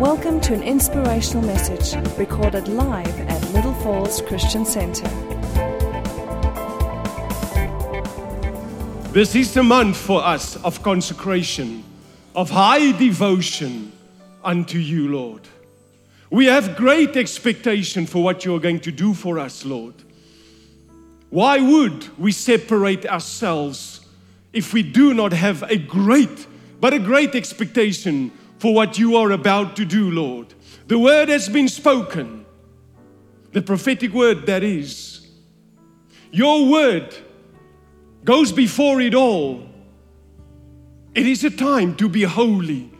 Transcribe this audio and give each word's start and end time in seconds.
Welcome 0.00 0.42
to 0.42 0.52
an 0.52 0.62
inspirational 0.62 1.42
message 1.46 1.96
recorded 2.18 2.68
live 2.68 3.18
at 3.18 3.42
Little 3.54 3.72
Falls 3.76 4.20
Christian 4.20 4.66
Center. 4.66 5.08
This 9.12 9.34
is 9.34 9.54
the 9.54 9.62
month 9.62 9.96
for 9.96 10.22
us 10.22 10.62
of 10.64 10.82
consecration, 10.82 11.82
of 12.34 12.50
high 12.50 12.92
devotion 12.92 13.90
unto 14.44 14.76
you, 14.76 15.08
Lord. 15.08 15.48
We 16.28 16.44
have 16.44 16.76
great 16.76 17.16
expectation 17.16 18.04
for 18.04 18.22
what 18.22 18.44
you 18.44 18.54
are 18.54 18.60
going 18.60 18.80
to 18.80 18.92
do 18.92 19.14
for 19.14 19.38
us, 19.38 19.64
Lord. 19.64 19.94
Why 21.30 21.58
would 21.58 22.18
we 22.18 22.32
separate 22.32 23.06
ourselves 23.06 24.06
if 24.52 24.74
we 24.74 24.82
do 24.82 25.14
not 25.14 25.32
have 25.32 25.62
a 25.62 25.78
great, 25.78 26.46
but 26.80 26.92
a 26.92 26.98
great 26.98 27.34
expectation 27.34 28.30
for 28.58 28.74
what 28.74 28.98
you 28.98 29.16
are 29.16 29.30
about 29.30 29.76
to 29.76 29.84
do, 29.84 30.10
Lord? 30.10 30.54
The 30.86 30.98
word 30.98 31.28
has 31.28 31.48
been 31.48 31.68
spoken, 31.68 32.46
the 33.52 33.62
prophetic 33.62 34.12
word 34.12 34.46
that 34.46 34.62
is. 34.62 35.28
Your 36.30 36.70
word 36.70 37.14
goes 38.24 38.52
before 38.52 39.00
it 39.00 39.14
all. 39.14 39.66
It 41.14 41.26
is 41.26 41.44
a 41.44 41.50
time 41.50 41.96
to 41.96 42.08
be 42.08 42.22
holy. 42.22 42.90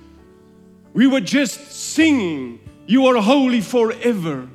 We 0.94 1.06
were 1.06 1.20
just 1.20 1.72
singing, 1.72 2.60
You 2.86 3.06
are 3.06 3.20
holy 3.20 3.60
forever. 3.60 4.48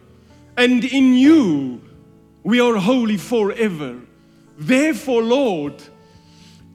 And 0.57 0.83
in 0.83 1.13
you, 1.13 1.81
we 2.43 2.59
are 2.59 2.75
holy 2.75 3.17
forever. 3.17 3.99
Therefore, 4.57 5.21
Lord, 5.21 5.81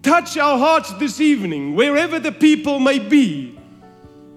touch 0.02 0.36
our 0.36 0.58
hearts 0.58 0.92
this 0.94 1.20
evening, 1.20 1.74
wherever 1.74 2.18
the 2.18 2.32
people 2.32 2.78
may 2.78 2.98
be, 2.98 3.55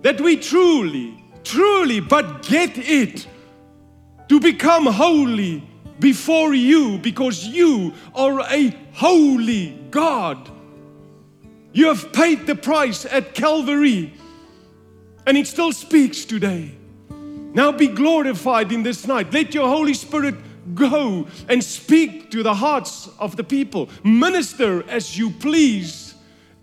that 0.02 0.22
we 0.22 0.38
truly, 0.38 1.23
truly, 1.44 2.00
but 2.00 2.44
get 2.44 2.78
it 2.78 3.28
to 4.30 4.39
become 4.39 4.86
holy 4.86 5.64
before 6.00 6.53
you 6.53 6.97
because 7.00 7.45
you 7.45 7.94
are 8.16 8.39
a 8.41 8.75
holy 8.94 9.78
God. 9.91 10.50
You 11.73 11.88
have 11.88 12.11
paid 12.14 12.47
the 12.47 12.56
price 12.56 13.06
at 13.06 13.33
Calvary 13.33 14.14
and 15.25 15.38
it 15.38 15.47
still 15.47 15.72
speaks 15.72 16.25
today. 16.25 16.72
Now 17.53 17.72
be 17.72 17.88
glorified 17.88 18.72
in 18.72 18.84
this 18.84 19.08
night. 19.08 19.34
Let 19.34 19.53
your 19.53 19.67
Holy 19.67 19.94
Spirit 19.94 20.36
go 20.75 21.28
and 21.47 21.63
speak 21.63 22.31
to 22.31 22.44
the 22.44 22.53
hearts 22.53 23.09
of 23.19 23.36
the 23.36 23.44
people. 23.44 23.89
Minister 24.03 24.88
as 24.89 25.17
you 25.17 25.31
please. 25.31 26.08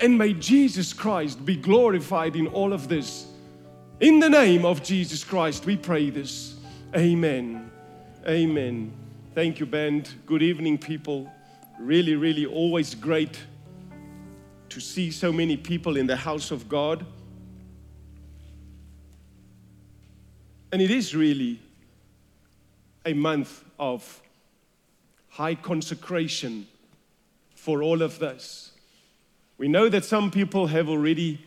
And 0.00 0.18
may 0.18 0.34
Jesus 0.34 0.92
Christ 0.92 1.44
be 1.44 1.56
glorified 1.56 2.36
in 2.36 2.46
all 2.48 2.72
of 2.72 2.88
this. 2.88 3.26
In 4.00 4.20
the 4.20 4.28
name 4.28 4.66
of 4.66 4.82
Jesus 4.82 5.24
Christ, 5.24 5.64
we 5.64 5.76
pray 5.76 6.10
this. 6.10 6.56
Amen. 6.94 7.70
Amen. 8.28 8.92
Thank 9.34 9.58
you, 9.58 9.66
band. 9.66 10.10
Good 10.26 10.42
evening, 10.42 10.76
people. 10.76 11.32
Really, 11.78 12.14
really 12.14 12.44
always 12.44 12.94
great 12.94 13.38
to 14.68 14.80
see 14.80 15.10
so 15.10 15.32
many 15.32 15.56
people 15.56 15.96
in 15.96 16.06
the 16.06 16.16
house 16.16 16.50
of 16.50 16.68
God. 16.68 17.06
And 20.72 20.82
it 20.82 20.90
is 20.90 21.14
really 21.14 21.60
a 23.06 23.14
month 23.14 23.64
of 23.78 24.20
high 25.30 25.54
consecration 25.54 26.66
for 27.54 27.82
all 27.82 28.02
of 28.02 28.18
this. 28.18 28.72
We 29.58 29.68
know 29.68 29.88
that 29.88 30.04
some 30.04 30.30
people 30.30 30.66
have 30.66 30.88
already 30.88 31.44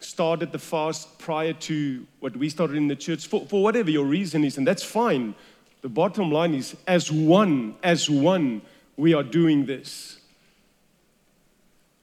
started 0.00 0.52
the 0.52 0.58
fast 0.58 1.18
prior 1.18 1.52
to 1.52 2.06
what 2.20 2.36
we 2.36 2.48
started 2.48 2.76
in 2.76 2.88
the 2.88 2.96
church 2.96 3.26
for, 3.26 3.46
for 3.46 3.62
whatever 3.62 3.90
your 3.90 4.04
reason 4.04 4.44
is, 4.44 4.58
and 4.58 4.66
that's 4.66 4.82
fine. 4.82 5.34
The 5.82 5.88
bottom 5.88 6.30
line 6.30 6.54
is, 6.54 6.76
as 6.86 7.10
one, 7.10 7.76
as 7.82 8.10
one, 8.10 8.62
we 8.96 9.14
are 9.14 9.22
doing 9.22 9.66
this. 9.66 10.18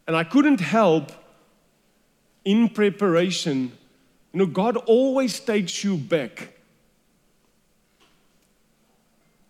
And 0.07 0.15
I 0.15 0.23
couldn't 0.23 0.59
help 0.59 1.11
in 2.45 2.69
preparation, 2.69 3.71
you 4.33 4.39
know, 4.39 4.45
God 4.45 4.77
always 4.77 5.39
takes 5.39 5.83
you 5.83 5.97
back 5.97 6.53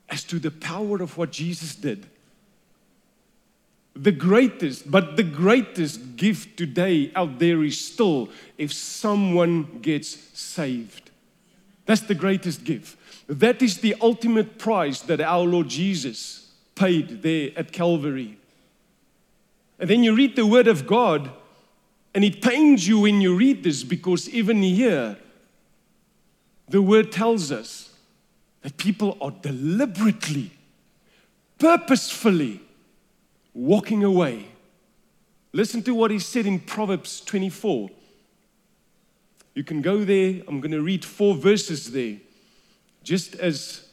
as 0.09 0.23
to 0.25 0.39
the 0.39 0.51
power 0.51 1.01
of 1.01 1.17
what 1.17 1.31
Jesus 1.31 1.75
did. 1.75 2.05
The 3.95 4.11
greatest, 4.11 4.89
but 4.89 5.17
the 5.17 5.23
greatest 5.23 6.15
gift 6.15 6.57
today 6.57 7.11
out 7.15 7.37
there 7.37 7.63
is 7.63 7.79
still 7.79 8.29
if 8.57 8.73
someone 8.73 9.79
gets 9.81 10.17
saved. 10.33 11.11
That's 11.85 12.01
the 12.01 12.15
greatest 12.15 12.63
gift. 12.63 12.97
That 13.27 13.61
is 13.61 13.77
the 13.77 13.95
ultimate 14.01 14.57
price 14.57 15.01
that 15.01 15.21
our 15.21 15.43
Lord 15.43 15.69
Jesus 15.69 16.51
paid 16.75 17.21
there 17.21 17.51
at 17.55 17.71
Calvary. 17.71 18.37
And 19.79 19.89
then 19.89 20.03
you 20.03 20.15
read 20.15 20.35
the 20.35 20.45
Word 20.45 20.67
of 20.67 20.87
God, 20.87 21.31
and 22.15 22.23
it 22.23 22.41
pains 22.41 22.87
you 22.87 23.01
when 23.01 23.21
you 23.21 23.35
read 23.35 23.63
this 23.63 23.83
because 23.83 24.29
even 24.29 24.61
here, 24.61 25.17
the 26.69 26.81
Word 26.81 27.11
tells 27.11 27.51
us 27.51 27.93
that 28.61 28.77
people 28.77 29.17
are 29.21 29.31
deliberately, 29.31 30.51
purposefully 31.59 32.61
walking 33.53 34.03
away. 34.03 34.47
Listen 35.51 35.83
to 35.83 35.93
what 35.93 36.11
he 36.11 36.19
said 36.19 36.45
in 36.45 36.59
Proverbs 36.59 37.21
24. 37.21 37.89
You 39.53 39.63
can 39.63 39.81
go 39.81 40.03
there. 40.03 40.41
I'm 40.47 40.59
going 40.59 40.71
to 40.71 40.81
read 40.81 41.05
four 41.05 41.35
verses 41.35 41.91
there, 41.91 42.17
just 43.03 43.35
as 43.35 43.87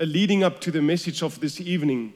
a 0.00 0.06
leading 0.06 0.42
up 0.42 0.60
to 0.62 0.70
the 0.70 0.80
message 0.80 1.22
of 1.22 1.40
this 1.40 1.60
evening. 1.60 2.14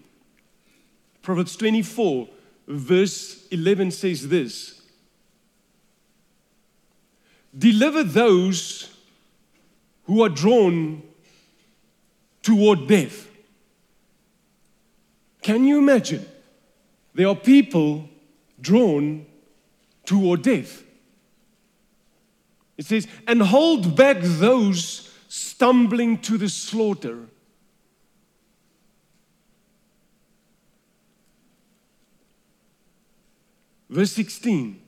Proverbs 1.21 1.55
24, 1.57 2.29
verse 2.67 3.47
11 3.49 3.91
says 3.91 4.29
this 4.29 4.81
Deliver 7.57 8.03
those 8.03 8.97
who 10.05 10.23
are 10.23 10.31
drawn 10.31 11.03
toward 12.43 12.89
death. 12.89 13.29
Can 15.43 15.65
you 15.65 15.79
imagine? 15.79 16.25
There 17.15 17.29
are 17.29 17.37
people 17.37 18.09
drawn 18.61 19.27
toward 20.05 20.43
death. 20.43 20.83
It 22.77 22.87
says, 22.87 23.07
and 23.27 23.43
hold 23.43 23.97
back 23.97 24.19
those 24.21 25.11
stumbling 25.29 26.19
to 26.19 26.39
the 26.39 26.49
slaughter. 26.49 27.27
Verse 33.89 34.13
16 34.13 34.81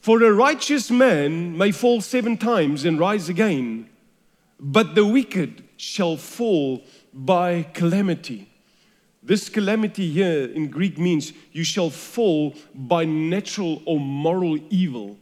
For 0.00 0.22
a 0.22 0.32
righteous 0.32 0.90
man 0.90 1.58
may 1.58 1.72
fall 1.72 2.00
seven 2.00 2.38
times 2.38 2.84
and 2.84 2.98
rise 2.98 3.28
again, 3.28 3.90
but 4.58 4.94
the 4.94 5.04
wicked 5.04 5.64
shall 5.76 6.16
fall 6.16 6.84
by 7.12 7.64
calamity. 7.74 8.49
This 9.22 9.48
calamity 9.48 10.10
here 10.10 10.46
in 10.46 10.68
Greek 10.68 10.98
means 10.98 11.32
you 11.52 11.64
shall 11.64 11.90
fall 11.90 12.54
by 12.74 13.04
natural 13.04 13.82
or 13.84 14.00
moral 14.00 14.58
evil. 14.70 15.18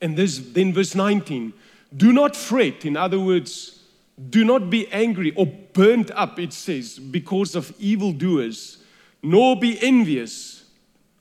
And 0.00 0.16
this, 0.16 0.38
then 0.38 0.72
verse 0.74 0.94
19, 0.94 1.52
do 1.96 2.12
not 2.12 2.34
fret, 2.34 2.84
in 2.84 2.96
other 2.96 3.20
words, 3.20 3.82
do 4.30 4.44
not 4.44 4.70
be 4.70 4.88
angry 4.92 5.32
or 5.36 5.46
burnt 5.46 6.10
up, 6.12 6.38
it 6.38 6.52
says, 6.52 6.98
because 6.98 7.54
of 7.54 7.72
evildoers, 7.78 8.78
nor 9.22 9.58
be 9.58 9.80
envious 9.80 10.64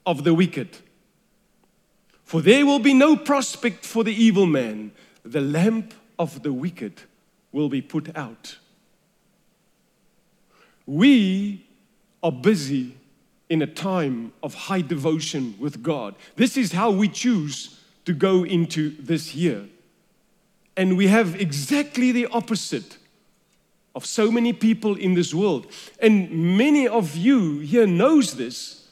of 0.05 0.23
the 0.23 0.33
wicked. 0.33 0.77
For 2.23 2.41
there 2.41 2.65
will 2.65 2.79
be 2.79 2.93
no 2.93 3.15
prospect 3.15 3.85
for 3.85 4.03
the 4.03 4.13
evil 4.13 4.45
man. 4.45 4.91
The 5.23 5.41
lamp 5.41 5.93
of 6.17 6.43
the 6.43 6.53
wicked 6.53 7.01
will 7.51 7.69
be 7.69 7.81
put 7.81 8.15
out. 8.15 8.57
We 10.91 11.65
are 12.21 12.33
busy 12.33 12.97
in 13.47 13.61
a 13.61 13.65
time 13.65 14.33
of 14.43 14.53
high 14.53 14.81
devotion 14.81 15.55
with 15.57 15.81
God. 15.81 16.15
This 16.35 16.57
is 16.57 16.73
how 16.73 16.91
we 16.91 17.07
choose 17.07 17.79
to 18.03 18.11
go 18.11 18.43
into 18.43 18.89
this 18.99 19.33
year. 19.33 19.69
And 20.75 20.97
we 20.97 21.07
have 21.07 21.39
exactly 21.39 22.11
the 22.11 22.25
opposite 22.25 22.97
of 23.95 24.05
so 24.05 24.29
many 24.29 24.51
people 24.51 24.97
in 24.97 25.13
this 25.13 25.33
world. 25.33 25.71
And 26.01 26.57
many 26.57 26.89
of 26.89 27.15
you 27.15 27.59
here 27.59 27.87
knows 27.87 28.35
this. 28.35 28.89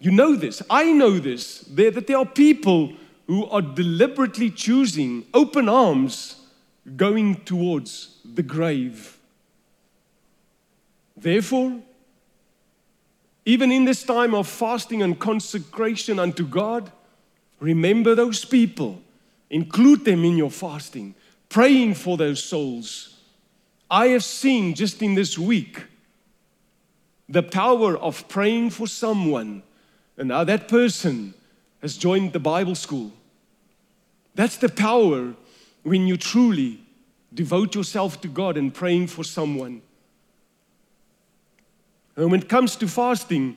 You 0.00 0.10
know 0.10 0.36
this. 0.36 0.60
I 0.68 0.92
know 0.92 1.18
this. 1.18 1.60
There, 1.60 1.92
that 1.92 2.08
there 2.08 2.18
are 2.18 2.26
people 2.26 2.92
who 3.26 3.46
are 3.46 3.62
deliberately 3.62 4.50
choosing 4.50 5.24
open 5.32 5.66
arms 5.66 6.42
going 6.94 7.36
towards 7.46 8.18
the 8.22 8.42
grave. 8.42 9.13
Therefore, 11.24 11.80
even 13.44 13.72
in 13.72 13.84
this 13.84 14.04
time 14.04 14.34
of 14.34 14.46
fasting 14.46 15.02
and 15.02 15.18
consecration 15.18 16.18
unto 16.18 16.46
God, 16.46 16.92
remember 17.58 18.14
those 18.14 18.44
people 18.44 19.02
Include 19.54 20.04
them 20.04 20.24
in 20.24 20.36
your 20.36 20.50
fasting, 20.50 21.14
praying 21.48 21.94
for 21.94 22.16
those 22.16 22.42
souls. 22.42 23.20
I 23.88 24.08
have 24.08 24.24
seen 24.24 24.74
just 24.74 25.00
in 25.00 25.14
this 25.14 25.38
week 25.38 25.84
the 27.28 27.42
power 27.42 27.96
of 27.96 28.26
praying 28.26 28.70
for 28.70 28.88
someone, 28.88 29.62
and 30.16 30.26
now 30.28 30.42
that 30.42 30.66
person 30.66 31.34
has 31.82 31.96
joined 31.96 32.32
the 32.32 32.40
Bible 32.40 32.74
school. 32.74 33.12
That's 34.34 34.56
the 34.56 34.68
power 34.68 35.34
when 35.84 36.08
you 36.08 36.16
truly 36.16 36.80
devote 37.32 37.76
yourself 37.76 38.20
to 38.22 38.28
God 38.28 38.56
and 38.56 38.74
praying 38.74 39.06
for 39.06 39.22
someone. 39.22 39.82
And 42.16 42.30
when 42.30 42.40
it 42.40 42.48
comes 42.48 42.76
to 42.76 42.88
fasting, 42.88 43.56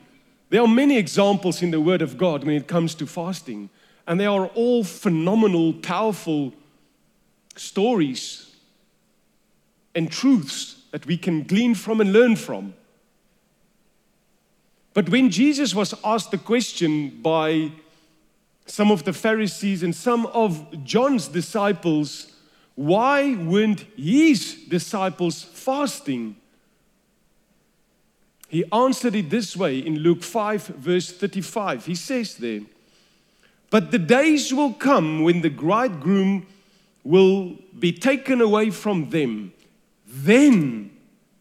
there 0.50 0.62
are 0.62 0.68
many 0.68 0.96
examples 0.96 1.62
in 1.62 1.70
the 1.70 1.80
Word 1.80 2.02
of 2.02 2.18
God 2.18 2.44
when 2.44 2.56
it 2.56 2.66
comes 2.66 2.94
to 2.96 3.06
fasting, 3.06 3.70
and 4.06 4.18
they 4.18 4.26
are 4.26 4.46
all 4.46 4.82
phenomenal, 4.82 5.74
powerful 5.74 6.52
stories 7.56 8.56
and 9.94 10.10
truths 10.10 10.82
that 10.90 11.06
we 11.06 11.16
can 11.16 11.42
glean 11.42 11.74
from 11.74 12.00
and 12.00 12.12
learn 12.12 12.36
from. 12.36 12.74
But 14.94 15.10
when 15.10 15.30
Jesus 15.30 15.74
was 15.74 15.94
asked 16.02 16.30
the 16.30 16.38
question 16.38 17.20
by 17.22 17.70
some 18.66 18.90
of 18.90 19.04
the 19.04 19.12
Pharisees 19.12 19.82
and 19.82 19.94
some 19.94 20.26
of 20.26 20.84
John's 20.84 21.28
disciples, 21.28 22.32
why 22.74 23.34
weren't 23.34 23.80
his 23.96 24.54
disciples 24.68 25.42
fasting? 25.42 26.36
He 28.48 28.64
answered 28.72 29.14
it 29.14 29.28
this 29.28 29.54
way 29.54 29.78
in 29.78 29.98
Luke 29.98 30.22
5, 30.22 30.66
verse 30.68 31.12
35. 31.12 31.84
He 31.84 31.94
says 31.94 32.36
there, 32.36 32.62
But 33.68 33.90
the 33.90 33.98
days 33.98 34.52
will 34.52 34.72
come 34.72 35.22
when 35.22 35.42
the 35.42 35.50
bridegroom 35.50 36.46
will 37.04 37.56
be 37.78 37.92
taken 37.92 38.40
away 38.40 38.70
from 38.70 39.10
them. 39.10 39.52
Then 40.06 40.90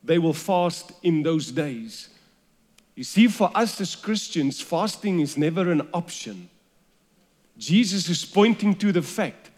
they 0.04 0.20
will 0.20 0.34
fast 0.34 0.92
in 1.02 1.24
those 1.24 1.50
days. 1.50 2.10
You 2.96 3.06
see, 3.06 3.28
for 3.28 3.52
us 3.56 3.80
as 3.80 3.96
Christians, 3.96 4.60
fasting 4.60 5.22
is 5.22 5.38
never 5.38 5.72
an 5.72 5.88
option. 5.94 6.50
Jesus 7.58 8.10
is 8.10 8.26
pointing 8.26 8.76
to 8.76 8.92
the 8.92 9.02
fact 9.02 9.50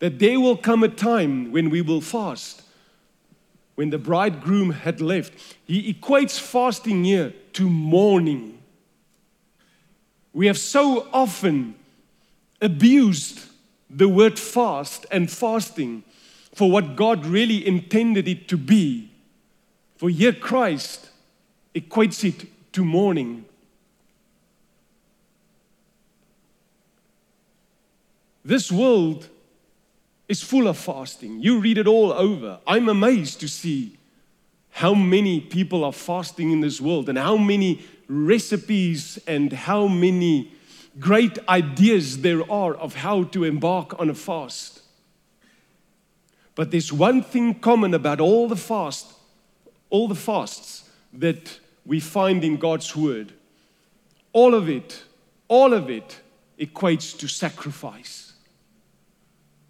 that 0.00 0.18
there 0.18 0.38
will 0.38 0.56
come 0.56 0.84
a 0.84 0.88
time 0.88 1.50
when 1.50 1.70
we 1.70 1.80
will 1.80 2.00
fast 2.00 2.62
when 3.74 3.90
the 3.90 3.98
bridegroom 3.98 4.70
had 4.70 5.00
left. 5.00 5.32
He 5.64 5.92
equates 5.92 6.38
fasting 6.38 7.04
here 7.04 7.32
to 7.54 7.68
mourning. 7.68 8.58
We 10.32 10.46
have 10.46 10.58
so 10.58 11.08
often 11.12 11.74
abused 12.60 13.46
the 13.88 14.08
word 14.08 14.38
fast 14.38 15.06
and 15.10 15.30
fasting 15.30 16.04
for 16.54 16.70
what 16.70 16.96
God 16.96 17.26
really 17.26 17.66
intended 17.66 18.28
it 18.28 18.48
to 18.48 18.56
be. 18.56 19.10
For 19.96 20.08
here, 20.08 20.32
Christ 20.32 21.10
equates 21.74 22.24
it 22.24 22.46
to 22.72 22.84
mourning. 22.84 23.44
This 28.44 28.72
world 28.72 29.28
is 30.30 30.40
full 30.40 30.68
of 30.68 30.78
fasting. 30.78 31.40
You 31.40 31.58
read 31.58 31.76
it 31.76 31.88
all 31.88 32.12
over. 32.12 32.60
I'm 32.64 32.88
amazed 32.88 33.40
to 33.40 33.48
see 33.48 33.98
how 34.70 34.94
many 34.94 35.40
people 35.40 35.82
are 35.82 35.92
fasting 35.92 36.52
in 36.52 36.60
this 36.60 36.80
world 36.80 37.08
and 37.08 37.18
how 37.18 37.36
many 37.36 37.82
recipes 38.06 39.18
and 39.26 39.52
how 39.52 39.88
many 39.88 40.52
great 41.00 41.36
ideas 41.48 42.20
there 42.20 42.48
are 42.48 42.76
of 42.76 42.94
how 42.94 43.24
to 43.24 43.42
embark 43.42 43.98
on 43.98 44.08
a 44.08 44.14
fast. 44.14 44.82
But 46.54 46.70
there's 46.70 46.92
one 46.92 47.24
thing 47.24 47.58
common 47.58 47.92
about 47.92 48.20
all 48.20 48.46
the 48.46 48.54
fast, 48.54 49.12
all 49.90 50.06
the 50.06 50.14
fasts 50.14 50.88
that 51.12 51.58
we 51.84 51.98
find 51.98 52.44
in 52.44 52.56
God's 52.56 52.94
word. 52.94 53.32
All 54.32 54.54
of 54.54 54.68
it, 54.68 55.02
all 55.48 55.72
of 55.72 55.90
it 55.90 56.20
equates 56.56 57.18
to 57.18 57.26
sacrifice. 57.26 58.29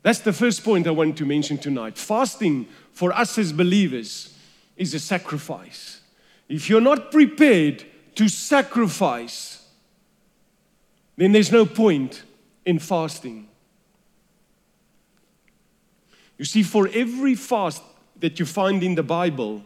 That's 0.02 0.20
the 0.20 0.32
first 0.32 0.64
point 0.64 0.86
I 0.86 0.90
want 0.90 1.18
to 1.18 1.26
mention 1.26 1.58
tonight. 1.58 1.98
Fasting 1.98 2.66
for 2.92 3.12
us 3.12 3.36
as 3.38 3.52
believers 3.52 4.34
is 4.76 4.94
a 4.94 4.98
sacrifice. 4.98 6.00
If 6.48 6.68
you're 6.68 6.80
not 6.80 7.10
prepared 7.10 7.84
to 8.14 8.28
sacrifice, 8.28 9.68
then 11.16 11.32
there's 11.32 11.52
no 11.52 11.66
point 11.66 12.22
in 12.64 12.78
fasting. 12.78 13.48
You 16.38 16.46
see, 16.46 16.62
for 16.62 16.88
every 16.94 17.34
fast 17.34 17.82
that 18.18 18.38
you 18.38 18.46
find 18.46 18.82
in 18.82 18.94
the 18.94 19.02
Bible, 19.02 19.62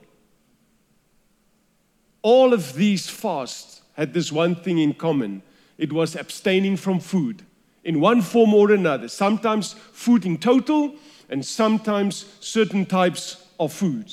all 2.23 2.53
of 2.53 2.75
these 2.75 3.09
fasts 3.09 3.83
had 3.93 4.13
this 4.13 4.33
one 4.33 4.57
thing 4.57 4.79
in 4.79 4.95
common 4.95 5.43
it 5.79 5.93
was 5.93 6.17
abstaining 6.17 6.77
from 6.77 6.99
food 6.99 7.45
in 7.85 8.01
one 8.01 8.23
form 8.23 8.55
or 8.55 8.73
another. 8.73 9.09
Sometimes 9.09 9.75
food 9.93 10.25
in 10.25 10.39
total, 10.39 10.95
and 11.29 11.45
sometimes 11.45 12.27
certain 12.41 12.87
types 12.87 13.47
of 13.59 13.73
food. 13.73 14.13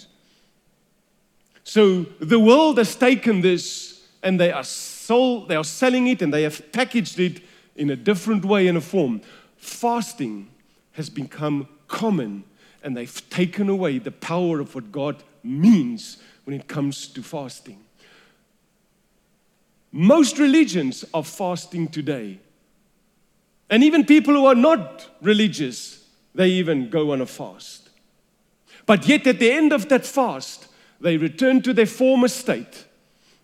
So 1.64 2.04
the 2.20 2.40
world 2.40 2.78
has 2.78 2.96
taken 2.96 3.42
this 3.42 4.08
and 4.24 4.40
they 4.40 4.52
are 4.52 4.64
sold, 4.64 5.48
they 5.50 5.56
are 5.56 5.64
selling 5.64 6.08
it 6.08 6.22
and 6.22 6.34
they 6.34 6.44
have 6.44 6.72
packaged 6.72 7.20
it 7.20 7.42
in 7.76 7.90
a 7.90 7.96
different 7.96 8.46
way 8.46 8.68
and 8.68 8.78
a 8.78 8.82
form. 8.82 9.22
Fasting 9.58 10.50
has 10.94 11.10
become 11.10 11.68
common 11.88 12.44
and 12.84 12.96
they've 12.98 13.30
taken 13.30 13.70
away 13.70 14.00
the 14.00 14.12
power 14.12 14.60
of 14.60 14.74
what 14.74 14.92
God 14.92 15.24
means 15.44 16.18
when 16.46 16.56
it 16.56 16.68
comes 16.68 17.08
to 17.08 17.22
fasting. 17.22 17.80
Most 19.92 20.40
religions 20.40 21.04
are 21.14 21.24
fasting 21.24 21.88
today. 21.88 22.40
And 23.72 23.86
even 23.86 24.06
people 24.06 24.34
who 24.34 24.46
are 24.46 24.56
not 24.56 25.08
religious, 25.22 26.06
they 26.36 26.50
even 26.50 26.90
go 26.90 27.14
on 27.14 27.22
a 27.22 27.26
fast. 27.26 27.90
But 28.86 29.08
yet, 29.08 29.26
at 29.26 29.40
the 29.40 29.50
end 29.50 29.72
of 29.72 29.88
that 29.88 30.06
fast, 30.06 30.68
they 31.00 31.16
return 31.16 31.62
to 31.62 31.74
their 31.74 31.86
former 31.86 32.28
state. 32.28 32.86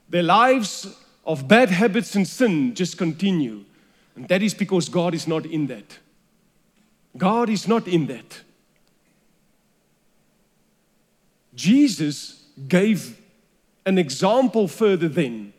Their 0.09 0.23
lives 0.23 0.93
of 1.25 1.47
bad 1.47 1.69
habits 1.69 2.15
and 2.15 2.27
sin 2.27 2.75
just 2.75 2.97
continue. 2.97 3.63
And 4.17 4.27
that 4.27 4.43
is 4.43 4.53
because 4.53 4.89
God 4.89 5.13
is 5.13 5.27
not 5.27 5.45
in 5.45 5.67
that. 5.67 5.97
God 7.15 7.49
is 7.49 7.65
not 7.65 7.87
in 7.87 8.07
that. 8.07 8.41
Jesus 11.55 12.43
gave 12.67 13.19
an 13.85 13.97
example 13.97 14.67
further 14.67 15.07
then 15.07 15.53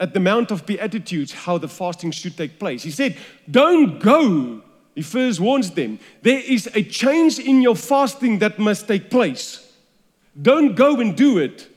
at 0.00 0.14
the 0.14 0.20
Mount 0.20 0.50
of 0.50 0.64
Beatitudes 0.64 1.32
how 1.32 1.58
the 1.58 1.68
fasting 1.68 2.10
should 2.10 2.36
take 2.36 2.58
place. 2.58 2.82
He 2.82 2.90
said, 2.90 3.16
Don't 3.48 4.00
go. 4.00 4.62
He 4.94 5.02
first 5.02 5.38
warns 5.38 5.70
them. 5.70 6.00
There 6.22 6.40
is 6.40 6.68
a 6.74 6.82
change 6.82 7.38
in 7.38 7.62
your 7.62 7.76
fasting 7.76 8.38
that 8.38 8.58
must 8.58 8.88
take 8.88 9.10
place. 9.10 9.72
Don't 10.40 10.74
go 10.74 10.98
and 11.00 11.16
do 11.16 11.38
it 11.38 11.68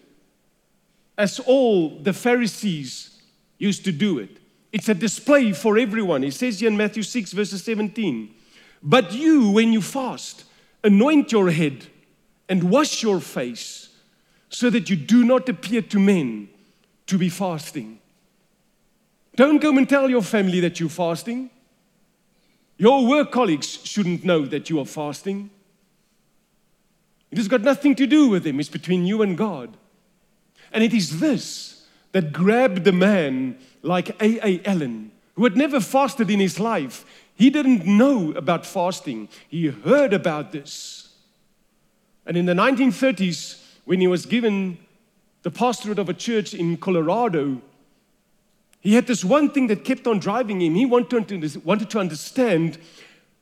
as 1.18 1.40
all 1.40 2.00
the 2.00 2.14
Pharisees 2.14 3.22
used 3.58 3.84
to 3.86 3.92
do 3.92 4.18
it. 4.20 4.40
It's 4.72 4.90
a 4.90 4.96
display 4.96 5.52
for 5.52 5.78
everyone. 5.78 6.24
He 6.24 6.32
says 6.32 6.60
here 6.60 6.70
in 6.70 6.78
Matthew 6.78 7.04
6, 7.04 7.34
verses 7.34 7.64
17. 7.64 8.34
But 8.82 9.14
you, 9.14 9.52
when 9.52 9.72
you 9.72 9.82
fast, 9.82 10.46
anoint 10.84 11.32
your 11.32 11.52
head 11.52 11.86
and 12.50 12.72
wash 12.72 13.04
your 13.04 13.20
face 13.20 13.90
so 14.50 14.70
that 14.70 14.90
you 14.90 14.96
do 14.96 15.24
not 15.24 15.48
appear 15.50 15.82
to 15.84 16.00
men 16.00 16.50
to 17.06 17.18
be 17.18 17.30
fasting 17.30 18.00
don't 19.36 19.60
go 19.60 19.76
and 19.78 19.88
tell 19.88 20.10
your 20.10 20.22
family 20.22 20.60
that 20.60 20.80
you're 20.80 20.90
fasting. 20.90 21.50
Your 22.78 23.06
work 23.08 23.32
colleagues 23.32 23.80
shouldn't 23.84 24.24
know 24.24 24.46
that 24.46 24.70
you 24.70 24.80
are 24.80 24.86
fasting. 24.86 25.50
It 27.32 27.38
has 27.38 27.48
got 27.48 27.62
nothing 27.62 27.96
to 27.96 28.06
do 28.06 28.28
with 28.28 28.44
them, 28.44 28.60
it's 28.60 28.70
between 28.70 29.06
you 29.06 29.22
and 29.22 29.38
God. 29.38 29.76
And 30.72 30.84
it 30.84 30.94
is 30.94 31.20
this 31.20 31.86
that 32.12 32.32
grabbed 32.32 32.88
a 32.88 32.92
man 32.92 33.58
like 33.82 34.22
A.A. 34.22 34.62
Allen, 34.66 35.12
who 35.34 35.44
had 35.44 35.58
never 35.58 35.80
fasted 35.80 36.30
in 36.30 36.40
his 36.40 36.60
life. 36.60 37.06
He 37.36 37.50
didn't 37.50 37.88
know 37.88 38.32
about 38.34 38.66
fasting, 38.66 39.30
he 39.50 39.68
heard 39.68 40.14
about 40.14 40.52
this. 40.52 41.16
And 42.26 42.38
in 42.38 42.46
the 42.46 42.54
1930s, 42.54 43.62
when 43.86 44.00
he 44.00 44.08
was 44.08 44.26
given 44.26 44.78
the 45.42 45.52
pastorate 45.52 46.00
of 46.00 46.10
a 46.10 46.14
church 46.14 46.54
in 46.54 46.78
Colorado, 46.78 47.62
he 48.84 48.96
had 48.96 49.08
this 49.08 49.24
one 49.24 49.50
thing 49.50 49.68
that 49.68 49.86
kept 49.86 50.08
on 50.08 50.20
driving 50.20 50.62
him. 50.62 50.76
He 50.76 50.86
wanted 50.86 51.90
to, 51.90 52.00
understand 52.00 52.78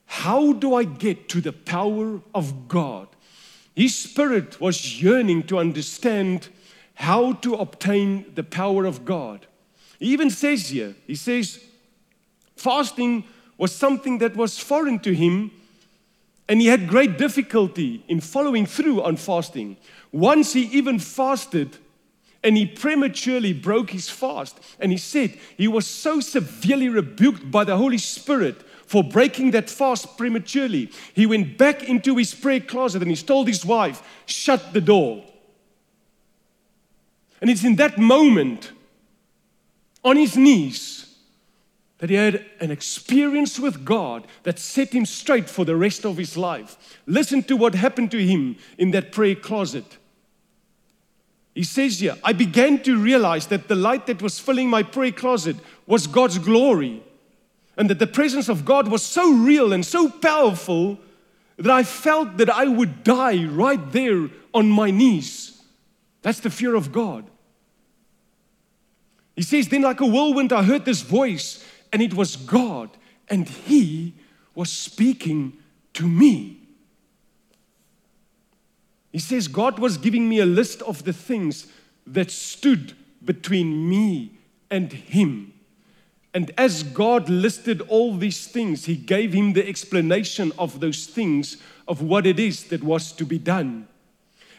how 0.06 0.54
do 0.54 0.76
I 0.76 0.84
get 0.84 1.30
to 1.30 1.42
the 1.42 1.52
power 1.52 2.22
of 2.36 2.68
God? 2.68 3.08
His 3.76 3.96
spirit 3.96 4.62
was 4.62 5.02
yearning 5.02 5.44
to 5.48 5.58
understand 5.58 6.50
how 6.94 7.34
to 7.34 7.56
obtain 7.56 8.32
the 8.36 8.44
power 8.44 8.86
of 8.86 9.04
God. 9.04 9.48
He 9.98 10.14
even 10.14 10.30
says 10.30 10.70
here, 10.70 10.94
he 11.08 11.16
says, 11.16 11.60
fasting 12.56 13.24
was 13.58 13.74
something 13.74 14.20
that 14.20 14.36
was 14.36 14.60
foreign 14.60 15.00
to 15.00 15.16
him, 15.16 15.50
and 16.48 16.62
he 16.62 16.68
had 16.68 16.88
great 16.88 17.18
difficulty 17.18 18.04
in 18.08 18.20
following 18.20 18.68
through 18.68 19.02
on 19.02 19.16
fasting. 19.16 19.78
Once 20.12 20.54
he 20.54 20.66
even 20.66 21.00
fasted 21.00 21.78
and 22.44 22.58
he 22.58 22.66
prematurely 22.66 23.54
broke 23.54 23.92
his 23.92 24.10
fast. 24.10 24.60
And 24.80 24.92
he 24.92 24.98
said 24.98 25.38
he 25.58 25.68
was 25.68 25.86
so 25.86 26.20
severely 26.20 26.90
rebuked 26.90 27.52
by 27.52 27.64
the 27.64 27.78
Holy 27.78 27.98
Spirit 27.98 28.62
for 28.88 29.04
breaking 29.04 29.52
that 29.52 29.70
fast 29.70 30.18
prematurely. 30.18 30.92
He 31.14 31.26
went 31.26 31.58
back 31.58 31.84
into 31.84 32.18
his 32.18 32.34
prayer 32.34 32.60
closet 32.60 33.02
and 33.02 33.12
he 33.12 33.18
told 33.18 33.48
his 33.48 33.66
wife, 33.66 34.02
Shut 34.26 34.74
the 34.74 34.82
door. 34.82 35.24
And 37.40 37.50
it's 37.50 37.64
in 37.64 37.76
that 37.78 37.98
moment, 37.98 38.72
on 40.04 40.16
his 40.16 40.38
knees, 40.38 41.16
that 42.00 42.10
he 42.10 42.16
had 42.16 42.46
an 42.60 42.72
experience 42.72 43.60
with 43.60 43.86
God 43.86 44.26
that 44.44 44.58
set 44.58 44.94
him 44.94 45.06
straight 45.06 45.50
for 45.50 45.66
the 45.66 45.76
rest 45.76 46.04
of 46.04 46.18
his 46.18 46.36
life. 46.36 47.00
Listen 47.06 47.44
to 47.44 47.56
what 47.56 47.76
happened 47.76 48.10
to 48.12 48.24
him 48.24 48.58
in 48.78 48.90
that 48.92 49.12
prayer 49.12 49.36
closet. 49.36 49.98
He 51.54 51.64
says 51.64 52.00
here, 52.00 52.16
I 52.24 52.34
began 52.34 52.82
to 52.84 52.98
realize 52.98 53.48
that 53.48 53.68
the 53.68 53.76
light 53.76 54.08
that 54.08 54.22
was 54.22 54.40
filling 54.40 54.70
my 54.70 54.84
prayer 54.84 55.12
closet 55.12 55.58
was 55.86 56.08
God's 56.08 56.38
glory. 56.38 57.04
And 57.78 57.90
that 57.90 58.00
the 58.00 58.08
presence 58.08 58.48
of 58.48 58.66
God 58.66 58.88
was 58.88 59.02
so 59.02 59.34
real 59.34 59.74
and 59.74 59.86
so 59.86 60.10
powerful 60.10 61.00
that 61.58 61.72
I 61.72 61.84
felt 61.84 62.38
that 62.38 62.50
I 62.50 62.66
would 62.66 63.04
die 63.04 63.46
right 63.46 63.92
there 63.92 64.30
on 64.54 64.70
my 64.70 64.92
knees. 64.92 65.62
That's 66.22 66.40
the 66.40 66.50
fear 66.50 66.76
of 66.76 66.92
God. 66.92 67.30
He 69.36 69.42
says, 69.42 69.68
Then, 69.68 69.82
like 69.82 70.02
a 70.02 70.06
whirlwind, 70.06 70.54
I 70.54 70.64
heard 70.64 70.86
this 70.86 71.02
voice, 71.02 71.66
and 71.92 72.02
it 72.02 72.14
was 72.14 72.36
God, 72.36 72.90
and 73.30 73.48
He 73.48 74.14
was 74.54 74.72
speaking 74.72 75.54
to 75.94 76.08
me. 76.08 76.61
He 79.12 79.20
says, 79.20 79.48
God 79.48 79.80
was 79.80 79.98
giving 79.98 80.30
me 80.30 80.40
a 80.40 80.46
list 80.46 80.82
of 80.84 81.04
the 81.04 81.14
things 81.14 81.68
that 82.08 82.32
stood 82.32 82.94
between 83.24 83.90
me 83.90 84.38
and 84.70 84.92
him. 84.92 85.54
And 86.34 86.52
as 86.58 86.84
God 86.84 87.30
listed 87.30 87.82
all 87.82 88.16
these 88.16 88.48
things, 88.48 88.86
He 88.86 88.96
gave 88.96 89.34
him 89.34 89.54
the 89.54 89.68
explanation 89.68 90.54
of 90.58 90.80
those 90.80 91.06
things, 91.06 91.58
of 91.88 92.02
what 92.02 92.26
it 92.26 92.40
is 92.40 92.66
that 92.66 92.84
was 92.84 93.12
to 93.14 93.26
be 93.26 93.38
done. 93.38 93.88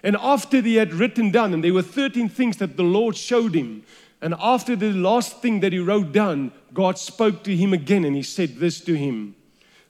And 0.03 0.17
after 0.17 0.61
he 0.61 0.77
had 0.77 0.93
written 0.93 1.31
down, 1.31 1.55
and 1.55 1.63
there 1.63 1.73
were 1.73 1.83
13 1.83 2.29
things 2.29 2.57
that 2.59 2.77
the 2.77 2.83
Lord 2.83 3.17
showed 3.17 3.55
him, 3.55 3.85
and 4.21 4.35
after 4.39 4.77
the 4.77 4.93
last 4.93 5.41
thing 5.41 5.61
that 5.61 5.73
he 5.73 5.79
wrote 5.79 6.13
down, 6.13 6.53
God 6.75 6.99
spoke 6.99 7.43
to 7.45 7.57
him 7.57 7.73
again 7.73 8.05
and 8.05 8.15
He 8.15 8.23
said 8.23 8.57
this 8.57 8.81
to 8.83 8.95
him 8.95 9.35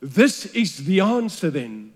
This 0.01 0.47
is 0.47 0.85
the 0.85 1.01
answer 1.01 1.51
then. 1.51 1.93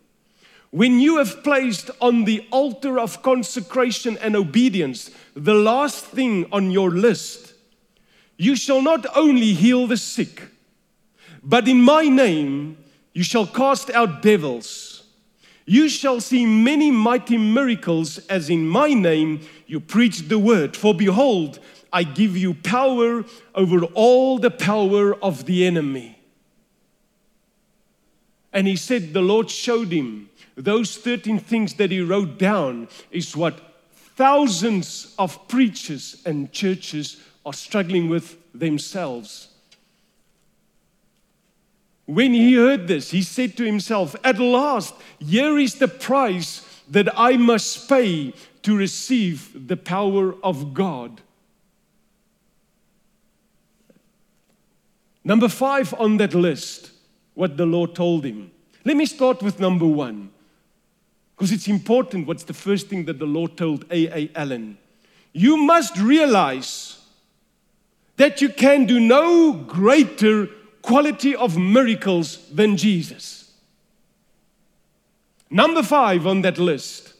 When 0.70 1.00
you 1.00 1.18
have 1.18 1.42
placed 1.42 1.90
on 2.00 2.24
the 2.24 2.46
altar 2.50 2.98
of 2.98 3.22
consecration 3.22 4.18
and 4.18 4.36
obedience 4.36 5.10
the 5.34 5.54
last 5.54 6.04
thing 6.04 6.46
on 6.52 6.70
your 6.70 6.90
list, 6.90 7.54
you 8.36 8.56
shall 8.56 8.82
not 8.82 9.06
only 9.16 9.52
heal 9.52 9.86
the 9.86 9.96
sick, 9.96 10.42
but 11.42 11.68
in 11.68 11.80
my 11.80 12.08
name 12.08 12.76
you 13.12 13.22
shall 13.22 13.46
cast 13.46 13.90
out 13.90 14.22
devils. 14.22 15.04
You 15.64 15.88
shall 15.88 16.20
see 16.20 16.46
many 16.46 16.90
mighty 16.90 17.38
miracles 17.38 18.18
as 18.28 18.50
in 18.50 18.68
my 18.68 18.92
name 18.92 19.40
you 19.66 19.80
preach 19.80 20.28
the 20.28 20.38
word. 20.38 20.76
For 20.76 20.94
behold, 20.94 21.58
I 21.92 22.02
give 22.02 22.36
you 22.36 22.54
power 22.54 23.24
over 23.54 23.84
all 23.94 24.38
the 24.38 24.50
power 24.50 25.14
of 25.14 25.46
the 25.46 25.66
enemy. 25.66 26.18
And 28.52 28.66
he 28.66 28.76
said, 28.76 29.12
The 29.12 29.22
Lord 29.22 29.50
showed 29.50 29.92
him 29.92 30.30
those 30.56 30.96
13 30.96 31.38
things 31.38 31.74
that 31.74 31.90
he 31.90 32.00
wrote 32.00 32.38
down 32.38 32.88
is 33.10 33.36
what 33.36 33.60
thousands 34.16 35.14
of 35.18 35.46
preachers 35.48 36.22
and 36.24 36.50
churches 36.50 37.20
are 37.44 37.52
struggling 37.52 38.08
with 38.08 38.38
themselves. 38.54 39.48
When 42.06 42.32
he 42.32 42.54
heard 42.54 42.88
this, 42.88 43.10
he 43.10 43.22
said 43.22 43.56
to 43.58 43.64
himself, 43.64 44.16
At 44.24 44.38
last, 44.38 44.94
here 45.18 45.58
is 45.58 45.74
the 45.74 45.88
price 45.88 46.66
that 46.88 47.08
I 47.18 47.36
must 47.36 47.88
pay 47.88 48.32
to 48.62 48.76
receive 48.76 49.68
the 49.68 49.76
power 49.76 50.34
of 50.42 50.72
God. 50.72 51.20
Number 55.24 55.48
five 55.48 55.92
on 55.94 56.16
that 56.18 56.34
list, 56.34 56.92
what 57.34 57.56
the 57.56 57.66
Lord 57.66 57.94
told 57.96 58.24
him. 58.24 58.52
Let 58.84 58.96
me 58.96 59.04
start 59.06 59.42
with 59.42 59.58
number 59.58 59.86
one. 59.86 60.30
Because 61.36 61.52
it's 61.52 61.68
important 61.68 62.26
what's 62.26 62.44
the 62.44 62.54
first 62.54 62.88
thing 62.88 63.04
that 63.04 63.18
the 63.18 63.26
Lord 63.26 63.56
told 63.56 63.84
A.A. 63.90 64.30
Allen. 64.34 64.78
You 65.32 65.58
must 65.58 65.98
realize 65.98 66.98
that 68.16 68.40
you 68.40 68.48
can 68.48 68.86
do 68.86 68.98
no 68.98 69.52
greater 69.52 70.46
quality 70.80 71.36
of 71.36 71.58
miracles 71.58 72.48
than 72.48 72.78
Jesus. 72.78 73.52
Number 75.50 75.82
five 75.82 76.26
on 76.26 76.40
that 76.42 76.58
list. 76.58 77.12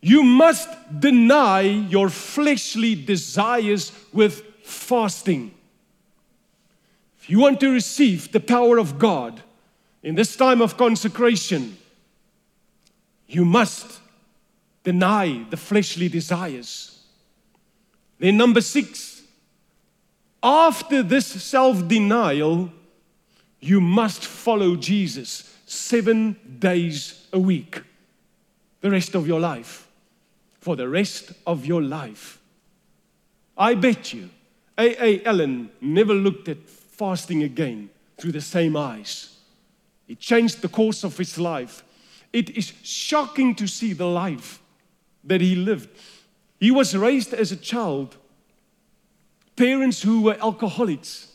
You 0.00 0.24
must 0.24 0.68
deny 0.98 1.60
your 1.60 2.08
fleshly 2.08 2.94
desires 2.94 3.92
with 4.12 4.42
fasting. 4.64 5.54
If 7.20 7.30
you 7.30 7.38
want 7.38 7.60
to 7.60 7.72
receive 7.72 8.32
the 8.32 8.40
power 8.40 8.78
of 8.78 8.98
God 8.98 9.40
in 10.02 10.16
this 10.16 10.36
time 10.36 10.60
of 10.60 10.76
consecration, 10.76 11.77
you 13.28 13.44
must 13.44 14.00
deny 14.82 15.44
the 15.50 15.56
fleshly 15.56 16.08
desires. 16.08 17.04
Then, 18.18 18.36
number 18.38 18.60
six, 18.60 19.22
after 20.42 21.02
this 21.02 21.26
self 21.26 21.86
denial, 21.86 22.72
you 23.60 23.80
must 23.80 24.24
follow 24.24 24.76
Jesus 24.76 25.54
seven 25.66 26.36
days 26.58 27.26
a 27.32 27.38
week, 27.38 27.82
the 28.80 28.90
rest 28.90 29.14
of 29.14 29.26
your 29.26 29.40
life. 29.40 29.86
For 30.60 30.74
the 30.74 30.88
rest 30.88 31.32
of 31.46 31.64
your 31.64 31.82
life. 31.82 32.40
I 33.56 33.74
bet 33.74 34.12
you 34.12 34.28
A.A. 34.76 35.24
Allen 35.24 35.70
never 35.80 36.14
looked 36.14 36.48
at 36.48 36.68
fasting 36.68 37.42
again 37.42 37.90
through 38.18 38.32
the 38.32 38.40
same 38.40 38.76
eyes. 38.76 39.36
It 40.08 40.18
changed 40.18 40.60
the 40.60 40.68
course 40.68 41.04
of 41.04 41.16
his 41.16 41.38
life 41.38 41.82
it 42.32 42.50
is 42.50 42.72
shocking 42.82 43.54
to 43.56 43.66
see 43.66 43.92
the 43.92 44.06
life 44.06 44.60
that 45.24 45.40
he 45.40 45.54
lived. 45.54 45.88
He 46.60 46.70
was 46.70 46.96
raised 46.96 47.32
as 47.32 47.52
a 47.52 47.56
child, 47.56 48.16
parents 49.56 50.02
who 50.02 50.22
were 50.22 50.36
alcoholics, 50.40 51.28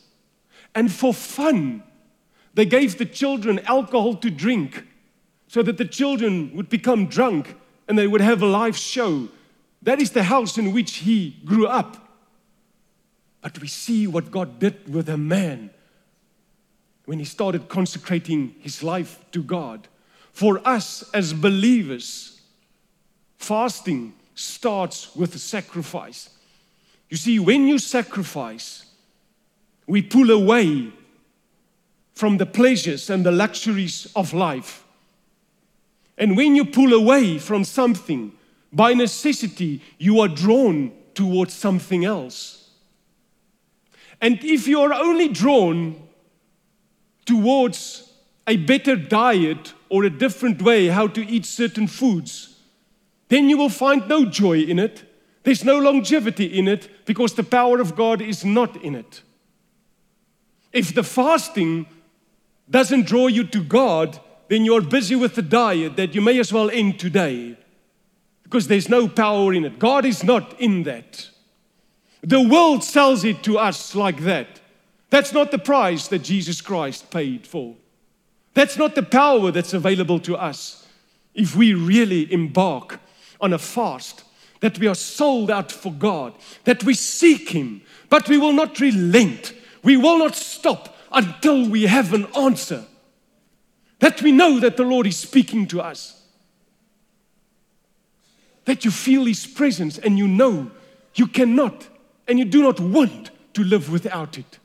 and 0.74 0.92
for 0.92 1.14
fun, 1.14 1.82
they 2.54 2.66
gave 2.66 2.98
the 2.98 3.06
children 3.06 3.58
alcohol 3.60 4.14
to 4.16 4.30
drink 4.30 4.86
so 5.48 5.62
that 5.62 5.78
the 5.78 5.84
children 5.84 6.54
would 6.54 6.68
become 6.68 7.06
drunk 7.06 7.56
and 7.88 7.98
they 7.98 8.06
would 8.06 8.20
have 8.20 8.42
a 8.42 8.46
live 8.46 8.76
show. 8.76 9.28
That 9.82 10.00
is 10.00 10.10
the 10.10 10.24
house 10.24 10.56
in 10.58 10.72
which 10.72 10.96
he 10.98 11.36
grew 11.44 11.66
up. 11.66 12.08
But 13.40 13.60
we 13.60 13.68
see 13.68 14.06
what 14.06 14.30
God 14.30 14.58
did 14.58 14.92
with 14.92 15.08
a 15.08 15.18
man 15.18 15.70
when 17.04 17.18
he 17.18 17.24
started 17.24 17.68
consecrating 17.68 18.54
his 18.60 18.82
life 18.82 19.22
to 19.32 19.42
God. 19.42 19.86
For 20.34 20.60
us 20.66 21.08
as 21.14 21.32
believers, 21.32 22.40
fasting 23.38 24.14
starts 24.34 25.14
with 25.14 25.32
a 25.36 25.38
sacrifice. 25.38 26.28
You 27.08 27.16
see, 27.16 27.38
when 27.38 27.68
you 27.68 27.78
sacrifice, 27.78 28.84
we 29.86 30.02
pull 30.02 30.32
away 30.32 30.92
from 32.14 32.38
the 32.38 32.46
pleasures 32.46 33.10
and 33.10 33.24
the 33.24 33.30
luxuries 33.30 34.10
of 34.16 34.34
life. 34.34 34.82
And 36.18 36.36
when 36.36 36.56
you 36.56 36.64
pull 36.64 36.92
away 36.92 37.38
from 37.38 37.62
something, 37.62 38.32
by 38.72 38.92
necessity, 38.92 39.82
you 39.98 40.18
are 40.18 40.26
drawn 40.26 40.90
towards 41.14 41.54
something 41.54 42.04
else. 42.04 42.70
And 44.20 44.42
if 44.42 44.66
you 44.66 44.80
are 44.80 44.92
only 44.92 45.28
drawn 45.28 46.08
towards 47.24 48.12
a 48.48 48.56
better 48.56 48.96
diet 48.96 49.72
or 49.94 50.02
a 50.02 50.10
different 50.10 50.60
way 50.60 50.88
how 50.88 51.06
to 51.06 51.24
eat 51.24 51.46
certain 51.46 51.86
foods, 51.86 52.58
then 53.28 53.48
you 53.48 53.56
will 53.56 53.68
find 53.68 54.08
no 54.08 54.24
joy 54.24 54.58
in 54.58 54.80
it. 54.80 55.04
There's 55.44 55.64
no 55.64 55.78
longevity 55.78 56.46
in 56.46 56.66
it 56.66 57.06
because 57.06 57.34
the 57.34 57.44
power 57.44 57.78
of 57.78 57.94
God 57.94 58.20
is 58.20 58.44
not 58.44 58.82
in 58.82 58.96
it. 58.96 59.22
If 60.72 60.92
the 60.92 61.04
fasting 61.04 61.86
doesn't 62.68 63.06
draw 63.06 63.28
you 63.28 63.44
to 63.44 63.62
God, 63.62 64.18
then 64.48 64.64
you're 64.64 64.80
busy 64.80 65.14
with 65.14 65.36
the 65.36 65.42
diet 65.42 65.94
that 65.94 66.12
you 66.12 66.20
may 66.20 66.40
as 66.40 66.52
well 66.52 66.70
end 66.70 66.98
today 66.98 67.56
because 68.42 68.66
there's 68.66 68.88
no 68.88 69.06
power 69.06 69.54
in 69.54 69.64
it. 69.64 69.78
God 69.78 70.04
is 70.04 70.24
not 70.24 70.60
in 70.60 70.82
that. 70.82 71.28
The 72.20 72.40
world 72.40 72.82
sells 72.82 73.22
it 73.22 73.44
to 73.44 73.58
us 73.58 73.94
like 73.94 74.24
that 74.24 74.60
That's 75.14 75.32
not 75.32 75.52
the 75.52 75.58
price 75.58 76.08
that 76.08 76.24
Jesus 76.24 76.60
Christ 76.60 77.08
paid 77.12 77.46
for. 77.46 77.76
That's 78.54 78.76
not 78.76 78.94
the 78.94 79.02
power 79.02 79.50
that's 79.50 79.74
available 79.74 80.20
to 80.20 80.36
us 80.36 80.86
if 81.34 81.56
we 81.56 81.74
really 81.74 82.32
embark 82.32 83.00
on 83.40 83.52
a 83.52 83.58
fast, 83.58 84.24
that 84.60 84.78
we 84.78 84.86
are 84.86 84.94
sold 84.94 85.50
out 85.50 85.70
for 85.70 85.92
God, 85.92 86.32
that 86.62 86.84
we 86.84 86.94
seek 86.94 87.50
Him, 87.50 87.82
but 88.08 88.28
we 88.28 88.38
will 88.38 88.52
not 88.52 88.80
relent. 88.80 89.52
We 89.82 89.96
will 89.96 90.18
not 90.18 90.36
stop 90.36 90.96
until 91.12 91.68
we 91.68 91.82
have 91.82 92.14
an 92.14 92.26
answer. 92.36 92.84
That 93.98 94.22
we 94.22 94.32
know 94.32 94.60
that 94.60 94.76
the 94.76 94.84
Lord 94.84 95.06
is 95.06 95.16
speaking 95.16 95.66
to 95.68 95.80
us. 95.80 96.22
That 98.64 98.84
you 98.84 98.90
feel 98.90 99.24
His 99.24 99.46
presence 99.46 99.98
and 99.98 100.16
you 100.16 100.28
know 100.28 100.70
you 101.14 101.26
cannot 101.26 101.88
and 102.26 102.38
you 102.38 102.44
do 102.44 102.62
not 102.62 102.80
want 102.80 103.30
to 103.54 103.64
live 103.64 103.90
without 103.90 104.38
it. 104.38 104.58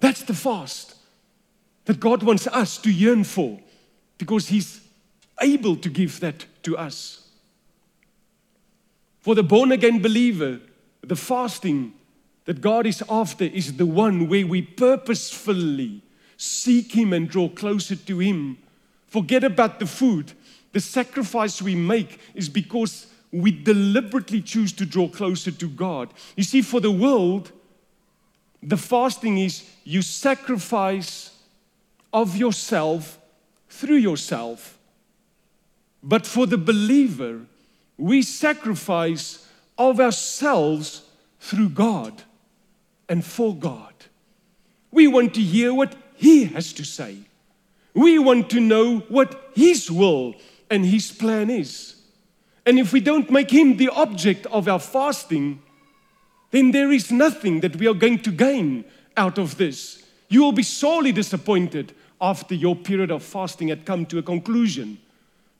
That's 0.00 0.22
the 0.22 0.34
fast 0.34 0.96
that 1.84 2.00
God 2.00 2.22
wants 2.22 2.46
us 2.46 2.78
to 2.78 2.90
yearn 2.90 3.24
for 3.24 3.58
because 4.18 4.48
He's 4.48 4.80
able 5.40 5.76
to 5.76 5.88
give 5.88 6.20
that 6.20 6.46
to 6.62 6.76
us. 6.76 7.28
For 9.20 9.34
the 9.34 9.42
born 9.42 9.72
again 9.72 10.02
believer, 10.02 10.60
the 11.02 11.16
fasting 11.16 11.94
that 12.44 12.60
God 12.60 12.86
is 12.86 13.02
after 13.08 13.44
is 13.44 13.76
the 13.76 13.86
one 13.86 14.28
where 14.28 14.46
we 14.46 14.62
purposefully 14.62 16.02
seek 16.36 16.92
Him 16.92 17.12
and 17.12 17.28
draw 17.28 17.48
closer 17.48 17.96
to 17.96 18.18
Him. 18.18 18.58
Forget 19.06 19.44
about 19.44 19.78
the 19.78 19.86
food. 19.86 20.32
The 20.72 20.80
sacrifice 20.80 21.60
we 21.60 21.74
make 21.74 22.18
is 22.34 22.48
because 22.48 23.06
we 23.30 23.50
deliberately 23.50 24.42
choose 24.42 24.72
to 24.72 24.86
draw 24.86 25.08
closer 25.08 25.50
to 25.50 25.68
God. 25.68 26.12
You 26.36 26.44
see, 26.44 26.62
for 26.62 26.80
the 26.80 26.90
world, 26.90 27.52
the 28.62 28.76
fasting 28.76 29.38
is 29.38 29.68
you 29.84 30.02
sacrifice 30.02 31.31
of 32.12 32.36
yourself 32.36 33.18
through 33.68 33.96
yourself. 33.96 34.78
But 36.02 36.26
for 36.26 36.46
the 36.46 36.58
believer, 36.58 37.40
we 37.96 38.22
sacrifice 38.22 39.46
of 39.78 40.00
ourselves 40.00 41.02
through 41.40 41.70
God 41.70 42.22
and 43.08 43.24
for 43.24 43.54
God. 43.54 43.92
We 44.90 45.06
want 45.06 45.34
to 45.34 45.40
hear 45.40 45.72
what 45.72 45.94
He 46.16 46.44
has 46.44 46.72
to 46.74 46.84
say. 46.84 47.16
We 47.94 48.18
want 48.18 48.50
to 48.50 48.60
know 48.60 49.00
what 49.08 49.50
His 49.54 49.90
will 49.90 50.34
and 50.70 50.84
His 50.84 51.10
plan 51.12 51.50
is. 51.50 51.96
And 52.64 52.78
if 52.78 52.92
we 52.92 53.00
don't 53.00 53.30
make 53.30 53.50
Him 53.50 53.76
the 53.76 53.88
object 53.88 54.46
of 54.46 54.68
our 54.68 54.78
fasting, 54.78 55.62
then 56.50 56.70
there 56.70 56.92
is 56.92 57.10
nothing 57.10 57.60
that 57.60 57.76
we 57.76 57.88
are 57.88 57.94
going 57.94 58.18
to 58.20 58.30
gain 58.30 58.84
out 59.16 59.38
of 59.38 59.56
this. 59.56 60.04
You 60.28 60.42
will 60.42 60.52
be 60.52 60.62
sorely 60.62 61.12
disappointed 61.12 61.94
after 62.22 62.54
your 62.54 62.76
period 62.76 63.10
of 63.10 63.22
fasting 63.22 63.68
had 63.68 63.84
come 63.84 64.06
to 64.06 64.16
a 64.16 64.22
conclusion 64.22 64.96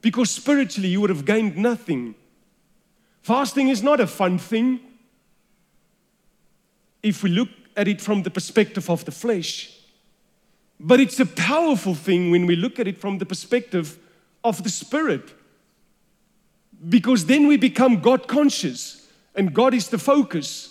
because 0.01 0.31
spiritually 0.31 0.87
you 0.87 1.01
would 1.01 1.09
have 1.09 1.25
gained 1.25 1.57
nothing. 1.57 2.15
Fasting 3.21 3.67
is 3.67 3.83
not 3.83 3.99
a 3.99 4.07
fun 4.07 4.39
thing 4.39 4.79
if 7.03 7.21
we 7.21 7.29
look 7.29 7.49
at 7.75 7.87
it 7.89 7.99
from 7.99 8.23
the 8.23 8.29
perspective 8.29 8.89
of 8.89 9.03
the 9.03 9.11
flesh, 9.11 9.77
but 10.79 11.01
it's 11.01 11.19
a 11.19 11.25
powerful 11.25 11.93
thing 11.93 12.31
when 12.31 12.45
we 12.45 12.55
look 12.55 12.79
at 12.79 12.87
it 12.87 12.97
from 12.97 13.17
the 13.17 13.25
perspective 13.25 13.99
of 14.43 14.63
the 14.63 14.69
spirit 14.69 15.33
because 16.89 17.25
then 17.25 17.47
we 17.47 17.57
become 17.57 17.99
God 17.99 18.27
conscious 18.27 19.07
and 19.35 19.53
God 19.53 19.73
is 19.73 19.89
the 19.89 19.97
focus. 19.97 20.69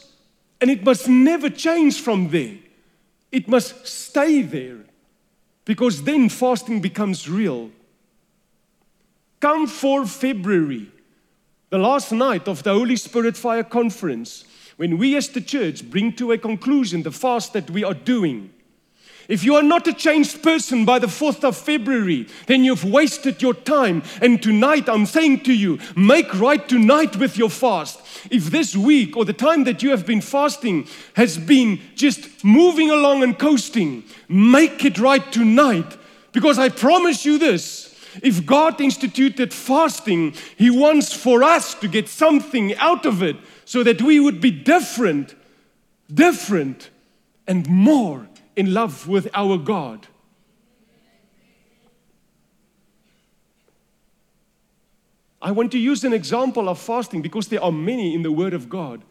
And 0.61 0.71
it 0.71 0.85
must 0.85 1.09
never 1.09 1.51
change 1.51 2.01
from 2.01 2.31
there. 2.31 2.57
It 3.33 3.49
must 3.49 3.87
stay 3.87 4.43
there 4.43 4.79
because 5.65 6.03
then 6.03 6.29
fasting 6.29 6.81
becomes 6.81 7.29
real. 7.29 7.71
Come 9.41 9.67
for 9.67 10.07
February, 10.07 10.91
the 11.71 11.79
last 11.79 12.13
night 12.13 12.47
of 12.47 12.63
the 12.63 12.73
Holy 12.73 12.97
Spirit 12.97 13.37
Fire 13.37 13.65
Conference, 13.65 14.45
when 14.77 14.99
we 14.99 15.17
as 15.17 15.29
the 15.29 15.41
church 15.41 15.89
bring 15.91 16.13
to 16.15 16.33
a 16.33 16.39
conclusion 16.39 17.03
the 17.03 17.11
fast 17.11 17.53
that 17.53 17.71
we 17.71 17.85
are 17.85 17.95
doing. 17.95 18.52
If 19.33 19.45
you 19.45 19.55
are 19.55 19.63
not 19.63 19.89
a 19.89 19.95
changed 19.95 20.43
person 20.43 20.85
by 20.85 20.99
the 20.99 21.07
4th 21.07 21.43
of 21.43 21.57
February, 21.57 22.27
then 22.49 22.65
you've 22.65 22.85
wasted 22.85 23.41
your 23.41 23.55
time. 23.55 24.03
And 24.21 24.43
tonight, 24.43 24.91
I'm 24.91 25.07
saying 25.07 25.41
to 25.45 25.55
you, 25.55 25.79
make 25.97 26.39
right 26.39 26.69
tonight 26.69 27.17
with 27.17 27.39
your 27.39 27.49
fast. 27.49 27.99
If 28.31 28.51
this 28.51 28.77
week 28.77 29.17
or 29.17 29.25
the 29.25 29.33
time 29.33 29.65
that 29.65 29.83
you 29.83 29.89
have 29.89 30.05
been 30.05 30.21
fasting 30.21 30.87
has 31.15 31.39
been 31.39 31.81
just 31.95 32.45
moving 32.45 32.91
along 32.91 33.23
and 33.23 33.39
coasting, 33.39 34.05
make 34.29 34.85
it 34.85 34.99
right 34.99 35.33
tonight. 35.33 35.97
Because 36.33 36.59
I 36.59 36.69
promise 36.69 37.25
you 37.25 37.39
this 37.39 37.99
if 38.23 38.45
God 38.45 38.83
instituted 38.83 39.55
fasting, 39.55 40.35
He 40.59 40.69
wants 40.69 41.15
for 41.15 41.43
us 41.43 41.73
to 41.77 41.89
get 41.89 42.07
something 42.07 42.77
out 42.77 43.07
of 43.07 43.23
it 43.23 43.37
so 43.65 43.83
that 43.83 44.03
we 44.03 44.21
would 44.21 44.43
be 44.43 44.51
different, 44.51 45.35
different, 46.13 46.91
and 47.47 47.67
more 47.67 48.29
in 48.57 48.75
love 48.75 49.09
with 49.09 49.29
our 49.35 49.59
God. 49.59 50.07
I 55.41 55.51
want 55.51 55.73
to 55.73 55.79
use 55.79 56.05
an 56.05 56.13
example 56.13 56.69
of 56.69 56.79
fasting 56.79 57.21
because 57.21 57.49
there 57.49 57.63
are 57.63 57.73
many 57.73 58.15
in 58.15 58.23
the 58.23 58.31
Word 58.31 58.55
of 58.55 58.69
God. 58.69 59.03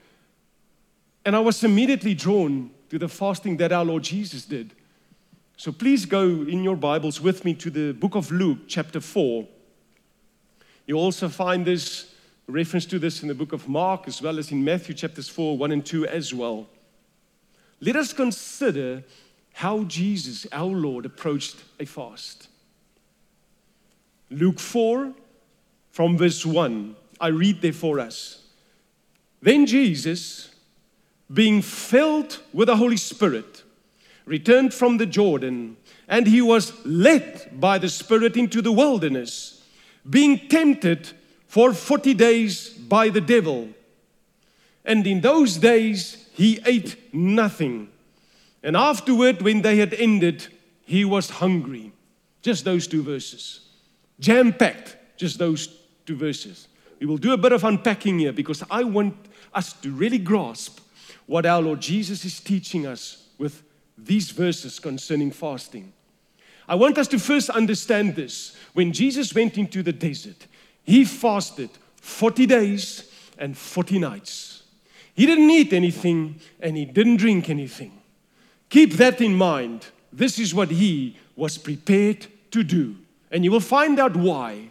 And 1.26 1.36
I 1.36 1.40
was 1.40 1.64
immediately 1.64 2.14
drawn 2.14 2.72
to 2.90 2.98
the 2.98 3.10
fasting 3.10 3.58
that 3.58 3.72
our 3.72 3.84
Lord 3.84 4.04
Jesus 4.04 4.46
did. 4.46 4.74
So 5.58 5.72
please 5.72 6.06
go 6.06 6.24
in 6.24 6.64
your 6.64 6.78
Bibles 6.78 7.22
with 7.22 7.44
me 7.46 7.54
to 7.56 7.70
the 7.70 7.92
book 7.92 8.16
of 8.16 8.32
Luke, 8.32 8.60
chapter 8.68 9.02
4. 9.02 9.48
You 10.88 10.96
also 10.96 11.30
find 11.30 11.66
this 11.66 12.14
reference 12.48 12.86
to 12.88 13.00
this 13.00 13.22
in 13.22 13.28
the 13.28 13.36
book 13.36 13.54
of 13.54 13.68
Mark 13.68 14.08
as 14.08 14.22
well 14.22 14.40
as 14.40 14.52
in 14.52 14.64
Matthew 14.64 14.96
chapters 14.96 15.30
4, 15.30 15.58
1 15.58 15.72
and 15.72 15.86
2 15.86 16.08
as 16.08 16.34
well. 16.34 16.68
Let 17.80 17.96
us 17.96 18.14
consider 18.14 19.04
how 19.54 19.84
Jesus, 19.84 20.48
our 20.52 20.66
Lord, 20.66 21.06
approached 21.06 21.58
a 21.80 21.86
fast. 21.86 22.48
Luke 24.30 24.60
4, 24.60 25.14
from 25.92 26.18
verse 26.18 26.46
1, 26.46 26.96
I 27.20 27.28
read 27.28 27.62
there 27.62 27.74
for 27.74 28.00
us. 28.00 28.44
Then 29.42 29.66
Jesus, 29.66 30.54
being 31.32 31.62
filled 31.62 32.40
with 32.54 32.68
the 32.68 32.78
Holy 32.78 32.98
Spirit, 32.98 33.64
returned 34.26 34.74
from 34.74 34.98
the 34.98 35.06
Jordan, 35.06 35.78
and 36.08 36.28
he 36.28 36.42
was 36.42 36.74
led 36.86 37.60
by 37.60 37.78
the 37.78 37.90
Spirit 37.90 38.38
into 38.38 38.62
the 38.62 38.72
wilderness, 38.72 39.64
being 40.10 40.48
tempted 40.48 41.10
for 41.48 41.74
40 41.74 42.14
days 42.14 42.70
by 42.70 43.10
the 43.10 43.22
devil. 43.22 43.70
And 44.86 45.06
in 45.06 45.22
those 45.22 45.58
days 45.58 46.30
he 46.34 46.60
ate 46.66 47.14
nothing 47.14 47.90
and 48.64 48.78
afterward, 48.78 49.42
when 49.42 49.62
they 49.62 49.78
had 49.78 49.94
ended, 49.94 50.48
he 50.84 51.04
was 51.04 51.30
hungry. 51.30 51.92
Just 52.42 52.66
those 52.66 52.88
two 52.88 53.04
verses. 53.04 53.62
Jam 54.20 54.54
packed, 54.54 54.98
just 55.18 55.40
those 55.40 55.80
two 56.06 56.16
verses. 56.16 56.68
We 57.00 57.08
will 57.08 57.18
do 57.18 57.34
a 57.34 57.38
bit 57.38 57.52
of 57.52 57.64
unpacking 57.64 58.20
here 58.20 58.32
because 58.34 58.64
I 58.70 58.84
want 58.84 59.16
us 59.54 59.74
to 59.74 59.92
really 59.92 60.20
grasp 60.20 60.80
what 61.26 61.46
our 61.46 61.62
Lord 61.62 61.82
Jesus 61.82 62.24
is 62.24 62.40
teaching 62.40 62.86
us 62.86 63.28
with 63.38 63.64
these 63.98 64.32
verses 64.32 64.80
concerning 64.80 65.32
fasting. 65.32 65.94
I 66.68 66.76
want 66.76 66.98
us 66.98 67.08
to 67.10 67.20
first 67.20 67.50
understand 67.50 68.16
this. 68.16 68.56
When 68.74 68.94
Jesus 68.94 69.34
went 69.34 69.58
into 69.58 69.82
the 69.82 69.92
desert, 69.92 70.48
he 70.84 71.06
fasted 71.06 71.70
40 71.96 72.46
days 72.46 73.12
and 73.38 73.58
40 73.58 74.00
nights. 74.00 74.64
He 75.16 75.26
didn't 75.26 75.50
eat 75.50 75.74
anything 75.74 76.40
and 76.60 76.78
he 76.78 76.86
didn't 76.86 77.18
drink 77.18 77.50
anything. 77.50 78.01
Keep 78.72 78.94
that 78.94 79.20
in 79.20 79.36
mind. 79.36 79.88
This 80.14 80.40
is 80.40 80.56
what 80.56 80.72
he 80.72 81.18
was 81.36 81.58
prepared 81.58 82.26
to 82.52 82.64
do. 82.64 82.96
And 83.30 83.44
you 83.44 83.52
will 83.52 83.60
find 83.60 84.00
out 84.00 84.16
why. 84.16 84.70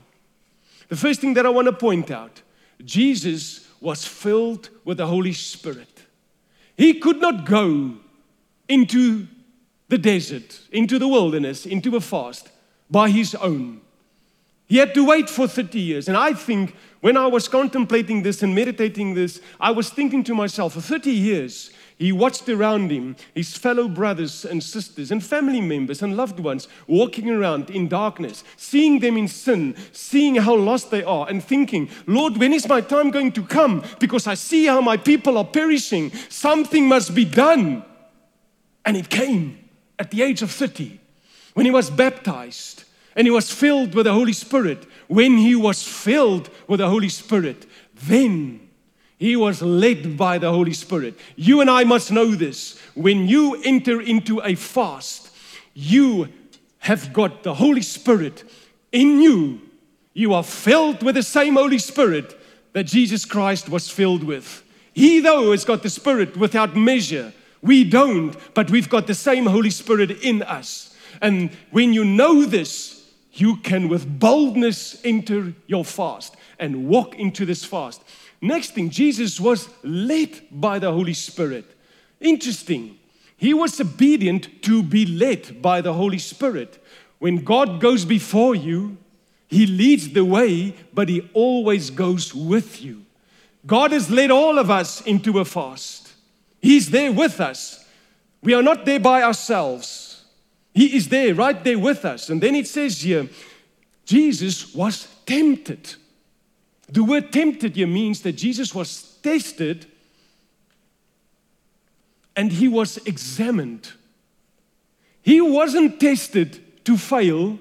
The 0.88 0.96
first 0.96 1.20
thing 1.20 1.34
that 1.34 1.46
I 1.46 1.50
want 1.50 1.66
to 1.66 1.72
point 1.72 2.10
out 2.10 2.42
Jesus 2.82 3.68
was 3.78 4.06
filled 4.06 4.70
with 4.86 4.96
the 4.96 5.06
Holy 5.06 5.34
Spirit. 5.34 6.04
He 6.76 6.94
could 6.94 7.20
not 7.20 7.44
go 7.44 7.96
into 8.68 9.26
the 9.88 9.98
desert, 9.98 10.60
into 10.72 10.98
the 10.98 11.08
wilderness, 11.08 11.66
into 11.66 11.94
a 11.94 12.00
fast 12.00 12.48
by 12.90 13.10
his 13.10 13.34
own. 13.34 13.82
He 14.66 14.78
had 14.78 14.94
to 14.94 15.04
wait 15.04 15.28
for 15.28 15.46
30 15.46 15.78
years. 15.78 16.08
And 16.08 16.16
I 16.16 16.32
think 16.32 16.74
when 17.00 17.18
I 17.18 17.26
was 17.26 17.48
contemplating 17.48 18.22
this 18.22 18.42
and 18.42 18.54
meditating 18.54 19.12
this, 19.12 19.42
I 19.58 19.72
was 19.72 19.90
thinking 19.90 20.24
to 20.24 20.34
myself, 20.34 20.72
for 20.72 20.80
30 20.80 21.10
years, 21.10 21.70
he 22.00 22.12
watched 22.12 22.48
around 22.48 22.90
him 22.90 23.14
his 23.34 23.58
fellow 23.58 23.86
brothers 23.86 24.46
and 24.46 24.62
sisters 24.62 25.12
and 25.12 25.22
family 25.22 25.60
members 25.60 26.00
and 26.00 26.16
loved 26.16 26.40
ones 26.40 26.66
walking 26.86 27.28
around 27.28 27.68
in 27.68 27.88
darkness, 27.88 28.42
seeing 28.56 29.00
them 29.00 29.18
in 29.18 29.28
sin, 29.28 29.76
seeing 29.92 30.36
how 30.36 30.54
lost 30.54 30.90
they 30.90 31.04
are, 31.04 31.28
and 31.28 31.44
thinking, 31.44 31.90
Lord, 32.06 32.38
when 32.38 32.54
is 32.54 32.66
my 32.66 32.80
time 32.80 33.10
going 33.10 33.32
to 33.32 33.42
come? 33.42 33.84
Because 33.98 34.26
I 34.26 34.32
see 34.32 34.64
how 34.64 34.80
my 34.80 34.96
people 34.96 35.36
are 35.36 35.44
perishing. 35.44 36.10
Something 36.30 36.88
must 36.88 37.14
be 37.14 37.26
done. 37.26 37.84
And 38.86 38.96
it 38.96 39.10
came 39.10 39.58
at 39.98 40.10
the 40.10 40.22
age 40.22 40.40
of 40.40 40.50
30 40.50 40.98
when 41.52 41.66
he 41.66 41.70
was 41.70 41.90
baptized 41.90 42.84
and 43.14 43.26
he 43.26 43.30
was 43.30 43.50
filled 43.50 43.94
with 43.94 44.06
the 44.06 44.14
Holy 44.14 44.32
Spirit. 44.32 44.86
When 45.06 45.36
he 45.36 45.54
was 45.54 45.86
filled 45.86 46.48
with 46.66 46.80
the 46.80 46.88
Holy 46.88 47.10
Spirit, 47.10 47.66
then 47.94 48.69
he 49.20 49.36
was 49.36 49.60
led 49.60 50.16
by 50.16 50.38
the 50.38 50.50
Holy 50.50 50.72
Spirit. 50.72 51.14
You 51.36 51.60
and 51.60 51.68
I 51.68 51.84
must 51.84 52.10
know 52.10 52.34
this. 52.34 52.80
When 52.94 53.28
you 53.28 53.60
enter 53.62 54.00
into 54.00 54.40
a 54.40 54.54
fast, 54.54 55.30
you 55.74 56.30
have 56.78 57.12
got 57.12 57.42
the 57.42 57.52
Holy 57.52 57.82
Spirit 57.82 58.44
in 58.92 59.20
you. 59.20 59.60
You 60.14 60.32
are 60.32 60.42
filled 60.42 61.02
with 61.02 61.16
the 61.16 61.22
same 61.22 61.56
Holy 61.56 61.78
Spirit 61.78 62.34
that 62.72 62.86
Jesus 62.86 63.26
Christ 63.26 63.68
was 63.68 63.90
filled 63.90 64.24
with. 64.24 64.64
He, 64.94 65.20
though, 65.20 65.50
has 65.50 65.66
got 65.66 65.82
the 65.82 65.90
Spirit 65.90 66.38
without 66.38 66.74
measure. 66.74 67.34
We 67.60 67.84
don't, 67.84 68.34
but 68.54 68.70
we've 68.70 68.88
got 68.88 69.06
the 69.06 69.14
same 69.14 69.44
Holy 69.44 69.68
Spirit 69.68 70.12
in 70.22 70.42
us. 70.44 70.96
And 71.20 71.50
when 71.72 71.92
you 71.92 72.06
know 72.06 72.46
this, 72.46 73.06
you 73.34 73.56
can 73.56 73.90
with 73.90 74.18
boldness 74.18 74.98
enter 75.04 75.52
your 75.66 75.84
fast 75.84 76.36
and 76.58 76.88
walk 76.88 77.16
into 77.16 77.44
this 77.44 77.66
fast. 77.66 78.02
Next 78.40 78.70
thing, 78.70 78.90
Jesus 78.90 79.38
was 79.38 79.68
led 79.82 80.40
by 80.50 80.78
the 80.78 80.92
Holy 80.92 81.14
Spirit. 81.14 81.64
Interesting. 82.20 82.98
He 83.36 83.54
was 83.54 83.80
obedient 83.80 84.62
to 84.62 84.82
be 84.82 85.06
led 85.06 85.60
by 85.60 85.80
the 85.80 85.92
Holy 85.92 86.18
Spirit. 86.18 86.82
When 87.18 87.44
God 87.44 87.80
goes 87.80 88.04
before 88.04 88.54
you, 88.54 88.96
He 89.48 89.66
leads 89.66 90.10
the 90.10 90.24
way, 90.24 90.74
but 90.94 91.08
He 91.08 91.28
always 91.34 91.90
goes 91.90 92.34
with 92.34 92.82
you. 92.82 93.04
God 93.66 93.92
has 93.92 94.10
led 94.10 94.30
all 94.30 94.58
of 94.58 94.70
us 94.70 95.02
into 95.02 95.38
a 95.38 95.44
fast. 95.44 96.12
He's 96.62 96.90
there 96.90 97.12
with 97.12 97.40
us. 97.40 97.84
We 98.42 98.54
are 98.54 98.62
not 98.62 98.86
there 98.86 99.00
by 99.00 99.22
ourselves. 99.22 100.24
He 100.72 100.96
is 100.96 101.08
there, 101.08 101.34
right 101.34 101.62
there 101.62 101.78
with 101.78 102.04
us. 102.04 102.30
And 102.30 102.42
then 102.42 102.54
it 102.54 102.68
says 102.68 103.02
here, 103.02 103.28
Jesus 104.04 104.74
was 104.74 105.08
tempted. 105.26 105.94
The 106.92 107.04
word 107.04 107.32
tempted 107.32 107.76
here 107.76 107.86
means 107.86 108.22
that 108.22 108.32
Jesus 108.32 108.74
was 108.74 109.18
tested 109.22 109.86
and 112.34 112.50
he 112.50 112.68
was 112.68 112.96
examined. 113.06 113.92
He 115.22 115.40
wasn't 115.40 116.00
tested 116.00 116.84
to 116.84 116.96
fail, 116.96 117.58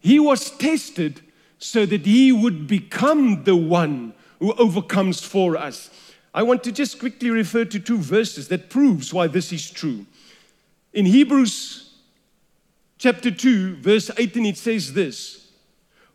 he 0.00 0.18
was 0.18 0.50
tested 0.50 1.20
so 1.58 1.86
that 1.86 2.04
he 2.04 2.32
would 2.32 2.66
become 2.66 3.44
the 3.44 3.56
one 3.56 4.12
who 4.38 4.52
overcomes 4.54 5.20
for 5.20 5.56
us. 5.56 5.90
I 6.34 6.42
want 6.42 6.64
to 6.64 6.72
just 6.72 6.98
quickly 6.98 7.30
refer 7.30 7.64
to 7.66 7.78
two 7.78 7.98
verses 7.98 8.48
that 8.48 8.68
proves 8.68 9.14
why 9.14 9.28
this 9.28 9.52
is 9.52 9.70
true. 9.70 10.04
In 10.92 11.06
Hebrews 11.06 11.92
chapter 12.98 13.30
2 13.30 13.76
verse 13.76 14.10
18 14.16 14.46
it 14.46 14.56
says 14.56 14.92
this 14.92 15.43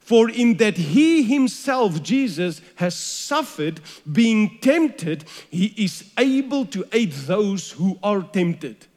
for 0.10 0.28
in 0.28 0.58
that 0.58 0.76
he 0.76 1.22
himself, 1.22 2.02
Jesus, 2.02 2.62
has 2.78 2.95
suffered 2.95 3.80
being 4.12 4.58
tempted, 4.60 5.24
he 5.52 5.67
is 5.78 6.04
able 6.17 6.65
to 6.65 6.84
aid 6.91 7.12
those 7.12 7.74
who 7.74 8.00
are 8.02 8.24
tempted. 8.24 8.88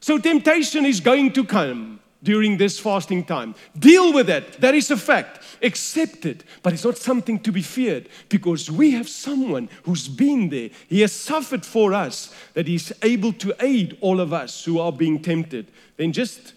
So, 0.00 0.18
temptation 0.18 0.84
is 0.84 0.98
going 0.98 1.32
to 1.34 1.44
come 1.44 2.00
during 2.24 2.56
this 2.56 2.80
fasting 2.80 3.22
time. 3.24 3.54
Deal 3.78 4.12
with 4.12 4.28
it. 4.28 4.60
That 4.60 4.74
is 4.74 4.90
a 4.90 4.96
fact. 4.96 5.44
Accept 5.62 6.26
it. 6.26 6.42
But 6.64 6.72
it's 6.72 6.84
not 6.84 6.98
something 6.98 7.38
to 7.38 7.52
be 7.52 7.62
feared 7.62 8.08
because 8.28 8.68
we 8.68 8.90
have 8.90 9.08
someone 9.08 9.68
who's 9.84 10.08
been 10.08 10.48
there. 10.48 10.70
He 10.88 11.02
has 11.02 11.12
suffered 11.12 11.64
for 11.64 11.94
us 11.94 12.34
that 12.54 12.66
he's 12.66 12.92
able 13.04 13.32
to 13.34 13.54
aid 13.60 13.96
all 14.00 14.18
of 14.18 14.32
us 14.32 14.64
who 14.64 14.80
are 14.80 14.90
being 14.90 15.22
tempted. 15.22 15.68
Then 15.96 16.10
just 16.10 16.54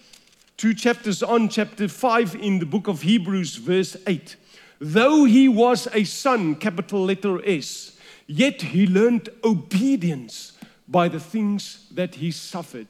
two 0.61 0.75
chapters 0.75 1.23
on, 1.23 1.49
chapter 1.49 1.87
5 1.87 2.35
in 2.35 2.59
the 2.59 2.67
book 2.67 2.87
of 2.87 3.01
Hebrews, 3.01 3.55
verse 3.55 3.97
8. 4.05 4.35
Though 4.77 5.23
he 5.23 5.49
was 5.49 5.87
a 5.91 6.03
son, 6.03 6.53
capital 6.53 7.03
letter 7.03 7.43
S, 7.43 7.97
yet 8.27 8.61
he 8.61 8.85
learned 8.85 9.29
obedience 9.43 10.51
by 10.87 11.07
the 11.07 11.19
things 11.19 11.87
that 11.89 12.13
he 12.13 12.29
suffered. 12.29 12.89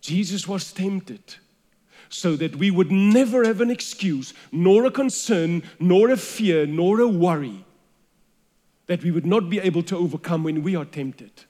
Jesus 0.00 0.48
was 0.48 0.72
tempted 0.72 1.36
so 2.08 2.34
that 2.34 2.56
we 2.56 2.68
would 2.68 2.90
never 2.90 3.44
have 3.44 3.60
an 3.60 3.70
excuse, 3.70 4.34
nor 4.50 4.84
a 4.86 4.90
concern, 4.90 5.62
nor 5.78 6.10
a 6.10 6.16
fear, 6.16 6.66
nor 6.66 6.98
a 6.98 7.06
worry 7.06 7.64
that 8.88 9.04
we 9.04 9.12
would 9.12 9.24
not 9.24 9.48
be 9.48 9.60
able 9.60 9.84
to 9.84 9.96
overcome 9.96 10.42
when 10.42 10.64
we 10.64 10.74
are 10.74 10.84
tempted. 10.84 11.44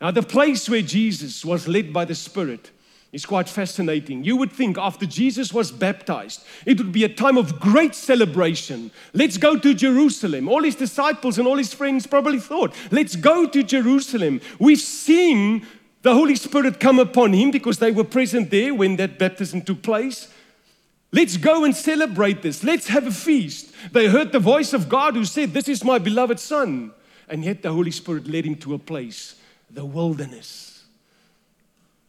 Now, 0.00 0.10
the 0.10 0.24
place 0.24 0.68
where 0.68 0.82
Jesus 0.82 1.44
was 1.44 1.68
led 1.68 1.92
by 1.92 2.04
the 2.04 2.16
Spirit 2.16 2.72
is 3.16 3.24
quite 3.24 3.48
fascinating. 3.48 4.24
You 4.24 4.36
would 4.36 4.52
think 4.52 4.76
after 4.76 5.06
Jesus 5.06 5.50
was 5.50 5.72
baptized, 5.72 6.44
it 6.66 6.76
would 6.76 6.92
be 6.92 7.02
a 7.02 7.08
time 7.08 7.38
of 7.38 7.58
great 7.58 7.94
celebration. 7.94 8.90
Let's 9.14 9.38
go 9.38 9.58
to 9.58 9.72
Jerusalem. 9.72 10.50
All 10.50 10.62
his 10.62 10.74
disciples 10.74 11.38
and 11.38 11.48
all 11.48 11.56
his 11.56 11.72
friends 11.72 12.06
probably 12.06 12.38
thought, 12.38 12.74
let's 12.90 13.16
go 13.16 13.46
to 13.46 13.62
Jerusalem. 13.62 14.42
We've 14.58 14.78
seen 14.78 15.66
the 16.02 16.12
Holy 16.12 16.36
Spirit 16.36 16.78
come 16.78 16.98
upon 16.98 17.32
him 17.32 17.50
because 17.50 17.78
they 17.78 17.90
were 17.90 18.04
present 18.04 18.50
there 18.50 18.74
when 18.74 18.96
that 18.96 19.18
baptism 19.18 19.62
took 19.62 19.80
place. 19.80 20.30
Let's 21.10 21.38
go 21.38 21.64
and 21.64 21.74
celebrate 21.74 22.42
this. 22.42 22.62
Let's 22.62 22.88
have 22.88 23.06
a 23.06 23.12
feast. 23.12 23.72
They 23.92 24.08
heard 24.08 24.30
the 24.30 24.40
voice 24.40 24.74
of 24.74 24.90
God 24.90 25.14
who 25.14 25.24
said, 25.24 25.54
This 25.54 25.68
is 25.68 25.82
my 25.82 25.98
beloved 25.98 26.38
Son. 26.38 26.92
And 27.30 27.42
yet 27.42 27.62
the 27.62 27.72
Holy 27.72 27.92
Spirit 27.92 28.28
led 28.28 28.44
him 28.44 28.56
to 28.56 28.74
a 28.74 28.78
place, 28.78 29.36
the 29.70 29.86
wilderness. 29.86 30.84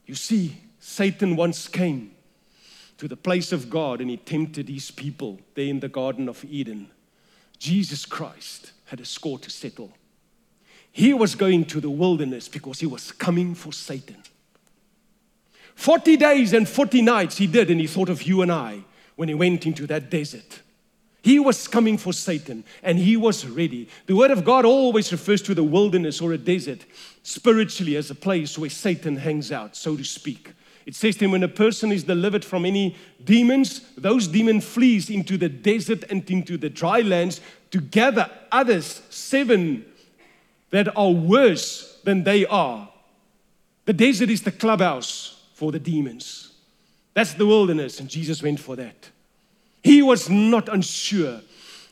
You 0.06 0.16
see, 0.16 0.58
Satan 0.90 1.36
once 1.36 1.68
came 1.68 2.12
to 2.98 3.10
the 3.10 3.18
place 3.18 3.52
of 3.52 3.70
God 3.70 4.00
and 4.00 4.10
he 4.10 4.16
tempted 4.16 4.70
his 4.70 4.90
people 4.90 5.38
there 5.54 5.66
in 5.66 5.82
the 5.82 5.90
Garden 5.90 6.30
of 6.30 6.46
Eden. 6.46 6.90
Jesus 7.60 8.06
Christ 8.06 8.72
had 8.86 9.02
a 9.02 9.06
score 9.06 9.38
to 9.40 9.50
settle. 9.50 9.92
He 10.90 11.14
was 11.14 11.36
going 11.36 11.66
to 11.66 11.82
the 11.82 11.90
wilderness 11.90 12.48
because 12.48 12.80
he 12.80 12.86
was 12.86 13.12
coming 13.12 13.54
for 13.54 13.74
Satan. 13.74 14.24
40 15.76 16.16
days 16.16 16.54
and 16.54 16.68
40 16.68 17.02
nights 17.02 17.38
he 17.38 17.48
did, 17.48 17.70
and 17.70 17.82
he 17.82 17.86
thought 17.86 18.10
of 18.10 18.24
you 18.24 18.42
and 18.42 18.52
I 18.52 18.86
when 19.18 19.28
he 19.28 19.36
went 19.36 19.66
into 19.66 19.86
that 19.88 20.10
desert. 20.10 20.62
He 21.22 21.38
was 21.38 21.68
coming 21.68 21.98
for 21.98 22.14
Satan 22.14 22.64
and 22.82 22.98
he 22.98 23.18
was 23.18 23.46
ready. 23.46 23.90
The 24.06 24.16
Word 24.16 24.32
of 24.32 24.46
God 24.46 24.64
always 24.64 25.12
refers 25.12 25.42
to 25.44 25.54
the 25.54 25.66
wilderness 25.66 26.22
or 26.22 26.32
a 26.32 26.38
desert 26.38 26.86
spiritually 27.24 27.98
as 27.98 28.10
a 28.10 28.16
place 28.16 28.58
where 28.58 28.70
Satan 28.70 29.18
hangs 29.18 29.52
out, 29.52 29.76
so 29.76 29.98
to 29.98 30.06
speak. 30.06 30.54
It 30.88 30.96
says 30.96 31.18
him, 31.18 31.32
when 31.32 31.44
a 31.44 31.50
person 31.50 31.92
is 31.92 32.06
delivered 32.06 32.46
from 32.46 32.66
any 32.66 32.96
demons, 33.22 33.82
those 33.98 34.26
demon 34.26 34.62
flees 34.62 35.10
into 35.10 35.38
the 35.38 35.50
desert 35.50 36.06
and 36.10 36.28
into 36.32 36.58
the 36.58 36.70
dry 36.70 37.02
lands 37.02 37.42
to 37.72 37.82
gather 37.82 38.32
others, 38.54 39.02
seven 39.10 39.86
that 40.70 40.96
are 40.96 41.12
worse 41.12 42.00
than 42.06 42.24
they 42.24 42.46
are. 42.46 42.88
The 43.84 43.92
desert 43.92 44.30
is 44.30 44.44
the 44.44 44.52
clubhouse 44.52 45.44
for 45.56 45.74
the 45.74 45.80
demons. 45.80 46.54
That's 47.14 47.34
the 47.34 47.46
wilderness, 47.46 48.00
and 48.00 48.08
Jesus 48.08 48.42
went 48.42 48.62
for 48.62 48.78
that. 48.78 49.10
He 49.84 50.02
was 50.02 50.30
not 50.30 50.70
unsure 50.70 51.42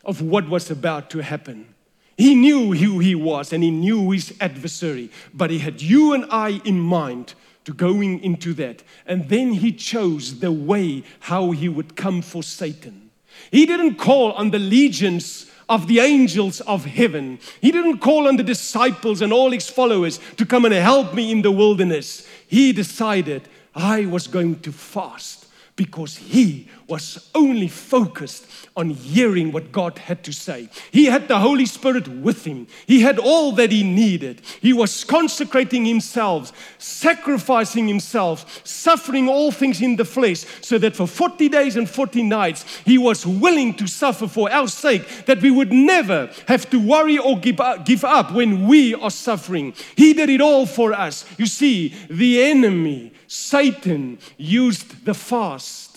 of 0.06 0.22
what 0.22 0.48
was 0.48 0.72
about 0.72 1.10
to 1.10 1.20
happen. 1.20 1.76
He 2.18 2.34
knew 2.34 2.72
who 2.72 3.00
he 3.00 3.14
was 3.14 3.52
and 3.52 3.62
he 3.62 3.72
knew 3.72 4.12
his 4.12 4.34
adversary, 4.40 5.12
but 5.34 5.50
he 5.50 5.60
had 5.60 5.82
you 5.82 6.14
and 6.14 6.26
I 6.32 6.62
in 6.64 6.80
mind 6.80 7.34
to 7.66 7.74
going 7.74 8.24
into 8.24 8.54
that. 8.54 8.84
And 9.06 9.28
then 9.30 9.54
he 9.54 9.72
chose 9.72 10.40
the 10.40 10.52
way 10.52 11.04
how 11.20 11.52
he 11.52 11.68
would 11.68 11.96
come 11.96 12.22
for 12.22 12.44
Satan. 12.44 13.10
He 13.52 13.66
didn't 13.66 13.96
call 13.96 14.32
on 14.34 14.52
the 14.52 14.60
legions 14.60 15.52
of 15.68 15.88
the 15.88 16.00
angels 16.00 16.62
of 16.62 16.86
heaven. 16.86 17.40
He 17.60 17.72
didn't 17.72 17.98
call 17.98 18.28
on 18.28 18.38
the 18.38 18.44
disciples 18.44 19.22
and 19.22 19.34
all 19.34 19.52
his 19.52 19.70
followers 19.70 20.20
to 20.38 20.46
come 20.46 20.66
and 20.66 20.74
help 20.74 21.14
me 21.14 21.32
in 21.32 21.42
the 21.42 21.52
wilderness. 21.52 22.28
He 22.48 22.72
decided 22.72 23.48
I 23.74 24.06
was 24.06 24.28
going 24.28 24.60
to 24.62 24.72
fast 24.72 25.48
because 25.76 26.16
he 26.16 26.70
was 26.88 27.30
only 27.34 27.68
focused 27.68 28.46
on 28.78 28.90
hearing 28.90 29.52
what 29.52 29.72
God 29.72 29.98
had 29.98 30.24
to 30.24 30.32
say. 30.32 30.70
He 30.92 31.06
had 31.06 31.28
the 31.28 31.40
Holy 31.40 31.66
Spirit 31.66 32.08
with 32.08 32.46
him, 32.46 32.68
he 32.86 33.02
had 33.02 33.18
all 33.18 33.52
that 33.54 33.72
he 33.72 33.84
needed. 33.84 34.42
He 34.62 34.74
was 34.74 35.04
consecrating 35.04 35.86
himself, 35.86 36.52
sacrificing 36.78 37.88
himself, 37.88 38.62
suffering 38.66 39.28
all 39.28 39.52
things 39.52 39.82
in 39.82 39.96
the 39.96 40.06
flesh, 40.06 40.46
so 40.62 40.78
that 40.78 40.96
for 40.96 41.08
40 41.08 41.50
days 41.50 41.76
and 41.76 41.90
40 41.90 42.24
nights 42.24 42.66
he 42.86 42.98
was 42.98 43.26
willing 43.26 43.74
to 43.76 43.88
suffer 43.88 44.28
for 44.28 44.52
our 44.52 44.68
sake, 44.68 45.26
that 45.26 45.42
we 45.42 45.52
would 45.52 45.72
never 45.72 46.30
have 46.48 46.70
to 46.70 46.80
worry 46.80 47.18
or 47.18 47.38
give 47.40 47.60
up, 47.60 47.86
give 47.86 48.04
up 48.04 48.32
when 48.32 48.68
we 48.68 48.94
are 48.94 49.12
suffering. 49.12 49.74
He 49.96 50.14
did 50.14 50.30
it 50.30 50.42
all 50.42 50.66
for 50.66 50.94
us. 50.94 51.26
You 51.38 51.46
see, 51.46 51.96
the 52.10 52.44
enemy, 52.44 53.14
Satan, 53.28 54.20
used 54.38 55.06
the 55.06 55.14
fast 55.14 55.95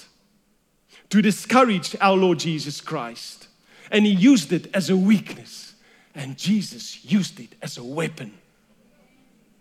to 1.11 1.23
discourage 1.23 1.97
our 2.01 2.17
Lord 2.17 2.39
Jesus 2.39 2.81
Christ. 2.81 3.49
And 3.91 4.05
he 4.05 4.13
used 4.13 4.53
it 4.53 4.69
as 4.75 4.91
a 4.91 4.97
weakness, 4.97 5.75
and 6.15 6.37
Jesus 6.37 7.05
used 7.05 7.41
it 7.41 7.55
as 7.63 7.79
a 7.79 7.85
weapon. 7.85 8.33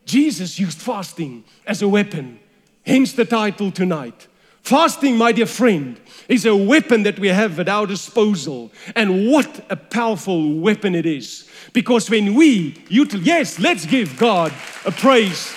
Jesus 0.05 0.59
used 0.59 0.79
fasting 0.79 1.43
as 1.65 1.81
a 1.81 1.87
weapon, 1.87 2.39
hence 2.85 3.13
the 3.13 3.25
title 3.25 3.71
tonight. 3.71 4.27
Fasting, 4.67 5.15
my 5.15 5.31
dear 5.31 5.45
friend, 5.45 5.97
is 6.27 6.45
a 6.45 6.53
weapon 6.53 7.03
that 7.03 7.17
we 7.19 7.29
have 7.29 7.57
at 7.57 7.69
our 7.69 7.87
disposal. 7.87 8.69
And 8.97 9.31
what 9.31 9.65
a 9.69 9.77
powerful 9.77 10.55
weapon 10.55 10.93
it 10.93 11.05
is. 11.05 11.47
Because 11.71 12.09
when 12.09 12.35
we 12.35 12.75
utilize, 12.89 13.25
yes, 13.25 13.59
let's 13.59 13.85
give 13.85 14.17
God 14.17 14.51
a 14.83 14.91
praise. 14.91 15.53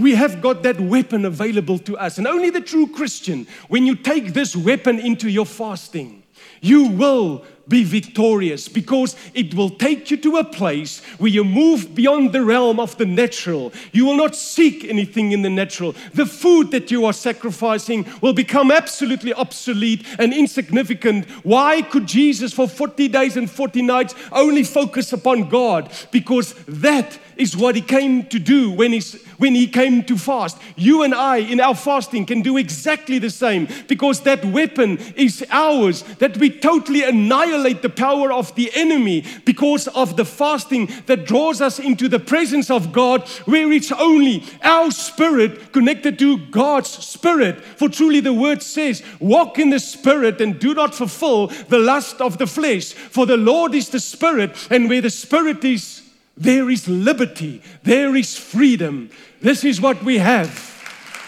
We 0.00 0.14
have 0.14 0.40
got 0.40 0.62
that 0.62 0.80
weapon 0.80 1.24
available 1.24 1.78
to 1.80 1.98
us. 1.98 2.18
And 2.18 2.26
only 2.26 2.50
the 2.50 2.60
true 2.60 2.86
Christian, 2.86 3.46
when 3.68 3.84
you 3.84 3.94
take 3.94 4.32
this 4.32 4.56
weapon 4.56 4.98
into 4.98 5.28
your 5.28 5.46
fasting, 5.46 6.22
you 6.62 6.88
will 6.88 7.44
be 7.68 7.84
victorious 7.84 8.68
because 8.68 9.14
it 9.32 9.54
will 9.54 9.70
take 9.70 10.10
you 10.10 10.16
to 10.16 10.38
a 10.38 10.44
place 10.44 11.04
where 11.18 11.30
you 11.30 11.44
move 11.44 11.94
beyond 11.94 12.32
the 12.32 12.44
realm 12.44 12.80
of 12.80 12.98
the 12.98 13.06
natural. 13.06 13.72
You 13.92 14.06
will 14.06 14.16
not 14.16 14.34
seek 14.34 14.84
anything 14.84 15.30
in 15.30 15.42
the 15.42 15.50
natural. 15.50 15.94
The 16.12 16.26
food 16.26 16.72
that 16.72 16.90
you 16.90 17.04
are 17.04 17.12
sacrificing 17.12 18.06
will 18.20 18.32
become 18.32 18.72
absolutely 18.72 19.32
obsolete 19.32 20.04
and 20.18 20.34
insignificant. 20.34 21.28
Why 21.44 21.82
could 21.82 22.06
Jesus, 22.06 22.52
for 22.52 22.68
40 22.68 23.06
days 23.08 23.36
and 23.36 23.48
40 23.48 23.82
nights, 23.82 24.14
only 24.32 24.64
focus 24.64 25.12
upon 25.12 25.48
God? 25.48 25.92
Because 26.10 26.54
that 26.66 27.18
is 27.40 27.56
what 27.56 27.74
he 27.74 27.80
came 27.80 28.26
to 28.26 28.38
do 28.38 28.70
when, 28.70 28.92
he's, 28.92 29.14
when 29.38 29.54
he 29.54 29.66
came 29.66 30.04
to 30.04 30.18
fast. 30.18 30.58
You 30.76 31.02
and 31.02 31.14
I, 31.14 31.38
in 31.38 31.58
our 31.58 31.74
fasting, 31.74 32.26
can 32.26 32.42
do 32.42 32.58
exactly 32.58 33.18
the 33.18 33.30
same 33.30 33.66
because 33.88 34.20
that 34.20 34.44
weapon 34.44 34.98
is 35.16 35.44
ours, 35.50 36.02
that 36.18 36.36
we 36.36 36.50
totally 36.50 37.02
annihilate 37.02 37.80
the 37.80 37.88
power 37.88 38.30
of 38.30 38.54
the 38.56 38.70
enemy 38.74 39.24
because 39.46 39.88
of 39.88 40.18
the 40.18 40.26
fasting 40.26 40.90
that 41.06 41.24
draws 41.24 41.62
us 41.62 41.78
into 41.78 42.08
the 42.08 42.20
presence 42.20 42.70
of 42.70 42.92
God, 42.92 43.26
where 43.46 43.72
it's 43.72 43.90
only 43.92 44.44
our 44.62 44.90
spirit 44.90 45.72
connected 45.72 46.18
to 46.18 46.36
God's 46.48 46.90
spirit. 46.90 47.64
For 47.64 47.88
truly 47.88 48.20
the 48.20 48.34
word 48.34 48.62
says, 48.62 49.02
Walk 49.18 49.58
in 49.58 49.70
the 49.70 49.80
spirit 49.80 50.42
and 50.42 50.58
do 50.58 50.74
not 50.74 50.94
fulfill 50.94 51.46
the 51.46 51.78
lust 51.78 52.20
of 52.20 52.36
the 52.36 52.46
flesh. 52.46 52.92
For 52.92 53.24
the 53.24 53.38
Lord 53.38 53.74
is 53.74 53.88
the 53.88 54.00
spirit, 54.00 54.54
and 54.70 54.90
where 54.90 55.00
the 55.00 55.08
spirit 55.08 55.64
is, 55.64 55.99
there 56.40 56.70
is 56.70 56.88
liberty, 56.88 57.62
there 57.82 58.16
is 58.16 58.36
freedom. 58.36 59.10
This 59.42 59.62
is 59.62 59.78
what 59.78 60.02
we 60.02 60.18
have 60.18 60.50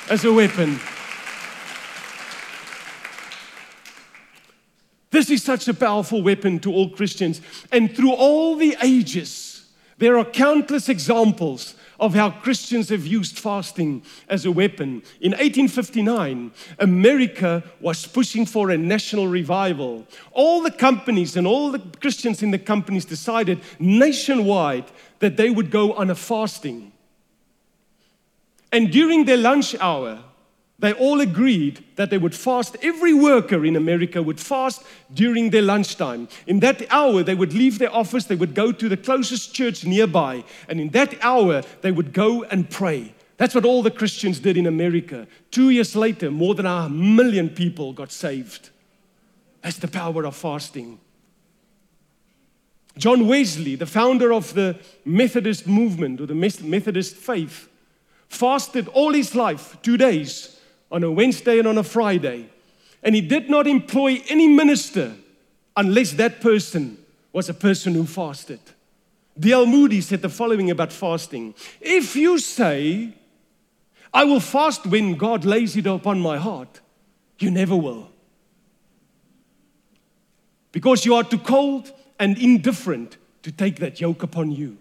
as 0.08 0.24
a 0.24 0.32
weapon. 0.32 0.80
This 5.10 5.28
is 5.28 5.42
such 5.42 5.68
a 5.68 5.74
powerful 5.74 6.22
weapon 6.22 6.58
to 6.60 6.72
all 6.72 6.88
Christians. 6.88 7.42
And 7.70 7.94
through 7.94 8.14
all 8.14 8.56
the 8.56 8.74
ages, 8.82 9.66
there 9.98 10.16
are 10.16 10.24
countless 10.24 10.88
examples 10.88 11.74
of 12.02 12.14
how 12.14 12.30
Christians 12.30 12.88
have 12.88 13.06
used 13.06 13.38
fasting 13.38 14.02
as 14.28 14.44
a 14.44 14.50
weapon. 14.50 15.04
In 15.20 15.30
1859, 15.30 16.50
America 16.80 17.62
was 17.80 18.08
pushing 18.08 18.44
for 18.44 18.70
a 18.70 18.76
national 18.76 19.28
revival. 19.28 20.04
All 20.32 20.62
the 20.62 20.72
companies 20.72 21.36
and 21.36 21.46
all 21.46 21.70
the 21.70 21.78
Christians 22.00 22.42
in 22.42 22.50
the 22.50 22.58
companies 22.58 23.04
decided 23.04 23.60
nationwide 23.78 24.86
that 25.20 25.36
they 25.36 25.48
would 25.48 25.70
go 25.70 25.92
on 25.92 26.10
a 26.10 26.16
fasting. 26.16 26.90
And 28.72 28.90
during 28.90 29.24
their 29.24 29.36
lunch 29.36 29.76
hour, 29.78 30.24
they 30.82 30.92
all 30.94 31.20
agreed 31.20 31.84
that 31.94 32.10
they 32.10 32.18
would 32.18 32.34
fast. 32.34 32.76
Every 32.82 33.14
worker 33.14 33.64
in 33.64 33.76
America 33.76 34.20
would 34.20 34.40
fast 34.40 34.82
during 35.14 35.50
their 35.50 35.62
lunchtime. 35.62 36.26
In 36.48 36.58
that 36.58 36.82
hour, 36.90 37.22
they 37.22 37.36
would 37.36 37.54
leave 37.54 37.78
their 37.78 37.94
office, 37.94 38.24
they 38.24 38.34
would 38.34 38.56
go 38.56 38.72
to 38.72 38.88
the 38.88 38.96
closest 38.96 39.54
church 39.54 39.84
nearby, 39.84 40.42
and 40.68 40.80
in 40.80 40.88
that 40.88 41.14
hour, 41.22 41.62
they 41.82 41.92
would 41.92 42.12
go 42.12 42.42
and 42.42 42.68
pray. 42.68 43.14
That's 43.36 43.54
what 43.54 43.64
all 43.64 43.84
the 43.84 43.92
Christians 43.92 44.40
did 44.40 44.56
in 44.56 44.66
America. 44.66 45.28
Two 45.52 45.70
years 45.70 45.94
later, 45.94 46.32
more 46.32 46.56
than 46.56 46.66
a 46.66 46.88
million 46.88 47.48
people 47.48 47.92
got 47.92 48.10
saved. 48.10 48.70
That's 49.60 49.78
the 49.78 49.86
power 49.86 50.24
of 50.24 50.34
fasting. 50.34 50.98
John 52.98 53.28
Wesley, 53.28 53.76
the 53.76 53.86
founder 53.86 54.32
of 54.32 54.52
the 54.54 54.80
Methodist 55.04 55.64
movement 55.68 56.20
or 56.20 56.26
the 56.26 56.34
Methodist 56.34 57.14
faith, 57.14 57.68
fasted 58.28 58.88
all 58.88 59.12
his 59.12 59.36
life, 59.36 59.76
two 59.82 59.96
days 59.96 60.58
on 60.92 61.02
a 61.02 61.10
Wednesday 61.10 61.58
and 61.58 61.66
on 61.66 61.78
a 61.78 61.82
Friday. 61.82 62.48
And 63.02 63.14
he 63.14 63.22
did 63.22 63.50
not 63.50 63.66
employ 63.66 64.22
any 64.28 64.46
minister 64.46 65.14
unless 65.76 66.12
that 66.12 66.40
person 66.40 66.98
was 67.32 67.48
a 67.48 67.54
person 67.54 67.94
who 67.94 68.04
fasted. 68.04 68.60
D.L. 69.40 69.64
Moody 69.64 70.02
said 70.02 70.20
the 70.20 70.28
following 70.28 70.70
about 70.70 70.92
fasting 70.92 71.54
If 71.80 72.14
you 72.14 72.38
say, 72.38 73.14
I 74.12 74.24
will 74.24 74.40
fast 74.40 74.86
when 74.86 75.14
God 75.16 75.46
lays 75.46 75.74
it 75.76 75.86
upon 75.86 76.20
my 76.20 76.36
heart, 76.36 76.80
you 77.38 77.50
never 77.50 77.74
will. 77.74 78.10
Because 80.70 81.04
you 81.06 81.14
are 81.14 81.24
too 81.24 81.38
cold 81.38 81.90
and 82.18 82.36
indifferent 82.38 83.16
to 83.42 83.50
take 83.50 83.76
that 83.76 84.00
yoke 84.00 84.22
upon 84.22 84.52
you. 84.52 84.76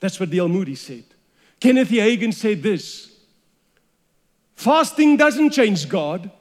That's 0.00 0.18
what 0.18 0.30
D.L. 0.30 0.48
Moody 0.48 0.74
said. 0.74 1.04
Kenneth. 1.60 1.90
Hagin 1.90 2.32
said 2.32 2.62
this 2.62 3.17
Fasting 4.58 5.16
doesn't 5.16 5.50
change 5.50 5.88
God. 5.88 6.32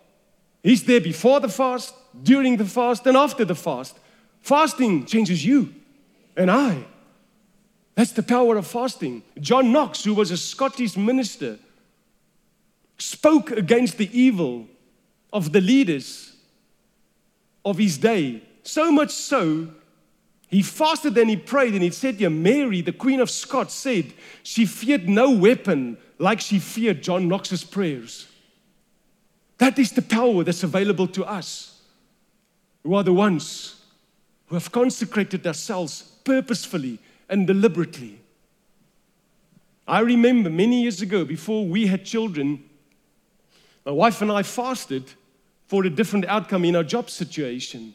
He's 0.64 0.84
there 0.84 1.00
before 1.00 1.40
the 1.40 1.50
fast, 1.50 1.94
during 2.24 2.58
the 2.58 2.66
fast, 2.66 3.06
and 3.06 3.16
after 3.16 3.46
the 3.46 3.54
fast. 3.54 3.96
Fasting 4.42 5.06
changes 5.06 5.46
you 5.46 5.72
and 6.36 6.50
I. 6.50 6.84
That's 7.94 8.14
the 8.14 8.24
power 8.24 8.58
of 8.58 8.66
fasting. 8.66 9.22
John 9.40 9.72
Knox, 9.72 10.04
who 10.04 10.16
was 10.16 10.32
a 10.32 10.38
Scottish 10.38 10.98
minister, 10.98 11.60
spoke 12.98 13.52
against 13.52 14.00
the 14.00 14.10
evil 14.20 14.66
of 15.32 15.52
the 15.52 15.62
leaders 15.62 16.34
of 17.64 17.78
his 17.78 18.00
day. 18.00 18.42
So 18.64 18.92
much 18.92 19.12
so, 19.12 19.68
he 20.48 20.64
fasted 20.64 21.16
and 21.20 21.30
he 21.30 21.38
prayed, 21.38 21.76
and 21.76 21.84
he 21.84 21.92
said, 21.92 22.20
Yeah, 22.20 22.30
Mary, 22.30 22.82
the 22.82 22.94
Queen 22.94 23.20
of 23.20 23.30
Scots, 23.30 23.76
said 23.76 24.12
she 24.42 24.66
feared 24.66 25.08
no 25.08 25.30
weapon 25.30 26.00
like 26.20 26.40
she 26.40 26.60
feared 26.60 27.04
John 27.04 27.28
Knox's 27.28 27.64
prayers. 27.64 28.28
That 29.58 29.80
is 29.80 29.92
the 29.92 30.02
power 30.02 30.44
that's 30.44 30.64
available 30.64 31.08
to 31.08 31.26
us, 31.26 31.82
who 32.84 32.96
are 32.96 33.04
the 33.04 33.14
ones 33.14 33.82
who 34.48 34.56
have 34.56 34.72
consecrated 34.72 35.46
ourselves 35.46 36.20
purposefully 36.24 37.00
and 37.30 37.46
deliberately. 37.46 38.20
I 39.88 40.00
remember 40.00 40.50
many 40.50 40.84
years 40.84 41.02
ago, 41.02 41.26
before 41.26 41.66
we 41.66 41.88
had 41.88 42.06
children, 42.06 42.64
my 43.86 43.92
wife 43.92 44.22
and 44.22 44.32
I 44.32 44.44
fasted 44.44 45.06
for 45.68 45.86
a 45.86 45.90
different 45.90 46.26
outcome 46.26 46.66
in 46.66 46.76
our 46.76 46.84
job 46.84 47.10
situation. 47.10 47.94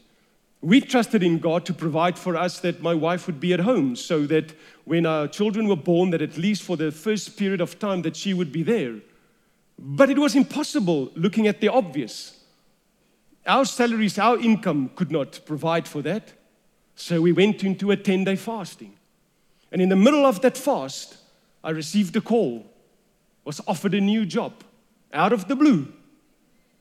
We 0.62 0.80
trusted 0.80 1.24
in 1.24 1.40
God 1.40 1.66
to 1.66 1.74
provide 1.74 2.16
for 2.16 2.36
us 2.36 2.60
that 2.60 2.80
my 2.80 2.94
wife 2.94 3.26
would 3.26 3.40
be 3.40 3.52
at 3.52 3.60
home 3.60 3.96
so 3.96 4.26
that 4.26 4.54
when 4.84 5.06
our 5.06 5.26
children 5.26 5.66
were 5.66 5.76
born, 5.76 6.10
that 6.10 6.22
at 6.22 6.38
least 6.38 6.62
for 6.62 6.76
the 6.76 6.92
first 6.92 7.36
period 7.36 7.60
of 7.60 7.80
time 7.80 8.02
that 8.02 8.14
she 8.14 8.32
would 8.32 8.52
be 8.52 8.62
there. 8.62 8.94
But 9.76 10.08
it 10.08 10.18
was 10.18 10.36
impossible 10.36 11.10
looking 11.16 11.48
at 11.48 11.60
the 11.60 11.68
obvious. 11.68 12.38
Our 13.44 13.64
salaries, 13.64 14.20
our 14.20 14.38
income 14.38 14.90
could 14.94 15.10
not 15.10 15.40
provide 15.44 15.88
for 15.88 16.00
that. 16.02 16.32
So 16.94 17.20
we 17.20 17.32
went 17.32 17.64
into 17.64 17.90
a 17.90 17.96
10 17.96 18.22
day 18.22 18.36
fasting. 18.36 18.94
And 19.72 19.82
in 19.82 19.88
the 19.88 19.96
middle 19.96 20.24
of 20.24 20.42
that 20.42 20.56
fast, 20.56 21.16
I 21.64 21.70
received 21.70 22.14
a 22.14 22.20
call, 22.20 22.66
was 23.44 23.60
offered 23.66 23.94
a 23.94 24.00
new 24.00 24.24
job 24.24 24.52
out 25.12 25.32
of 25.32 25.48
the 25.48 25.56
blue. 25.56 25.92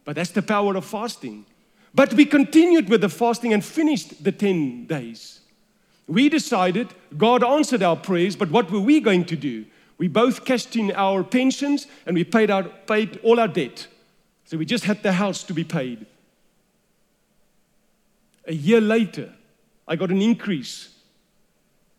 But 0.05 0.17
that's 0.17 0.31
the 0.31 0.43
power 0.43 0.75
of 0.75 0.85
fasting. 0.85 1.45
But 1.93 2.13
we 2.13 2.25
continued 2.25 2.89
with 2.89 3.01
the 3.01 3.09
fasting 3.09 3.53
and 3.53 3.63
finished 3.63 4.23
the 4.23 4.31
10 4.31 4.85
days. 4.85 5.41
We 6.07 6.29
decided 6.29 6.89
God 7.17 7.43
answered 7.43 7.83
our 7.83 7.95
prayers, 7.95 8.35
but 8.35 8.51
what 8.51 8.71
were 8.71 8.79
we 8.79 8.99
going 8.99 9.25
to 9.25 9.35
do? 9.35 9.65
We 9.97 10.07
both 10.07 10.45
cashed 10.45 10.75
in 10.75 10.91
our 10.91 11.23
pensions 11.23 11.87
and 12.05 12.15
we 12.15 12.23
paid, 12.23 12.49
our, 12.49 12.63
paid 12.63 13.19
all 13.23 13.39
our 13.39 13.47
debt. 13.47 13.87
So 14.45 14.57
we 14.57 14.65
just 14.65 14.85
had 14.85 15.03
the 15.03 15.13
house 15.13 15.43
to 15.43 15.53
be 15.53 15.63
paid. 15.63 16.05
A 18.47 18.53
year 18.53 18.81
later, 18.81 19.31
I 19.87 19.95
got 19.95 20.09
an 20.11 20.21
increase 20.21 20.95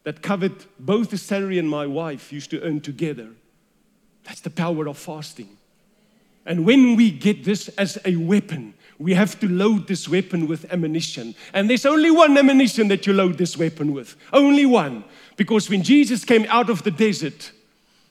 that 0.05 0.23
covered 0.23 0.65
both 0.81 1.11
the 1.11 1.19
salary 1.19 1.59
and 1.59 1.69
my 1.69 1.87
wife 1.87 2.33
used 2.33 2.51
to 2.51 2.61
earn 2.63 2.81
together. 2.81 3.29
That's 4.25 4.41
the 4.41 4.51
power 4.51 4.89
of 4.89 4.99
fasting. 4.99 5.57
And 6.45 6.67
when 6.67 6.97
we 6.97 7.11
get 7.11 7.45
this 7.45 7.69
as 7.69 7.99
a 8.05 8.17
weapon, 8.17 8.75
we 8.99 9.15
have 9.15 9.39
to 9.41 9.49
load 9.49 9.87
this 9.87 10.09
weapon 10.09 10.47
with 10.47 10.73
ammunition. 10.73 11.35
And 11.53 11.69
there's 11.69 11.87
only 11.87 12.11
one 12.11 12.37
ammunition 12.37 12.89
that 12.89 13.07
you 13.07 13.13
load 13.13 13.39
this 13.39 13.57
weapon 13.57 13.93
with. 13.93 14.17
Only 14.33 14.67
one. 14.67 15.05
Because 15.37 15.69
when 15.69 15.83
Jesus 15.83 16.25
came 16.25 16.47
out 16.49 16.71
of 16.71 16.83
the 16.83 16.91
desert, 16.91 17.53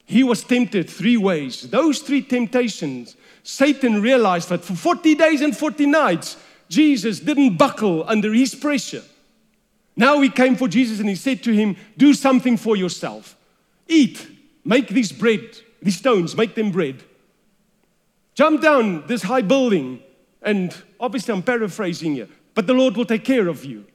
he 0.06 0.24
was 0.24 0.44
tempted 0.44 0.90
three 0.90 1.18
ways. 1.18 1.70
Those 1.70 2.00
three 2.00 2.22
temptations, 2.22 3.16
Satan 3.44 4.02
realized 4.02 4.50
that 4.50 4.64
for 4.64 4.76
40 4.76 5.16
days 5.16 5.42
and 5.42 5.56
40 5.56 5.86
nights, 5.86 6.38
Jesus 6.68 7.20
didn't 7.20 7.58
buckle 7.58 8.04
under 8.08 8.34
his 8.34 8.56
pressure. 8.56 9.04
Now 9.96 10.22
he 10.22 10.30
came 10.30 10.56
for 10.56 10.68
Jesus 10.68 11.00
and 11.00 11.10
he 11.10 11.16
said 11.16 11.44
to 11.44 11.54
him, 11.54 11.76
Do 11.98 12.14
something 12.14 12.58
for 12.58 12.76
yourself. 12.76 13.36
Eat, 13.88 14.28
make 14.64 14.88
these 14.88 15.12
bread, 15.12 15.58
these 15.82 15.98
stones, 15.98 16.36
make 16.36 16.56
them 16.56 16.72
bread. 16.72 17.04
Jump 18.34 18.62
down 18.62 19.06
this 19.08 19.24
high 19.24 19.42
building, 19.42 20.02
and 20.42 20.76
obviously 21.00 21.34
I'm 21.34 21.44
paraphrasing 21.44 22.16
here, 22.16 22.28
but 22.54 22.68
the 22.68 22.74
Lord 22.74 22.98
will 22.98 23.06
take 23.06 23.24
care 23.24 23.48
of 23.48 23.64
you. 23.64 23.86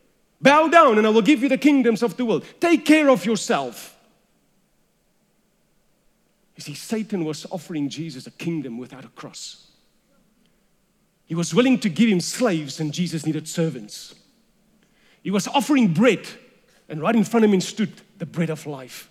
Bow 0.40 0.68
down, 0.68 0.98
and 0.98 1.06
I 1.06 1.10
will 1.10 1.22
give 1.22 1.42
you 1.42 1.48
the 1.48 1.58
kingdoms 1.58 2.02
of 2.02 2.16
the 2.16 2.24
world. 2.24 2.44
Take 2.60 2.84
care 2.84 3.08
of 3.08 3.24
yourself. 3.24 3.96
You 6.56 6.62
see, 6.62 6.74
Satan 6.74 7.24
was 7.24 7.46
offering 7.50 7.88
Jesus 7.88 8.26
a 8.26 8.30
kingdom 8.30 8.78
without 8.78 9.04
a 9.04 9.08
cross. 9.08 9.70
He 11.26 11.34
was 11.34 11.54
willing 11.54 11.78
to 11.80 11.88
give 11.88 12.08
him 12.08 12.20
slaves, 12.20 12.80
and 12.80 12.92
Jesus 12.92 13.26
needed 13.26 13.48
servants. 13.48 14.14
He 15.22 15.30
was 15.30 15.48
offering 15.48 15.92
bread, 15.92 16.26
and 16.88 17.00
right 17.00 17.16
in 17.16 17.24
front 17.24 17.44
of 17.44 17.52
him 17.52 17.60
stood 17.60 17.92
the 18.18 18.26
bread 18.26 18.50
of 18.50 18.66
life. 18.66 19.10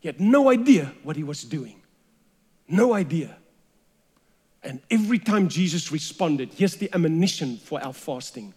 He 0.00 0.08
had 0.08 0.20
no 0.20 0.50
idea 0.50 0.92
what 1.02 1.16
he 1.16 1.22
was 1.22 1.42
doing. 1.42 1.80
No 2.68 2.92
idea. 2.92 3.36
And 4.64 4.80
every 4.90 5.18
time 5.18 5.48
Jesus 5.48 5.90
responded, 5.90 6.52
here's 6.54 6.76
the 6.76 6.88
ammunition 6.94 7.56
for 7.56 7.82
our 7.82 7.92
fasting. 7.92 8.54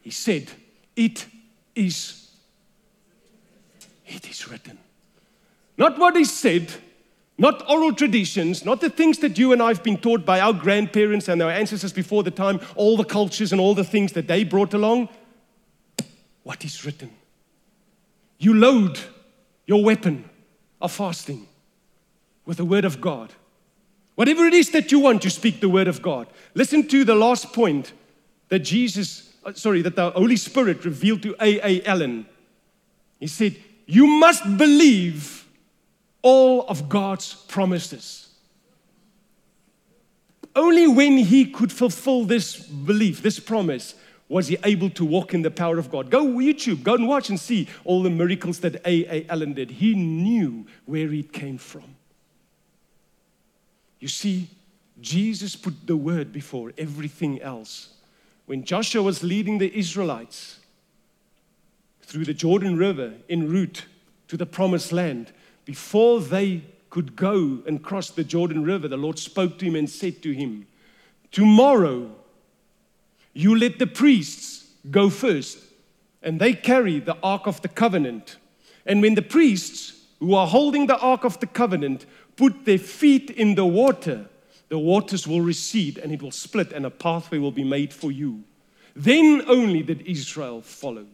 He 0.00 0.10
said, 0.10 0.50
It 0.94 1.26
is, 1.74 2.30
it 4.06 4.28
is 4.28 4.48
written. 4.48 4.78
Not 5.76 5.98
what 5.98 6.16
he 6.16 6.24
said, 6.24 6.72
not 7.38 7.68
oral 7.70 7.94
traditions, 7.94 8.64
not 8.64 8.80
the 8.80 8.90
things 8.90 9.18
that 9.18 9.38
you 9.38 9.52
and 9.52 9.62
I 9.62 9.68
have 9.68 9.84
been 9.84 9.96
taught 9.96 10.26
by 10.26 10.40
our 10.40 10.52
grandparents 10.52 11.28
and 11.28 11.40
our 11.40 11.50
ancestors 11.50 11.92
before 11.92 12.22
the 12.22 12.32
time, 12.32 12.60
all 12.74 12.96
the 12.96 13.04
cultures 13.04 13.52
and 13.52 13.60
all 13.60 13.74
the 13.74 13.84
things 13.84 14.12
that 14.12 14.26
they 14.26 14.44
brought 14.44 14.74
along. 14.74 15.08
What 16.42 16.64
is 16.64 16.84
written? 16.84 17.10
You 18.38 18.54
load 18.54 18.98
your 19.66 19.84
weapon 19.84 20.28
of 20.80 20.92
fasting 20.92 21.46
with 22.44 22.56
the 22.56 22.64
word 22.64 22.84
of 22.84 23.00
God. 23.00 23.32
Whatever 24.18 24.46
it 24.46 24.54
is 24.54 24.70
that 24.70 24.90
you 24.90 24.98
want, 24.98 25.22
you 25.22 25.30
speak 25.30 25.60
the 25.60 25.68
word 25.68 25.86
of 25.86 26.02
God. 26.02 26.26
Listen 26.52 26.88
to 26.88 27.04
the 27.04 27.14
last 27.14 27.52
point 27.52 27.92
that 28.48 28.58
Jesus, 28.58 29.32
uh, 29.44 29.52
sorry, 29.52 29.80
that 29.82 29.94
the 29.94 30.10
Holy 30.10 30.34
Spirit 30.34 30.84
revealed 30.84 31.22
to 31.22 31.36
A.A. 31.40 31.84
Allen. 31.84 32.26
He 33.20 33.28
said, 33.28 33.56
You 33.86 34.08
must 34.08 34.42
believe 34.58 35.46
all 36.20 36.66
of 36.66 36.88
God's 36.88 37.32
promises. 37.32 38.30
Only 40.56 40.88
when 40.88 41.18
he 41.18 41.44
could 41.44 41.70
fulfill 41.70 42.24
this 42.24 42.56
belief, 42.56 43.22
this 43.22 43.38
promise, 43.38 43.94
was 44.28 44.48
he 44.48 44.58
able 44.64 44.90
to 44.90 45.04
walk 45.04 45.32
in 45.32 45.42
the 45.42 45.50
power 45.52 45.78
of 45.78 45.92
God. 45.92 46.10
Go 46.10 46.24
YouTube, 46.24 46.82
go 46.82 46.94
and 46.94 47.06
watch 47.06 47.28
and 47.28 47.38
see 47.38 47.68
all 47.84 48.02
the 48.02 48.10
miracles 48.10 48.58
that 48.62 48.84
A.A. 48.84 49.26
Allen 49.28 49.54
did. 49.54 49.70
He 49.70 49.94
knew 49.94 50.66
where 50.86 51.12
it 51.12 51.32
came 51.32 51.56
from. 51.56 51.94
You 53.98 54.08
see, 54.08 54.48
Jesus 55.00 55.56
put 55.56 55.86
the 55.86 55.96
word 55.96 56.32
before 56.32 56.72
everything 56.78 57.40
else. 57.40 57.90
When 58.46 58.64
Joshua 58.64 59.02
was 59.02 59.22
leading 59.22 59.58
the 59.58 59.76
Israelites 59.76 60.60
through 62.02 62.24
the 62.24 62.34
Jordan 62.34 62.76
River 62.76 63.14
en 63.28 63.48
route 63.48 63.86
to 64.28 64.36
the 64.36 64.46
promised 64.46 64.92
land, 64.92 65.32
before 65.64 66.20
they 66.20 66.62
could 66.90 67.14
go 67.14 67.62
and 67.66 67.82
cross 67.82 68.10
the 68.10 68.24
Jordan 68.24 68.64
River, 68.64 68.88
the 68.88 68.96
Lord 68.96 69.18
spoke 69.18 69.58
to 69.58 69.66
him 69.66 69.76
and 69.76 69.88
said 69.88 70.22
to 70.22 70.32
him, 70.32 70.66
Tomorrow 71.30 72.10
you 73.34 73.54
let 73.54 73.78
the 73.78 73.86
priests 73.86 74.66
go 74.90 75.10
first, 75.10 75.58
and 76.22 76.40
they 76.40 76.54
carry 76.54 76.98
the 76.98 77.16
Ark 77.22 77.46
of 77.46 77.60
the 77.62 77.68
Covenant. 77.68 78.36
And 78.86 79.02
when 79.02 79.14
the 79.14 79.22
priests 79.22 79.92
who 80.18 80.34
are 80.34 80.46
holding 80.46 80.86
the 80.86 80.98
Ark 80.98 81.24
of 81.24 81.38
the 81.40 81.46
Covenant 81.46 82.06
put 82.38 82.64
their 82.64 82.78
feet 82.78 83.30
in 83.30 83.56
the 83.56 83.66
water, 83.66 84.26
the 84.68 84.78
waters 84.78 85.26
will 85.26 85.40
recede 85.40 85.98
and 85.98 86.12
it 86.12 86.22
will 86.22 86.30
split, 86.30 86.72
and 86.72 86.86
a 86.86 86.90
pathway 86.90 87.38
will 87.38 87.50
be 87.50 87.64
made 87.64 87.92
for 87.92 88.12
you. 88.12 88.44
Then 88.94 89.42
only 89.48 89.82
did 89.82 90.02
Israel 90.02 90.62
follow. 90.62 91.06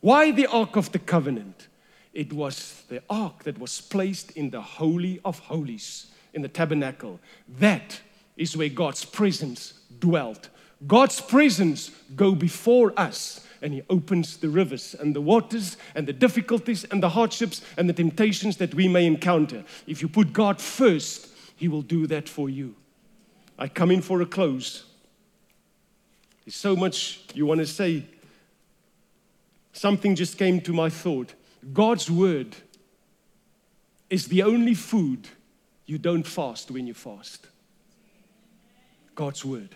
Why 0.00 0.32
the 0.32 0.46
Ark 0.46 0.76
of 0.76 0.90
the 0.92 0.98
Covenant? 0.98 1.68
It 2.12 2.32
was 2.32 2.82
the 2.88 3.02
ark 3.08 3.44
that 3.44 3.58
was 3.58 3.80
placed 3.80 4.32
in 4.32 4.50
the 4.50 4.60
Holy 4.60 5.20
of 5.24 5.38
Holies, 5.38 6.06
in 6.34 6.42
the 6.42 6.48
tabernacle. 6.48 7.20
That 7.58 8.00
is 8.36 8.56
where 8.56 8.68
God's 8.68 9.04
presence 9.04 9.74
dwelt. 10.00 10.48
God's 10.86 11.20
presence 11.20 11.90
go 12.16 12.34
before 12.34 12.92
us 12.96 13.46
and 13.62 13.74
he 13.74 13.82
opens 13.90 14.36
the 14.36 14.48
rivers 14.48 14.94
and 14.98 15.14
the 15.14 15.20
waters 15.20 15.76
and 15.94 16.06
the 16.06 16.12
difficulties 16.12 16.84
and 16.84 17.02
the 17.02 17.10
hardships 17.10 17.62
and 17.76 17.88
the 17.88 17.92
temptations 17.92 18.56
that 18.58 18.74
we 18.74 18.88
may 18.88 19.06
encounter. 19.06 19.64
If 19.86 20.02
you 20.02 20.08
put 20.08 20.32
God 20.32 20.60
first, 20.60 21.28
he 21.56 21.68
will 21.68 21.82
do 21.82 22.06
that 22.06 22.28
for 22.28 22.48
you. 22.48 22.74
I 23.58 23.68
come 23.68 23.90
in 23.90 24.02
for 24.02 24.22
a 24.22 24.26
close. 24.26 24.84
There's 26.44 26.56
so 26.56 26.76
much 26.76 27.20
you 27.34 27.46
want 27.46 27.60
to 27.60 27.66
say. 27.66 28.04
Something 29.72 30.14
just 30.14 30.38
came 30.38 30.60
to 30.62 30.72
my 30.72 30.88
thought. 30.88 31.34
God's 31.72 32.10
word 32.10 32.56
is 34.08 34.28
the 34.28 34.42
only 34.42 34.74
food 34.74 35.28
you 35.86 35.98
don't 35.98 36.26
fast 36.26 36.70
when 36.70 36.86
you 36.86 36.94
fast. 36.94 37.46
God's 39.14 39.44
word. 39.44 39.74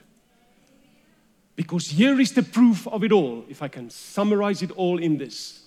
Because 1.54 1.88
here 1.88 2.18
is 2.20 2.32
the 2.32 2.42
proof 2.42 2.86
of 2.88 3.04
it 3.04 3.12
all, 3.12 3.44
if 3.48 3.62
I 3.62 3.68
can 3.68 3.90
summarize 3.90 4.62
it 4.62 4.70
all 4.72 4.98
in 4.98 5.18
this 5.18 5.62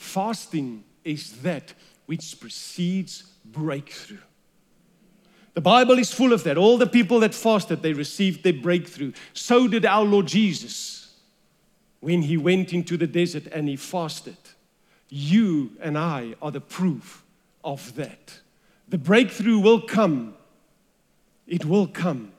fasting 0.00 0.82
is 1.04 1.42
that 1.42 1.74
which 2.06 2.40
precedes 2.40 3.24
breakthrough. 3.44 4.16
The 5.52 5.60
Bible 5.60 5.98
is 5.98 6.12
full 6.12 6.32
of 6.32 6.42
that. 6.44 6.56
All 6.56 6.78
the 6.78 6.86
people 6.86 7.20
that 7.20 7.34
fasted, 7.34 7.82
they 7.82 7.92
received 7.92 8.42
their 8.42 8.54
breakthrough. 8.54 9.12
So 9.34 9.68
did 9.68 9.84
our 9.84 10.04
Lord 10.04 10.26
Jesus 10.26 11.14
when 12.00 12.22
he 12.22 12.38
went 12.38 12.72
into 12.72 12.96
the 12.96 13.06
desert 13.06 13.46
and 13.48 13.68
he 13.68 13.76
fasted. 13.76 14.38
You 15.10 15.72
and 15.80 15.98
I 15.98 16.34
are 16.40 16.50
the 16.50 16.60
proof 16.60 17.22
of 17.62 17.94
that. 17.96 18.40
The 18.88 18.98
breakthrough 18.98 19.58
will 19.58 19.82
come. 19.82 20.34
It 21.46 21.66
will 21.66 21.86
come. 21.86 22.32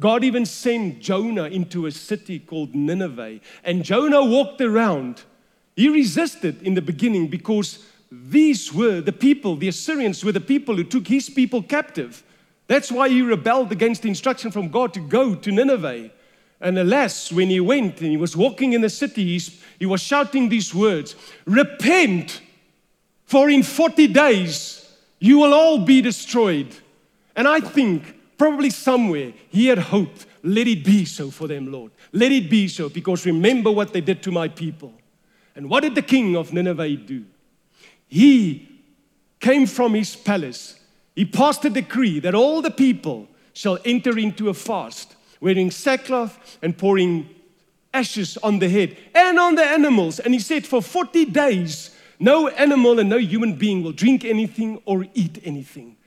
God 0.00 0.24
even 0.24 0.46
sent 0.46 1.00
Jonah 1.00 1.44
into 1.44 1.86
a 1.86 1.92
city 1.92 2.38
called 2.38 2.74
Nineveh, 2.74 3.40
and 3.62 3.84
Jonah 3.84 4.24
walked 4.24 4.60
around. 4.60 5.22
He 5.76 5.88
resisted 5.88 6.62
in 6.62 6.74
the 6.74 6.82
beginning 6.82 7.28
because 7.28 7.84
these 8.10 8.72
were 8.72 9.00
the 9.00 9.12
people, 9.12 9.56
the 9.56 9.68
Assyrians 9.68 10.24
were 10.24 10.32
the 10.32 10.40
people 10.40 10.74
who 10.76 10.84
took 10.84 11.06
his 11.06 11.30
people 11.30 11.62
captive. 11.62 12.24
That's 12.66 12.90
why 12.90 13.08
he 13.08 13.22
rebelled 13.22 13.72
against 13.72 14.02
the 14.02 14.08
instruction 14.08 14.50
from 14.50 14.68
God 14.68 14.94
to 14.94 15.00
go 15.00 15.34
to 15.34 15.52
Nineveh. 15.52 16.10
And 16.60 16.78
alas, 16.78 17.32
when 17.32 17.48
he 17.48 17.60
went 17.60 18.00
and 18.00 18.10
he 18.10 18.16
was 18.16 18.36
walking 18.36 18.72
in 18.72 18.80
the 18.80 18.90
city, 18.90 19.38
he 19.78 19.86
was 19.86 20.00
shouting 20.00 20.48
these 20.48 20.74
words 20.74 21.14
Repent, 21.44 22.42
for 23.24 23.48
in 23.48 23.62
40 23.62 24.08
days 24.08 24.88
you 25.18 25.38
will 25.38 25.54
all 25.54 25.84
be 25.84 26.00
destroyed. 26.00 26.74
And 27.36 27.46
I 27.46 27.60
think 27.60 28.19
Probably 28.40 28.70
somewhere 28.70 29.34
he 29.50 29.66
had 29.66 29.76
hoped, 29.76 30.24
let 30.42 30.66
it 30.66 30.82
be 30.82 31.04
so 31.04 31.30
for 31.30 31.46
them, 31.46 31.70
Lord. 31.70 31.92
Let 32.10 32.32
it 32.32 32.48
be 32.48 32.68
so, 32.68 32.88
because 32.88 33.26
remember 33.26 33.70
what 33.70 33.92
they 33.92 34.00
did 34.00 34.22
to 34.22 34.30
my 34.30 34.48
people. 34.48 34.94
And 35.54 35.68
what 35.68 35.82
did 35.82 35.94
the 35.94 36.00
king 36.00 36.38
of 36.38 36.50
Nineveh 36.50 36.96
do? 36.96 37.26
He 38.08 38.66
came 39.40 39.66
from 39.66 39.92
his 39.92 40.16
palace. 40.16 40.80
He 41.14 41.26
passed 41.26 41.66
a 41.66 41.68
decree 41.68 42.18
that 42.20 42.34
all 42.34 42.62
the 42.62 42.70
people 42.70 43.28
shall 43.52 43.78
enter 43.84 44.16
into 44.16 44.48
a 44.48 44.54
fast, 44.54 45.16
wearing 45.42 45.70
sackcloth 45.70 46.56
and 46.62 46.78
pouring 46.78 47.28
ashes 47.92 48.38
on 48.38 48.58
the 48.58 48.70
head 48.70 48.96
and 49.14 49.38
on 49.38 49.54
the 49.54 49.64
animals. 49.64 50.18
And 50.18 50.32
he 50.32 50.40
said, 50.40 50.66
For 50.66 50.80
40 50.80 51.26
days, 51.26 51.94
no 52.18 52.48
animal 52.48 53.00
and 53.00 53.10
no 53.10 53.18
human 53.18 53.56
being 53.56 53.82
will 53.82 53.92
drink 53.92 54.24
anything 54.24 54.80
or 54.86 55.04
eat 55.12 55.42
anything. 55.44 55.98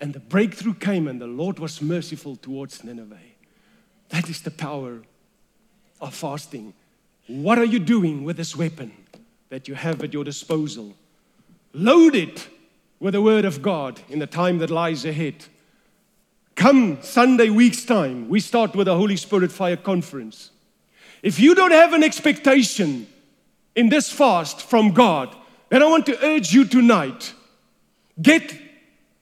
And 0.00 0.12
the 0.12 0.20
breakthrough 0.20 0.74
came, 0.74 1.08
and 1.08 1.20
the 1.20 1.26
Lord 1.26 1.58
was 1.58 1.80
merciful 1.80 2.36
towards 2.36 2.84
Nineveh. 2.84 3.16
That 4.10 4.28
is 4.28 4.42
the 4.42 4.50
power 4.50 5.02
of 6.00 6.14
fasting. 6.14 6.74
What 7.26 7.58
are 7.58 7.64
you 7.64 7.78
doing 7.78 8.24
with 8.24 8.36
this 8.36 8.54
weapon 8.54 8.92
that 9.48 9.68
you 9.68 9.74
have 9.74 10.02
at 10.02 10.12
your 10.12 10.24
disposal? 10.24 10.94
Load 11.72 12.14
it 12.14 12.48
with 13.00 13.14
the 13.14 13.22
Word 13.22 13.44
of 13.44 13.62
God 13.62 14.00
in 14.08 14.18
the 14.18 14.26
time 14.26 14.58
that 14.58 14.70
lies 14.70 15.04
ahead. 15.04 15.46
Come 16.54 17.02
Sunday, 17.02 17.50
week's 17.50 17.84
time, 17.84 18.28
we 18.28 18.40
start 18.40 18.74
with 18.74 18.88
a 18.88 18.94
Holy 18.94 19.16
Spirit 19.16 19.52
Fire 19.52 19.76
Conference. 19.76 20.50
If 21.22 21.40
you 21.40 21.54
don't 21.54 21.72
have 21.72 21.92
an 21.92 22.04
expectation 22.04 23.06
in 23.74 23.88
this 23.88 24.10
fast 24.10 24.62
from 24.62 24.92
God, 24.92 25.34
then 25.68 25.82
I 25.82 25.86
want 25.86 26.06
to 26.06 26.24
urge 26.24 26.52
you 26.52 26.64
tonight 26.64 27.34
get 28.20 28.65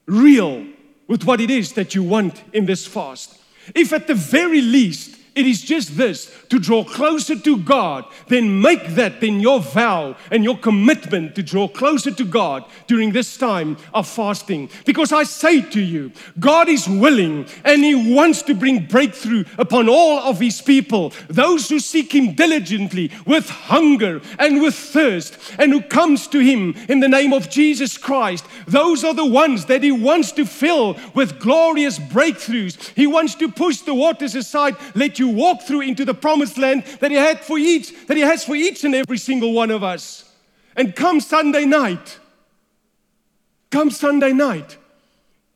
real 0.07 0.67
with 1.07 1.25
what 1.25 1.41
it 1.41 1.51
is 1.51 1.73
that 1.73 1.95
you 1.95 2.03
want 2.03 2.43
in 2.53 2.67
this 2.67 2.87
fast. 2.87 3.39
If 3.75 3.93
at 3.93 4.07
the 4.07 4.15
very 4.15 4.61
least 4.61 5.14
it 5.35 5.47
is 5.47 5.63
just 5.63 5.97
this 5.97 6.33
to 6.49 6.59
draw 6.59 6.85
closer 6.85 7.37
to 7.37 7.59
God, 7.59 8.05
then 8.29 8.61
make 8.61 8.87
that 8.95 9.21
then 9.21 9.41
your 9.41 9.61
vow 9.61 10.17
and 10.31 10.45
your 10.45 10.57
commitment 10.57 11.35
to 11.35 11.43
draw 11.43 11.67
closer 11.67 12.11
to 12.13 12.25
God 12.25 12.65
during 12.87 13.13
this 13.13 13.37
time 13.37 13.77
of 13.93 14.07
fasting. 14.07 14.71
Because 14.85 15.13
I 15.13 15.25
say 15.25 15.61
to 15.61 15.81
you, 15.81 16.13
God 16.39 16.69
is 16.69 16.89
willing 16.89 17.47
and 17.65 17.83
He 17.83 18.15
wants 18.15 18.43
to 18.43 18.55
bring 18.55 18.87
breakthrough 18.87 19.45
upon 19.59 19.89
all 19.89 20.21
of 20.21 20.41
His 20.41 20.61
people, 20.61 21.13
those 21.29 21.69
who 21.69 21.81
seek 21.81 22.15
Him 22.15 22.35
diligently 22.35 23.11
with 23.27 23.49
hunger 23.49 24.21
and 24.39 24.63
with 24.63 24.75
thirst, 24.75 25.39
and 25.59 25.73
who 25.73 25.83
comes 25.83 26.27
to 26.29 26.39
Him 26.39 26.75
in 26.89 27.01
the 27.01 27.09
name 27.09 27.33
of 27.33 27.51
Jesus 27.51 27.99
Christ. 27.99 28.45
Those 28.67 29.05
are 29.05 29.15
the 29.15 29.27
ones 29.27 29.67
that 29.67 29.83
He 29.83 29.93
wants 29.93 30.33
to 30.33 30.45
fill 30.45 30.97
with 31.15 31.41
glorious 31.41 31.99
breakthroughs. 31.99 32.93
He 32.95 33.07
wants 33.07 33.35
to 33.37 33.51
push 33.51 33.81
the 33.81 33.95
waters 33.95 34.35
aside, 34.35 34.77
let 34.95 35.19
you 35.19 35.24
walk 35.29 35.63
through 35.63 35.83
into 35.83 36.05
the 36.05 36.15
promised 36.15 36.59
land 36.59 36.85
that 37.01 37.11
He 37.11 37.17
had 37.17 37.41
for 37.41 37.59
each, 37.59 38.07
that 38.07 38.17
He 38.17 38.23
has 38.23 38.45
for 38.45 38.55
each 38.55 38.85
and 38.85 38.95
every 38.95 39.19
single 39.19 39.53
one 39.53 39.71
of 39.71 39.83
us. 39.83 40.31
And 40.77 40.95
come 40.95 41.21
Sunday 41.21 41.65
night, 41.65 42.19
come 43.71 43.91
Sunday 43.91 44.33
night, 44.33 44.77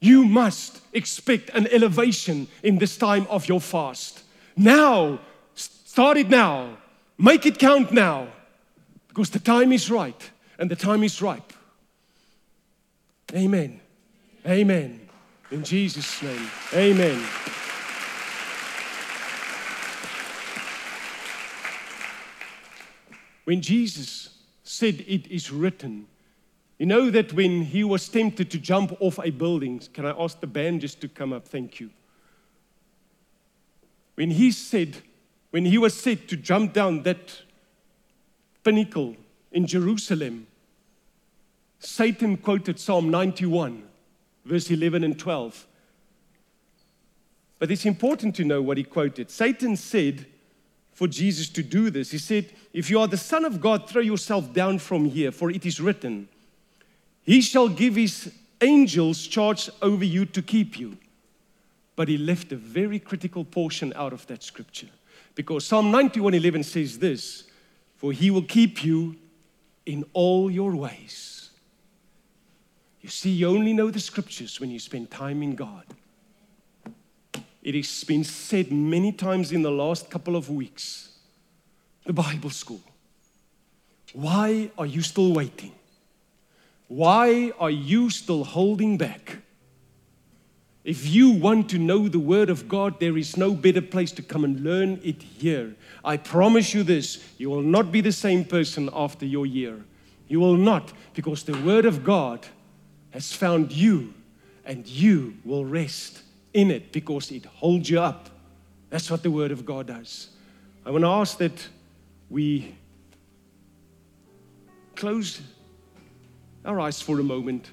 you 0.01 0.25
must 0.25 0.81
expect 0.93 1.51
an 1.51 1.67
elevation 1.69 2.47
in 2.63 2.79
this 2.79 2.97
time 2.97 3.27
of 3.29 3.49
your 3.49 3.61
fast. 3.61 4.23
Now, 4.57 5.21
start 5.55 6.17
it 6.17 6.29
now, 6.29 6.79
make 7.19 7.47
it 7.47 7.59
count 7.59 7.93
now, 7.93 8.29
because 9.09 9.31
the 9.31 9.41
time 9.41 9.73
is 9.73 9.91
right 9.91 10.31
and 10.59 10.71
the 10.71 10.77
time 10.77 11.03
is 11.03 11.21
ripe. 11.21 11.53
Amen. 13.35 13.81
Amen. 14.47 15.01
In 15.51 15.65
Jesus' 15.65 16.23
name, 16.23 16.51
amen. 16.75 17.58
When 23.49 23.63
Jesus 23.63 24.29
said, 24.63 25.03
It 25.09 25.27
is 25.29 25.51
written, 25.51 26.07
you 26.79 26.85
know 26.85 27.09
that 27.09 27.33
when 27.33 27.63
he 27.63 27.83
was 27.83 28.07
tempted 28.07 28.51
to 28.51 28.59
jump 28.59 28.95
off 29.01 29.19
a 29.25 29.31
building, 29.31 29.81
can 29.95 30.05
I 30.05 30.11
ask 30.11 30.39
the 30.39 30.47
band 30.47 30.83
just 30.83 31.01
to 31.01 31.09
come 31.09 31.33
up? 31.33 31.49
Thank 31.49 31.81
you. 31.81 31.89
When 34.17 34.33
he 34.33 34.53
said, 34.53 34.99
when 35.49 35.65
he 35.65 35.79
was 35.79 35.99
said 35.99 36.29
to 36.29 36.37
jump 36.37 36.75
down 36.75 37.05
that 37.05 37.41
pinnacle 38.65 39.17
in 39.51 39.67
Jerusalem, 39.67 40.47
Satan 41.79 42.37
quoted 42.37 42.79
Psalm 42.79 43.09
91, 43.09 43.83
verse 44.45 44.71
11 44.71 45.05
and 45.05 45.19
12. 45.19 45.67
But 47.59 47.71
it's 47.71 47.87
important 47.87 48.37
to 48.37 48.45
know 48.45 48.61
what 48.61 48.77
he 48.77 48.85
quoted. 48.85 49.31
Satan 49.31 49.75
said 49.75 50.27
for 50.99 51.07
Jesus 51.07 51.49
to 51.51 51.63
do 51.63 51.91
this, 51.91 52.11
he 52.11 52.19
said, 52.19 52.51
If 52.73 52.91
you 52.91 52.99
are 52.99 53.07
the 53.07 53.17
Son 53.17 53.45
of 53.45 53.61
God, 53.61 53.89
throw 53.89 54.03
yourself 54.03 54.53
down 54.53 54.81
from 54.81 55.05
here, 55.05 55.31
for 55.31 55.49
it 55.49 55.65
is 55.65 55.81
written, 55.81 56.27
He 57.23 57.41
shall 57.41 57.69
give 57.69 57.95
His 57.95 58.33
angels 58.61 59.25
charge 59.29 59.71
over 59.81 60.05
you 60.05 60.27
to 60.27 60.43
keep 60.43 60.77
you. 60.77 60.97
But 61.95 62.09
he 62.09 62.19
left 62.19 62.51
a 62.51 62.57
very 62.57 62.99
critical 62.99 63.45
portion 63.45 63.93
out 63.95 64.13
of 64.13 64.27
that 64.27 64.43
scripture. 64.43 64.89
Because 65.37 65.65
Psalm 65.65 65.93
91:11 65.93 66.65
says 66.65 66.99
this, 66.99 67.45
for 67.95 68.11
he 68.11 68.33
will 68.33 68.43
keep 68.43 68.85
you 68.85 69.15
in 69.87 70.05
all 70.15 70.51
your 70.51 70.75
ways. 70.75 71.51
You 73.03 73.09
see, 73.09 73.31
you 73.31 73.47
only 73.47 73.73
know 73.73 73.93
the 73.93 74.01
scriptures 74.01 74.59
when 74.59 74.71
you 74.71 74.81
spend 74.81 75.13
time 75.13 75.45
in 75.45 75.55
God. 75.55 75.85
It 77.69 77.75
has 77.75 78.03
been 78.03 78.25
said 78.25 78.73
many 78.73 79.13
times 79.13 79.53
in 79.53 79.61
the 79.61 79.71
last 79.71 80.09
couple 80.09 80.37
of 80.37 80.49
weeks. 80.49 81.11
The 82.07 82.15
Bible 82.15 82.49
school. 82.49 82.81
Why 84.15 84.71
are 84.79 84.87
you 84.87 85.03
still 85.03 85.35
waiting? 85.35 85.73
Why 86.87 87.53
are 87.61 87.71
you 87.71 88.09
still 88.09 88.45
holding 88.45 88.97
back? 88.97 89.37
If 90.83 91.07
you 91.07 91.29
want 91.29 91.69
to 91.69 91.79
know 91.79 92.09
the 92.09 92.19
Word 92.19 92.49
of 92.49 92.69
God, 92.69 93.01
there 93.01 93.19
is 93.19 93.37
no 93.37 93.53
better 93.53 93.83
place 93.83 94.13
to 94.13 94.23
come 94.23 94.45
and 94.45 94.61
learn 94.61 94.99
it 95.05 95.21
here. 95.21 95.75
I 96.03 96.17
promise 96.17 96.73
you 96.73 96.83
this 96.83 97.23
you 97.37 97.51
will 97.51 97.61
not 97.61 97.93
be 97.93 98.01
the 98.01 98.13
same 98.13 98.47
person 98.47 98.89
after 98.95 99.27
your 99.27 99.45
year. 99.45 99.85
You 100.27 100.41
will 100.41 100.57
not, 100.57 100.95
because 101.13 101.43
the 101.43 101.61
Word 101.61 101.85
of 101.85 102.03
God 102.03 102.47
has 103.11 103.35
found 103.35 103.73
you, 103.73 104.15
and 104.65 104.87
you 104.87 105.37
will 105.45 105.67
rest 105.67 106.23
in 106.53 106.71
it 106.71 106.93
because 106.93 107.31
it 107.31 107.45
holds 107.47 107.91
you 107.91 108.01
up. 108.01 108.31
That's 108.91 109.11
what 109.11 109.23
the 109.23 109.31
Word 109.31 109.51
of 109.51 109.65
God 109.65 109.87
does. 109.87 110.31
I 110.85 110.91
want 110.91 111.05
to 111.05 111.09
ask 111.09 111.39
that 111.39 111.69
we 112.31 112.75
close 114.97 115.41
our 116.65 116.81
eyes 116.81 117.01
for 117.01 117.21
a 117.21 117.23
moment. 117.23 117.71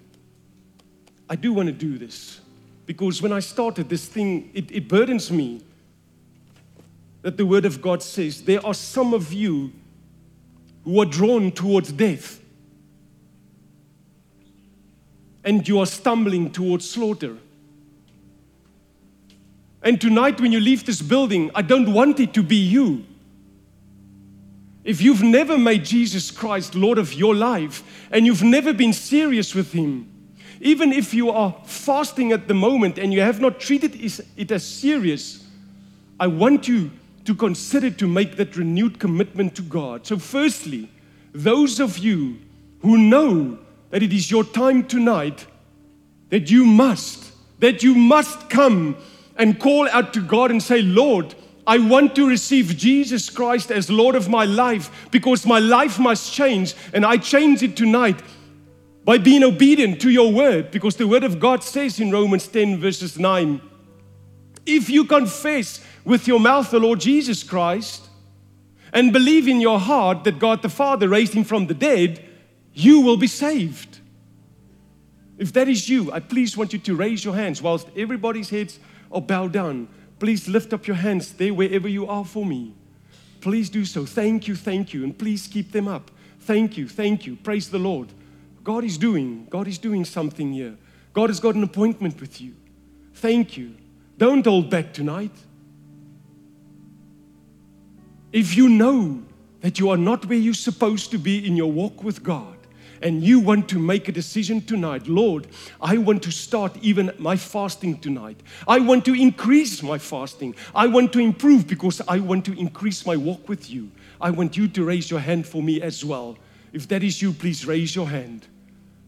I 1.29 1.35
do 1.35 1.53
want 1.53 1.67
to 1.67 1.73
do 1.73 1.97
this 1.97 2.41
because 2.85 3.21
when 3.21 3.33
I 3.33 3.39
started 3.39 3.89
this 3.89 4.05
thing, 4.05 4.51
it, 4.53 4.71
it 4.71 4.87
burdens 4.87 5.31
me 5.31 5.61
that 7.21 7.37
the 7.37 7.45
Word 7.45 7.65
of 7.65 7.81
God 7.81 8.03
says 8.03 8.43
there 8.43 8.63
are 8.65 8.73
some 8.73 9.13
of 9.13 9.33
you 9.33 9.71
who 10.83 11.01
are 11.01 11.05
drawn 11.05 11.51
towards 11.51 11.91
death 11.91 12.39
and 15.43 15.67
you 15.67 15.79
are 15.79 15.85
stumbling 15.85 16.51
towards 16.51 16.89
slaughter. 16.89 17.37
And 19.85 20.01
tonight, 20.01 20.41
when 20.41 20.51
you 20.51 20.59
leave 20.59 20.83
this 20.83 20.99
building, 20.99 21.51
I 21.53 21.61
don't 21.61 21.93
want 21.93 22.19
it 22.19 22.33
to 22.33 22.41
be 22.41 22.55
you. 22.55 23.05
If 24.83 24.99
you've 24.99 25.21
never 25.21 25.59
made 25.59 25.85
Jesus 25.85 26.31
Christ 26.31 26.73
Lord 26.73 26.97
of 26.97 27.13
your 27.13 27.35
life 27.35 27.83
and 28.11 28.25
you've 28.25 28.41
never 28.41 28.73
been 28.73 28.93
serious 28.93 29.53
with 29.53 29.73
Him, 29.73 30.11
even 30.59 30.91
if 30.91 31.13
you 31.13 31.29
are 31.29 31.55
fasting 31.65 32.31
at 32.31 32.47
the 32.47 32.53
moment 32.55 32.97
and 32.97 33.13
you 33.13 33.21
have 33.21 33.39
not 33.39 33.59
treated 33.59 33.95
it 33.95 34.51
as 34.51 34.65
serious, 34.65 35.45
I 36.19 36.27
want 36.27 36.67
you 36.67 36.89
to 37.25 37.35
consider 37.35 37.91
to 37.91 38.07
make 38.07 38.37
that 38.37 38.57
renewed 38.57 38.99
commitment 38.99 39.55
to 39.55 39.61
God. 39.61 40.07
So, 40.07 40.17
firstly, 40.17 40.89
those 41.31 41.79
of 41.79 41.99
you 41.99 42.39
who 42.79 42.97
know 42.97 43.59
that 43.91 44.01
it 44.01 44.11
is 44.11 44.31
your 44.31 44.43
time 44.43 44.87
tonight, 44.87 45.45
that 46.29 46.49
you 46.49 46.65
must, 46.65 47.31
that 47.59 47.83
you 47.83 47.93
must 47.93 48.49
come 48.49 48.97
and 49.37 49.59
call 49.59 49.89
out 49.89 50.13
to 50.13 50.21
God 50.21 50.51
and 50.51 50.61
say, 50.61 50.81
Lord, 50.81 51.35
I 51.67 51.79
want 51.79 52.15
to 52.15 52.27
receive 52.27 52.77
Jesus 52.77 53.29
Christ 53.29 53.71
as 53.71 53.89
Lord 53.89 54.15
of 54.15 54.29
my 54.29 54.45
life 54.45 55.07
because 55.11 55.45
my 55.45 55.59
life 55.59 55.99
must 55.99 56.31
change 56.31 56.75
and 56.93 57.05
I 57.05 57.17
change 57.17 57.63
it 57.63 57.75
tonight 57.75 58.21
by 59.03 59.17
being 59.17 59.43
obedient 59.43 59.99
to 60.01 60.09
your 60.09 60.31
word 60.31 60.69
because 60.71 60.95
the 60.95 61.07
word 61.07 61.23
of 61.23 61.39
God 61.39 61.63
says 61.63 61.99
in 61.99 62.11
Romans 62.11 62.47
10 62.47 62.79
verses 62.79 63.17
9 63.17 63.61
if 64.65 64.89
you 64.89 65.05
confess 65.05 65.83
with 66.03 66.27
your 66.27 66.39
mouth 66.39 66.69
the 66.69 66.79
Lord 66.79 66.99
Jesus 66.99 67.43
Christ 67.43 68.09
and 68.93 69.11
believe 69.11 69.47
in 69.47 69.59
your 69.59 69.79
heart 69.79 70.23
that 70.23 70.39
God 70.39 70.61
the 70.61 70.69
Father 70.69 71.09
raised 71.09 71.33
him 71.33 71.43
from 71.43 71.65
the 71.65 71.73
dead 71.73 72.23
you 72.73 73.01
will 73.01 73.17
be 73.17 73.27
saved. 73.27 73.99
If 75.37 75.51
that 75.53 75.67
is 75.67 75.89
you 75.89 76.11
I 76.11 76.19
please 76.19 76.55
want 76.55 76.73
you 76.73 76.79
to 76.79 76.95
raise 76.95 77.25
your 77.25 77.35
hands 77.35 77.59
whilst 77.59 77.87
everybody's 77.97 78.51
heads 78.51 78.79
or 79.09 79.21
bow 79.21 79.47
down, 79.47 79.87
please 80.19 80.47
lift 80.47 80.73
up 80.73 80.87
your 80.87 80.95
hands 80.97 81.33
there 81.33 81.53
wherever 81.53 81.87
you 81.87 82.07
are 82.07 82.25
for 82.25 82.45
me. 82.45 82.73
Please 83.41 83.69
do 83.69 83.85
so. 83.85 84.05
Thank 84.05 84.47
you, 84.47 84.55
thank 84.55 84.93
you, 84.93 85.03
and 85.03 85.17
please 85.17 85.47
keep 85.47 85.71
them 85.71 85.87
up. 85.87 86.11
Thank 86.41 86.77
you, 86.77 86.87
thank 86.87 87.25
you. 87.25 87.35
Praise 87.35 87.69
the 87.69 87.79
Lord. 87.79 88.09
God 88.63 88.83
is 88.83 88.97
doing, 88.97 89.47
God 89.49 89.67
is 89.67 89.77
doing 89.77 90.05
something 90.05 90.53
here. 90.53 90.75
God 91.13 91.29
has 91.29 91.39
got 91.39 91.55
an 91.55 91.63
appointment 91.63 92.19
with 92.19 92.41
you. 92.41 92.55
Thank 93.13 93.57
you. 93.57 93.75
Don't 94.17 94.45
hold 94.45 94.69
back 94.69 94.93
tonight. 94.93 95.31
If 98.31 98.57
you 98.57 98.67
know 98.67 99.23
that 99.61 99.79
you 99.79 99.89
are 99.89 99.97
not 99.97 100.25
where 100.25 100.37
you're 100.37 100.53
supposed 100.53 101.11
to 101.11 101.17
be 101.17 101.47
in 101.47 101.55
your 101.55 101.71
walk 101.71 102.03
with 102.03 102.21
God, 102.21 102.54
and 103.05 103.23
you 103.23 103.39
want 103.39 103.69
to 103.69 103.77
make 103.77 104.07
a 104.09 104.11
decision 104.11 104.59
tonight, 104.59 105.07
Lord, 105.07 105.45
I 105.79 105.95
want 105.97 106.23
to 106.23 106.31
start 106.31 106.75
even 106.81 107.11
my 107.19 107.35
fasting 107.35 107.99
tonight. 107.99 108.41
I 108.67 108.79
want 108.79 109.05
to 109.05 109.13
increase 109.13 109.83
my 109.83 109.99
fasting. 109.99 110.55
I 110.73 110.87
want 110.87 111.13
to 111.13 111.19
improve 111.19 111.67
because 111.67 112.01
I 112.07 112.17
want 112.17 112.45
to 112.45 112.59
increase 112.59 113.05
my 113.05 113.15
walk 113.15 113.47
with 113.47 113.69
you. 113.69 113.91
I 114.19 114.31
want 114.31 114.57
you 114.57 114.67
to 114.69 114.83
raise 114.83 115.11
your 115.11 115.19
hand 115.19 115.45
for 115.45 115.61
me 115.61 115.83
as 115.83 116.03
well. 116.03 116.39
If 116.73 116.87
that 116.87 117.03
is 117.03 117.21
you, 117.21 117.31
please 117.31 117.63
raise 117.67 117.95
your 117.95 118.07
hand. 118.07 118.47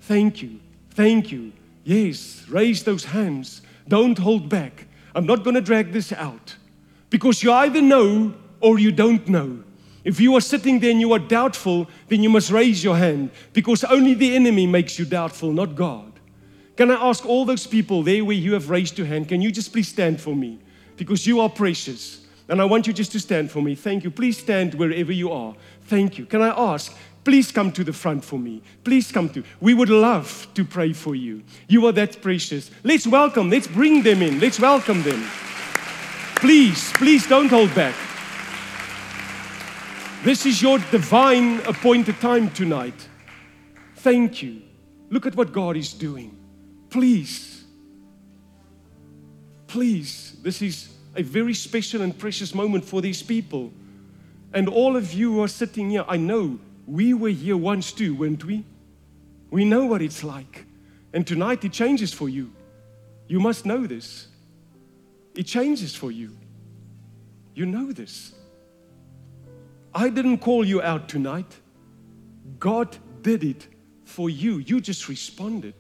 Thank 0.01 0.43
you. 0.43 0.59
Thank 0.91 1.31
you. 1.31 1.51
Yes, 1.83 2.45
raise 2.47 2.83
those 2.83 3.03
hands. 3.03 3.63
Don't 3.87 4.19
hold 4.19 4.47
back. 4.47 4.85
I'm 5.15 5.25
not 5.25 5.43
going 5.43 5.55
to 5.55 5.61
drag 5.61 5.91
this 5.91 6.13
out 6.13 6.55
because 7.09 7.41
you 7.41 7.51
either 7.51 7.81
know 7.81 8.35
or 8.61 8.77
you 8.77 8.91
don't 8.91 9.27
know. 9.27 9.63
If 10.07 10.21
you 10.21 10.33
are 10.37 10.41
sitting 10.41 10.79
there 10.79 10.91
and 10.91 11.01
you 11.01 11.11
are 11.11 11.19
doubtful, 11.19 11.85
then 12.07 12.23
you 12.23 12.29
must 12.29 12.49
raise 12.49 12.81
your 12.81 12.95
hand 12.95 13.29
because 13.51 13.83
only 13.83 14.13
the 14.13 14.37
enemy 14.37 14.65
makes 14.65 14.97
you 14.97 15.03
doubtful, 15.03 15.51
not 15.51 15.75
God. 15.75 16.13
Can 16.77 16.91
I 16.91 17.09
ask 17.09 17.25
all 17.25 17.43
those 17.43 17.67
people 17.67 18.03
there 18.03 18.23
where 18.23 18.37
you 18.37 18.53
have 18.53 18.69
raised 18.69 18.97
your 18.97 19.05
hand, 19.05 19.27
can 19.27 19.41
you 19.41 19.51
just 19.51 19.73
please 19.73 19.89
stand 19.89 20.21
for 20.21 20.33
me? 20.33 20.59
Because 20.95 21.27
you 21.27 21.41
are 21.41 21.49
precious. 21.49 22.21
And 22.47 22.61
I 22.61 22.63
want 22.63 22.87
you 22.87 22.93
just 22.93 23.11
to 23.11 23.19
stand 23.19 23.51
for 23.51 23.61
me. 23.61 23.75
Thank 23.75 24.05
you. 24.05 24.09
Please 24.09 24.37
stand 24.37 24.75
wherever 24.75 25.11
you 25.11 25.29
are. 25.29 25.53
Thank 25.87 26.17
you. 26.17 26.25
Can 26.25 26.41
I 26.41 26.53
ask? 26.57 26.95
Please 27.25 27.51
come 27.51 27.73
to 27.73 27.83
the 27.83 27.91
front 27.91 28.23
for 28.23 28.39
me. 28.39 28.61
Please 28.85 29.11
come 29.11 29.27
to. 29.31 29.43
We 29.59 29.73
would 29.73 29.89
love 29.89 30.47
to 30.53 30.63
pray 30.63 30.93
for 30.93 31.15
you. 31.15 31.43
You 31.67 31.85
are 31.85 31.91
that 31.91 32.21
precious. 32.21 32.71
Let's 32.81 33.05
welcome, 33.05 33.49
let's 33.49 33.67
bring 33.67 34.03
them 34.03 34.21
in. 34.21 34.39
Let's 34.39 34.57
welcome 34.57 35.03
them. 35.03 35.21
Please, 36.37 36.93
please 36.93 37.27
don't 37.27 37.49
hold 37.49 37.75
back. 37.75 37.93
This 40.23 40.45
is 40.45 40.61
your 40.61 40.79
divine 40.91 41.59
appointed 41.61 42.19
time 42.19 42.49
tonight. 42.49 43.07
Thank 43.97 44.41
you. 44.41 44.61
Look 45.09 45.25
at 45.25 45.35
what 45.35 45.53
God 45.53 45.77
is 45.77 45.93
doing. 45.93 46.35
Please, 46.89 47.63
please, 49.67 50.35
this 50.41 50.61
is 50.61 50.89
a 51.15 51.21
very 51.21 51.53
special 51.53 52.01
and 52.01 52.17
precious 52.17 52.55
moment 52.55 52.83
for 52.83 53.01
these 53.01 53.21
people. 53.21 53.71
And 54.53 54.67
all 54.67 54.97
of 54.97 55.13
you 55.13 55.33
who 55.33 55.43
are 55.43 55.47
sitting 55.47 55.91
here, 55.91 56.05
I 56.07 56.17
know 56.17 56.59
we 56.87 57.13
were 57.13 57.29
here 57.29 57.57
once 57.57 57.91
too, 57.91 58.15
weren't 58.15 58.43
we? 58.43 58.65
We 59.51 59.65
know 59.65 59.85
what 59.85 60.01
it's 60.01 60.23
like. 60.23 60.65
And 61.13 61.27
tonight 61.27 61.63
it 61.63 61.73
changes 61.73 62.11
for 62.11 62.27
you. 62.27 62.51
You 63.27 63.39
must 63.39 63.65
know 63.65 63.85
this. 63.85 64.27
It 65.35 65.43
changes 65.43 65.95
for 65.95 66.11
you. 66.11 66.35
You 67.53 67.65
know 67.65 67.91
this. 67.91 68.33
I 69.97 70.09
didn't 70.09 70.37
call 70.37 70.63
you 70.63 70.79
out 70.79 71.09
tonight. 71.09 71.59
God 72.59 72.95
did 73.23 73.43
it 73.43 73.67
for 74.03 74.29
you. 74.29 74.59
You 74.59 74.79
just 74.79 75.09
responded. 75.09 75.73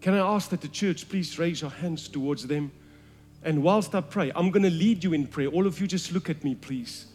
Can 0.00 0.14
I 0.14 0.18
ask 0.18 0.50
that 0.50 0.60
the 0.60 0.68
church 0.68 1.08
please 1.08 1.40
raise 1.40 1.60
your 1.60 1.72
hands 1.72 2.06
towards 2.06 2.46
them? 2.46 2.70
And 3.42 3.64
whilst 3.64 3.96
I 3.96 4.00
pray, 4.00 4.30
I'm 4.36 4.52
going 4.52 4.62
to 4.62 4.70
lead 4.70 5.02
you 5.02 5.12
in 5.12 5.26
prayer. 5.26 5.48
All 5.48 5.66
of 5.66 5.80
you 5.80 5.88
just 5.88 6.12
look 6.12 6.30
at 6.30 6.44
me, 6.44 6.54
please. 6.54 7.06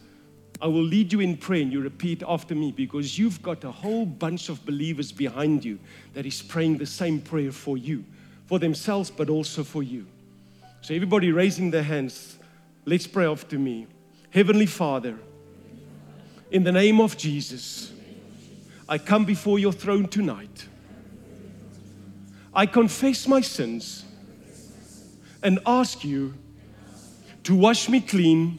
I 0.60 0.66
will 0.66 0.84
lead 0.84 1.14
you 1.14 1.20
in 1.20 1.34
prayer 1.34 1.62
and 1.62 1.72
you 1.72 1.80
repeat 1.80 2.22
after 2.28 2.54
me 2.54 2.72
because 2.72 3.18
you've 3.18 3.40
got 3.40 3.64
a 3.64 3.70
whole 3.70 4.04
bunch 4.04 4.50
of 4.50 4.66
believers 4.66 5.12
behind 5.12 5.64
you 5.64 5.78
that 6.12 6.26
is 6.26 6.42
praying 6.42 6.76
the 6.76 6.84
same 6.84 7.22
prayer 7.22 7.52
for 7.52 7.78
you, 7.78 8.04
for 8.44 8.58
themselves, 8.58 9.10
but 9.10 9.30
also 9.30 9.64
for 9.64 9.82
you. 9.82 10.06
So, 10.84 10.92
everybody 10.92 11.32
raising 11.32 11.70
their 11.70 11.82
hands, 11.82 12.36
let's 12.84 13.06
pray 13.06 13.24
after 13.24 13.58
me. 13.58 13.86
Heavenly 14.28 14.66
Father, 14.66 15.16
in 16.50 16.62
the 16.62 16.72
name 16.72 17.00
of 17.00 17.16
Jesus, 17.16 17.90
I 18.86 18.98
come 18.98 19.24
before 19.24 19.58
your 19.58 19.72
throne 19.72 20.06
tonight. 20.08 20.68
I 22.52 22.66
confess 22.66 23.26
my 23.26 23.40
sins 23.40 24.04
and 25.42 25.58
ask 25.64 26.04
you 26.04 26.34
to 27.44 27.54
wash 27.54 27.88
me 27.88 28.02
clean 28.02 28.58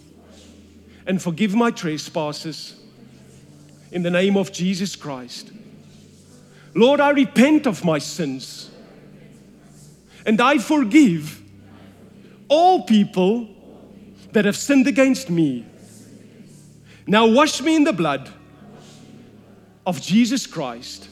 and 1.06 1.22
forgive 1.22 1.54
my 1.54 1.70
trespasses 1.70 2.84
in 3.92 4.02
the 4.02 4.10
name 4.10 4.36
of 4.36 4.52
Jesus 4.52 4.96
Christ. 4.96 5.52
Lord, 6.74 7.00
I 7.00 7.12
repent 7.12 7.68
of 7.68 7.86
my 7.86 8.00
sins 8.00 8.72
and 10.26 10.42
I 10.42 10.58
forgive 10.58 11.44
all 12.48 12.84
people 12.84 13.48
that 14.32 14.46
have 14.46 14.58
sinned 14.58 14.88
against 14.88 15.30
me. 15.30 15.66
Now 17.08 17.28
wash 17.28 17.62
me 17.62 17.76
in 17.76 17.84
the 17.84 17.94
blood 17.94 18.30
of 19.86 20.02
Jesus 20.02 20.48
Christ 20.48 21.10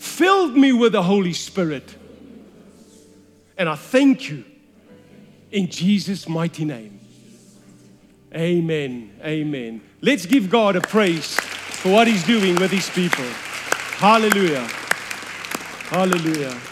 filled 0.00 0.56
me 0.56 0.72
with 0.72 0.92
the 0.92 1.02
Holy 1.02 1.32
Spirit. 1.32 1.94
And 3.58 3.68
I 3.68 3.74
thank 3.74 4.30
you 4.30 4.44
in 5.50 5.68
Jesus' 5.68 6.26
mighty 6.26 6.64
name. 6.64 7.00
Amen. 8.34 9.10
Amen. 9.22 9.80
Let's 10.00 10.24
give 10.24 10.48
God 10.48 10.76
a 10.76 10.80
praise 10.80 11.38
for 11.38 11.92
what 11.92 12.06
He's 12.06 12.24
doing 12.24 12.56
with 12.56 12.70
His 12.70 12.88
people. 12.88 13.24
Hallelujah. 13.98 14.66
Hallelujah. 15.90 16.69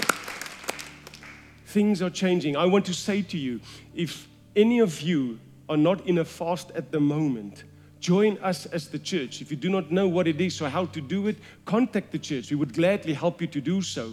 Things 1.78 2.02
are 2.02 2.10
changing. 2.10 2.56
I 2.56 2.66
want 2.66 2.84
to 2.86 2.92
say 2.92 3.22
to 3.22 3.38
you 3.38 3.60
if 3.94 4.26
any 4.56 4.80
of 4.80 5.00
you 5.00 5.38
are 5.68 5.76
not 5.76 6.04
in 6.08 6.18
a 6.18 6.24
fast 6.24 6.72
at 6.72 6.90
the 6.90 6.98
moment, 6.98 7.62
Join 8.00 8.38
us 8.38 8.66
as 8.66 8.88
the 8.88 8.98
church. 8.98 9.40
If 9.40 9.50
you 9.50 9.56
do 9.56 9.68
not 9.68 9.90
know 9.90 10.08
what 10.08 10.28
it 10.28 10.40
is 10.40 10.60
or 10.60 10.68
how 10.68 10.86
to 10.86 11.00
do 11.00 11.26
it, 11.28 11.36
contact 11.64 12.12
the 12.12 12.18
church. 12.18 12.50
We 12.50 12.56
would 12.56 12.74
gladly 12.74 13.12
help 13.12 13.40
you 13.40 13.46
to 13.48 13.60
do 13.60 13.82
so. 13.82 14.12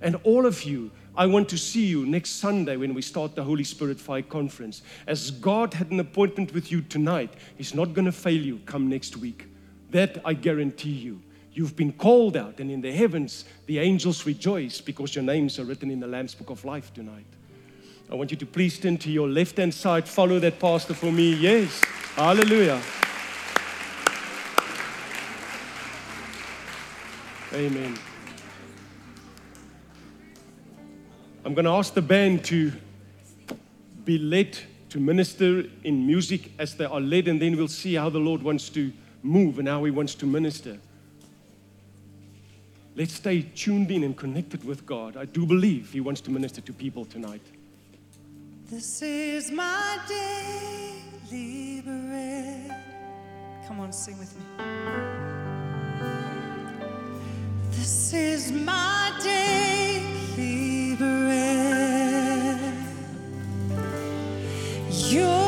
And 0.00 0.16
all 0.24 0.46
of 0.46 0.64
you, 0.64 0.90
I 1.16 1.26
want 1.26 1.48
to 1.50 1.58
see 1.58 1.86
you 1.86 2.06
next 2.06 2.30
Sunday 2.30 2.76
when 2.76 2.94
we 2.94 3.02
start 3.02 3.34
the 3.34 3.44
Holy 3.44 3.64
Spirit 3.64 4.00
Fire 4.00 4.22
Conference. 4.22 4.82
As 5.06 5.30
God 5.30 5.74
had 5.74 5.90
an 5.90 6.00
appointment 6.00 6.54
with 6.54 6.70
you 6.72 6.82
tonight, 6.82 7.32
He's 7.56 7.74
not 7.74 7.92
going 7.94 8.06
to 8.06 8.12
fail 8.12 8.40
you 8.40 8.60
come 8.66 8.88
next 8.88 9.16
week. 9.16 9.46
That 9.90 10.20
I 10.24 10.34
guarantee 10.34 10.90
you. 10.90 11.22
You've 11.56 11.74
been 11.74 11.92
called 11.92 12.36
out, 12.36 12.60
and 12.60 12.70
in 12.70 12.82
the 12.82 12.92
heavens, 12.92 13.46
the 13.64 13.78
angels 13.78 14.26
rejoice 14.26 14.82
because 14.82 15.14
your 15.14 15.24
names 15.24 15.58
are 15.58 15.64
written 15.64 15.90
in 15.90 15.98
the 15.98 16.06
Lamb's 16.06 16.34
Book 16.34 16.50
of 16.50 16.62
Life 16.66 16.92
tonight. 16.92 17.24
I 18.12 18.14
want 18.14 18.30
you 18.30 18.36
to 18.36 18.44
please 18.44 18.74
stand 18.74 19.00
to 19.00 19.10
your 19.10 19.26
left 19.26 19.56
hand 19.56 19.72
side. 19.72 20.06
Follow 20.06 20.38
that 20.38 20.58
pastor 20.58 20.92
for 20.92 21.10
me. 21.10 21.32
Yes. 21.32 21.80
Hallelujah. 22.14 22.78
Amen. 27.54 27.98
I'm 31.42 31.54
going 31.54 31.64
to 31.64 31.70
ask 31.70 31.94
the 31.94 32.02
band 32.02 32.44
to 32.44 32.70
be 34.04 34.18
led 34.18 34.58
to 34.90 35.00
minister 35.00 35.64
in 35.84 36.06
music 36.06 36.52
as 36.58 36.74
they 36.74 36.84
are 36.84 37.00
led, 37.00 37.28
and 37.28 37.40
then 37.40 37.56
we'll 37.56 37.66
see 37.66 37.94
how 37.94 38.10
the 38.10 38.18
Lord 38.18 38.42
wants 38.42 38.68
to 38.68 38.92
move 39.22 39.58
and 39.58 39.66
how 39.66 39.82
He 39.84 39.90
wants 39.90 40.14
to 40.16 40.26
minister. 40.26 40.78
Let's 42.96 43.12
stay 43.12 43.42
tuned 43.42 43.90
in 43.90 44.04
and 44.04 44.16
connected 44.16 44.64
with 44.64 44.86
God. 44.86 45.18
I 45.18 45.26
do 45.26 45.44
believe 45.44 45.92
He 45.92 46.00
wants 46.00 46.22
to 46.22 46.30
minister 46.30 46.62
to 46.62 46.72
people 46.72 47.04
tonight. 47.04 47.42
This 48.70 49.02
is 49.02 49.50
my 49.50 49.98
daily 50.08 51.82
bread. 51.82 52.74
Come 53.68 53.80
on, 53.80 53.92
sing 53.92 54.18
with 54.18 54.34
me. 54.34 54.44
This 57.70 58.14
is 58.14 58.50
my 58.50 59.12
daily 59.22 60.96
bread. 60.96 62.72
Your 64.88 65.45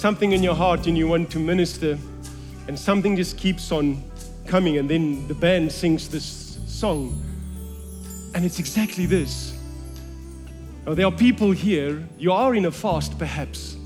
something 0.00 0.32
in 0.32 0.42
your 0.42 0.54
heart 0.54 0.86
and 0.86 0.96
you 0.96 1.06
want 1.06 1.30
to 1.30 1.38
minister, 1.38 1.98
and 2.68 2.78
something 2.78 3.16
just 3.16 3.36
keeps 3.36 3.70
on 3.70 4.02
coming, 4.46 4.78
and 4.78 4.88
then 4.88 5.28
the 5.28 5.34
band 5.34 5.70
sings 5.70 6.08
this 6.08 6.58
song, 6.66 7.22
and 8.34 8.46
it's 8.46 8.58
exactly 8.58 9.04
this. 9.04 9.54
Now, 10.86 10.94
there 10.94 11.04
are 11.04 11.12
people 11.12 11.50
here, 11.50 12.02
you 12.18 12.32
are 12.32 12.54
in 12.54 12.64
a 12.64 12.70
fast 12.70 13.18
perhaps, 13.18 13.76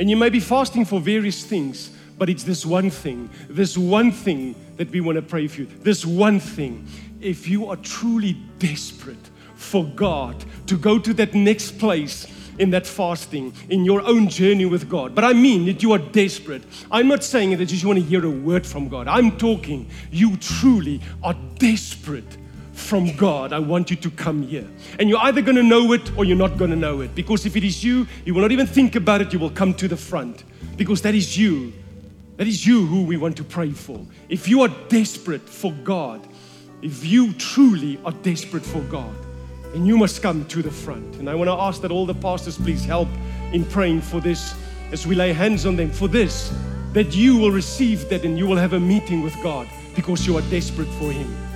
and 0.00 0.10
you 0.10 0.16
may 0.16 0.30
be 0.30 0.40
fasting 0.40 0.84
for 0.84 0.98
various 0.98 1.44
things, 1.44 1.90
but 2.18 2.28
it's 2.28 2.42
this 2.42 2.66
one 2.66 2.90
thing, 2.90 3.30
this 3.48 3.78
one 3.78 4.10
thing 4.10 4.56
that 4.78 4.90
we 4.90 5.00
want 5.00 5.14
to 5.16 5.22
pray 5.22 5.46
for 5.46 5.60
you. 5.60 5.68
This 5.82 6.04
one 6.04 6.40
thing. 6.40 6.88
If 7.20 7.46
you 7.46 7.68
are 7.68 7.76
truly 7.76 8.32
desperate 8.58 9.30
for 9.54 9.84
God 9.84 10.44
to 10.66 10.76
go 10.76 10.98
to 10.98 11.14
that 11.14 11.34
next 11.34 11.78
place 11.78 12.26
in 12.58 12.70
that 12.70 12.86
fasting, 12.86 13.52
in 13.68 13.84
your 13.84 14.00
own 14.02 14.28
journey 14.28 14.66
with 14.66 14.88
God, 14.88 15.14
but 15.14 15.24
I 15.24 15.32
mean 15.32 15.66
that 15.66 15.82
you 15.82 15.92
are 15.92 15.98
desperate. 15.98 16.62
I'm 16.90 17.08
not 17.08 17.24
saying 17.24 17.50
that 17.50 17.60
you 17.60 17.66
just 17.66 17.84
want 17.84 17.98
to 17.98 18.04
hear 18.04 18.24
a 18.24 18.30
word 18.30 18.66
from 18.66 18.88
God. 18.88 19.08
I'm 19.08 19.36
talking 19.38 19.88
you 20.10 20.36
truly 20.36 21.00
are 21.22 21.34
desperate 21.58 22.36
from 22.72 23.14
God, 23.16 23.52
I 23.52 23.58
want 23.58 23.90
you 23.90 23.96
to 23.96 24.10
come 24.10 24.42
here. 24.42 24.66
And 24.98 25.08
you're 25.08 25.20
either 25.20 25.40
going 25.40 25.56
to 25.56 25.62
know 25.62 25.92
it 25.92 26.16
or 26.16 26.24
you're 26.24 26.36
not 26.36 26.58
going 26.58 26.70
to 26.70 26.76
know 26.76 27.00
it. 27.00 27.14
Because 27.14 27.46
if 27.46 27.56
it 27.56 27.64
is 27.64 27.84
you, 27.84 28.06
you 28.24 28.34
will 28.34 28.42
not 28.42 28.52
even 28.52 28.66
think 28.66 28.96
about 28.96 29.20
it, 29.20 29.32
you 29.32 29.38
will 29.38 29.50
come 29.50 29.74
to 29.74 29.88
the 29.88 29.96
front. 29.96 30.44
Because 30.76 31.02
that 31.02 31.14
is 31.14 31.36
you. 31.36 31.72
That 32.36 32.46
is 32.46 32.66
you 32.66 32.86
who 32.86 33.02
we 33.04 33.16
want 33.16 33.36
to 33.36 33.44
pray 33.44 33.70
for. 33.70 34.04
If 34.28 34.48
you 34.48 34.62
are 34.62 34.68
desperate 34.88 35.48
for 35.48 35.72
God, 35.84 36.26
if 36.82 37.04
you 37.04 37.32
truly 37.34 38.00
are 38.04 38.12
desperate 38.12 38.64
for 38.64 38.80
God, 38.82 39.14
and 39.74 39.86
you 39.86 39.96
must 39.96 40.22
come 40.22 40.44
to 40.46 40.62
the 40.62 40.70
front. 40.70 41.16
And 41.16 41.28
I 41.28 41.34
want 41.34 41.48
to 41.48 41.54
ask 41.54 41.80
that 41.82 41.90
all 41.90 42.06
the 42.06 42.14
pastors 42.14 42.58
please 42.58 42.84
help 42.84 43.08
in 43.52 43.64
praying 43.64 44.02
for 44.02 44.20
this 44.20 44.54
as 44.92 45.06
we 45.06 45.14
lay 45.14 45.32
hands 45.32 45.64
on 45.66 45.76
them 45.76 45.90
for 45.90 46.08
this, 46.08 46.54
that 46.92 47.14
you 47.14 47.36
will 47.36 47.50
receive 47.50 48.08
that 48.10 48.24
and 48.24 48.36
you 48.38 48.46
will 48.46 48.56
have 48.56 48.74
a 48.74 48.80
meeting 48.80 49.22
with 49.22 49.34
God 49.42 49.66
because 49.96 50.26
you 50.26 50.36
are 50.36 50.42
desperate 50.42 50.88
for 50.98 51.10
Him. 51.10 51.51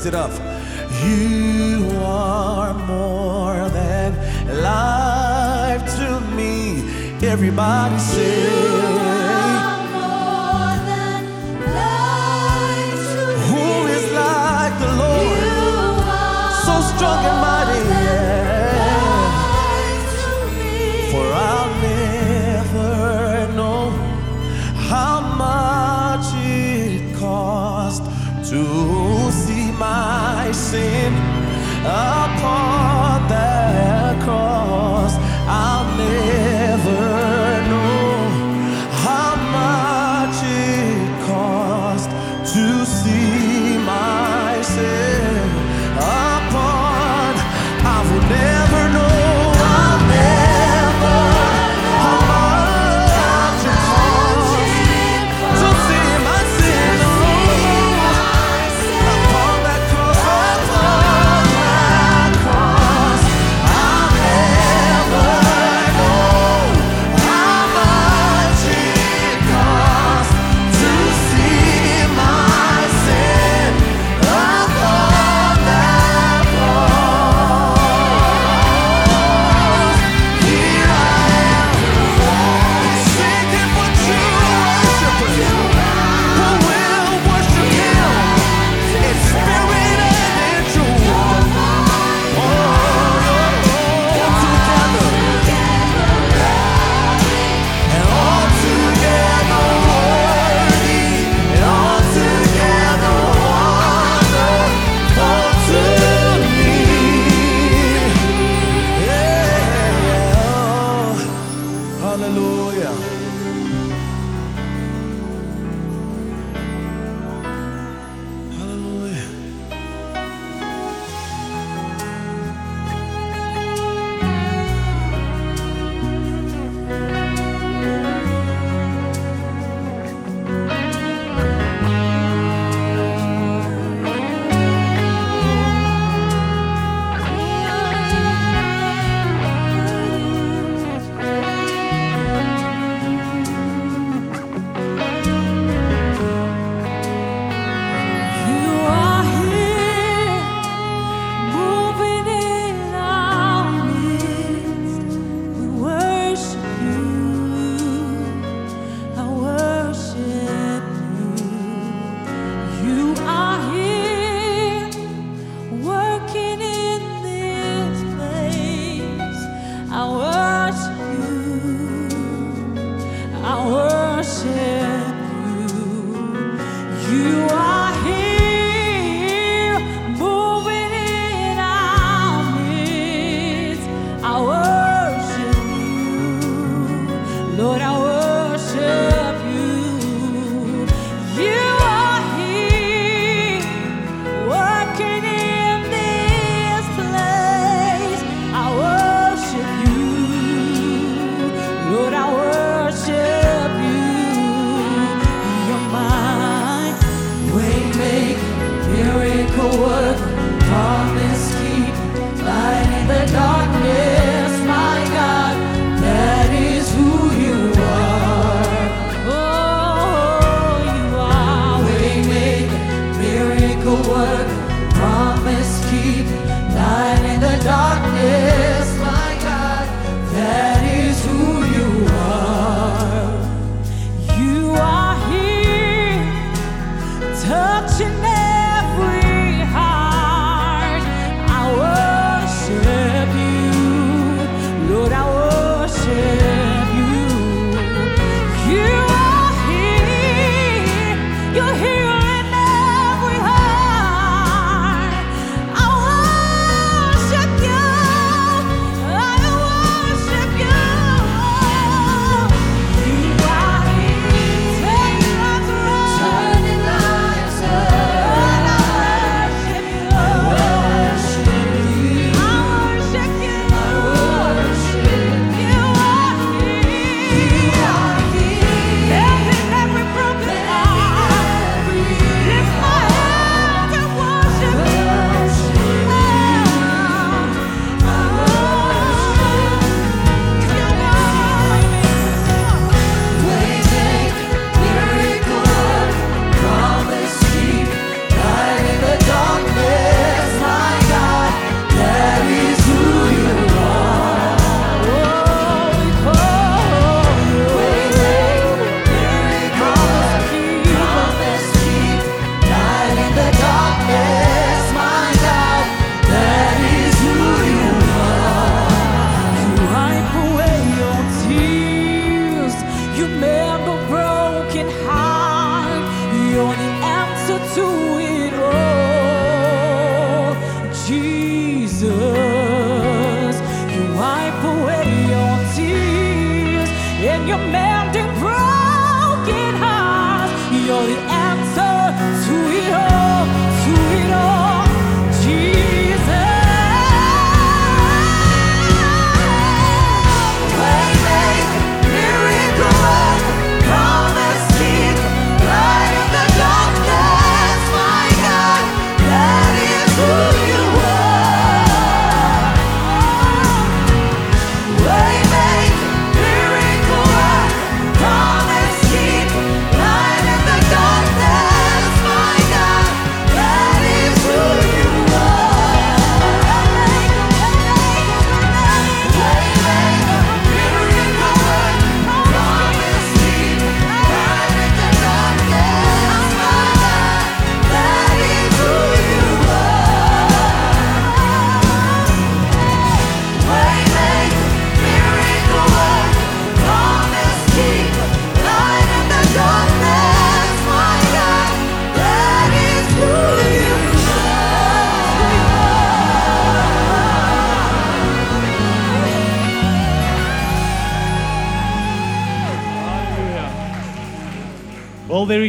Raise 0.00 0.06
it 0.06 0.14
up. 0.14 0.49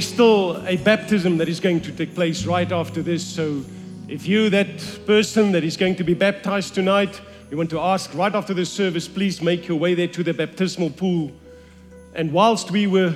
Is 0.01 0.07
still 0.07 0.65
a 0.65 0.77
baptism 0.77 1.37
that 1.37 1.47
is 1.47 1.59
going 1.59 1.79
to 1.79 1.91
take 1.91 2.15
place 2.15 2.47
right 2.47 2.71
after 2.71 3.03
this. 3.03 3.23
So, 3.23 3.63
if 4.07 4.27
you, 4.27 4.49
that 4.49 4.99
person 5.05 5.51
that 5.51 5.63
is 5.63 5.77
going 5.77 5.95
to 5.97 6.03
be 6.03 6.15
baptized 6.15 6.73
tonight, 6.73 7.21
we 7.51 7.55
want 7.55 7.69
to 7.69 7.79
ask 7.79 8.11
right 8.15 8.33
after 8.33 8.51
this 8.55 8.73
service, 8.73 9.07
please 9.07 9.43
make 9.43 9.67
your 9.67 9.77
way 9.77 9.93
there 9.93 10.07
to 10.07 10.23
the 10.23 10.33
baptismal 10.33 10.89
pool. 10.89 11.31
And 12.15 12.33
whilst 12.33 12.71
we 12.71 12.87
were 12.87 13.13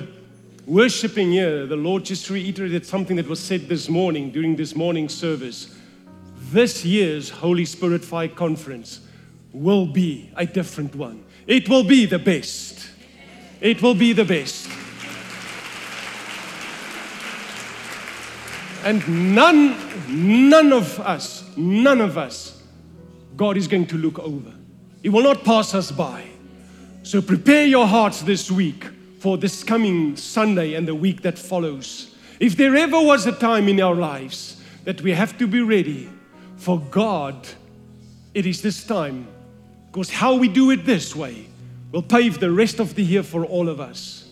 worshiping 0.64 1.32
here, 1.32 1.66
the 1.66 1.74
Lord 1.74 2.04
just 2.04 2.30
reiterated 2.30 2.86
something 2.86 3.16
that 3.16 3.26
was 3.26 3.40
said 3.40 3.62
this 3.68 3.88
morning 3.88 4.30
during 4.30 4.54
this 4.54 4.76
morning 4.76 5.08
service. 5.08 5.76
This 6.52 6.84
year's 6.84 7.30
Holy 7.30 7.64
Spirit 7.64 8.04
Fire 8.04 8.28
Conference 8.28 9.00
will 9.52 9.86
be 9.86 10.30
a 10.36 10.46
different 10.46 10.94
one. 10.94 11.24
It 11.48 11.68
will 11.68 11.82
be 11.82 12.06
the 12.06 12.20
best. 12.20 12.88
It 13.60 13.82
will 13.82 13.96
be 13.96 14.12
the 14.12 14.24
best. 14.24 14.68
And 18.86 19.34
none, 19.34 19.74
none 20.48 20.72
of 20.72 21.00
us, 21.00 21.42
none 21.56 22.00
of 22.00 22.16
us, 22.16 22.62
God 23.36 23.56
is 23.56 23.66
going 23.66 23.88
to 23.88 23.96
look 23.96 24.20
over. 24.20 24.52
He 25.02 25.08
will 25.08 25.24
not 25.24 25.42
pass 25.42 25.74
us 25.74 25.90
by. 25.90 26.24
So 27.02 27.20
prepare 27.20 27.66
your 27.66 27.88
hearts 27.88 28.22
this 28.22 28.48
week 28.48 28.84
for 29.18 29.38
this 29.38 29.64
coming 29.64 30.14
Sunday 30.14 30.74
and 30.74 30.86
the 30.86 30.94
week 30.94 31.22
that 31.22 31.36
follows. 31.36 32.14
If 32.38 32.56
there 32.56 32.76
ever 32.76 33.00
was 33.00 33.26
a 33.26 33.32
time 33.32 33.68
in 33.68 33.80
our 33.80 33.96
lives 33.96 34.62
that 34.84 35.02
we 35.02 35.10
have 35.10 35.36
to 35.38 35.48
be 35.48 35.62
ready 35.62 36.08
for 36.56 36.78
God, 36.78 37.44
it 38.34 38.46
is 38.46 38.62
this 38.62 38.84
time. 38.84 39.26
Because 39.88 40.10
how 40.10 40.36
we 40.36 40.46
do 40.46 40.70
it 40.70 40.86
this 40.86 41.16
way 41.16 41.48
will 41.90 42.04
pave 42.04 42.38
the 42.38 42.52
rest 42.52 42.78
of 42.78 42.94
the 42.94 43.02
year 43.02 43.24
for 43.24 43.44
all 43.44 43.68
of 43.68 43.80
us. 43.80 44.25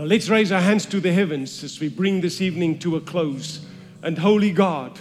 Now 0.00 0.06
let's 0.06 0.30
raise 0.30 0.50
our 0.50 0.62
hands 0.62 0.86
to 0.86 0.98
the 0.98 1.12
heavens 1.12 1.62
as 1.62 1.78
we 1.78 1.90
bring 1.90 2.22
this 2.22 2.40
evening 2.40 2.78
to 2.78 2.96
a 2.96 3.02
close. 3.02 3.66
And 4.02 4.16
Holy 4.16 4.50
God, 4.50 4.98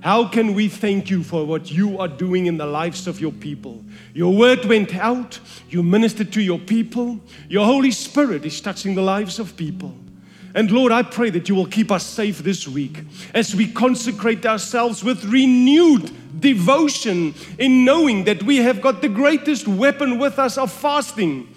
how 0.00 0.28
can 0.28 0.54
we 0.54 0.68
thank 0.68 1.10
you 1.10 1.24
for 1.24 1.44
what 1.44 1.72
you 1.72 1.98
are 1.98 2.06
doing 2.06 2.46
in 2.46 2.56
the 2.56 2.64
lives 2.64 3.08
of 3.08 3.20
your 3.20 3.32
people? 3.32 3.84
Your 4.14 4.32
word 4.32 4.64
went 4.64 4.94
out, 4.94 5.40
you 5.70 5.82
ministered 5.82 6.32
to 6.34 6.40
your 6.40 6.60
people, 6.60 7.18
your 7.48 7.66
Holy 7.66 7.90
Spirit 7.90 8.44
is 8.44 8.60
touching 8.60 8.94
the 8.94 9.02
lives 9.02 9.40
of 9.40 9.56
people. 9.56 9.92
And 10.54 10.70
Lord, 10.70 10.92
I 10.92 11.02
pray 11.02 11.30
that 11.30 11.48
you 11.48 11.56
will 11.56 11.66
keep 11.66 11.90
us 11.90 12.06
safe 12.06 12.38
this 12.38 12.68
week 12.68 13.00
as 13.34 13.56
we 13.56 13.66
consecrate 13.66 14.46
ourselves 14.46 15.02
with 15.02 15.24
renewed 15.24 16.12
devotion 16.40 17.34
in 17.58 17.84
knowing 17.84 18.22
that 18.22 18.44
we 18.44 18.58
have 18.58 18.80
got 18.80 19.02
the 19.02 19.08
greatest 19.08 19.66
weapon 19.66 20.16
with 20.16 20.38
us 20.38 20.56
of 20.56 20.70
fasting. 20.70 21.52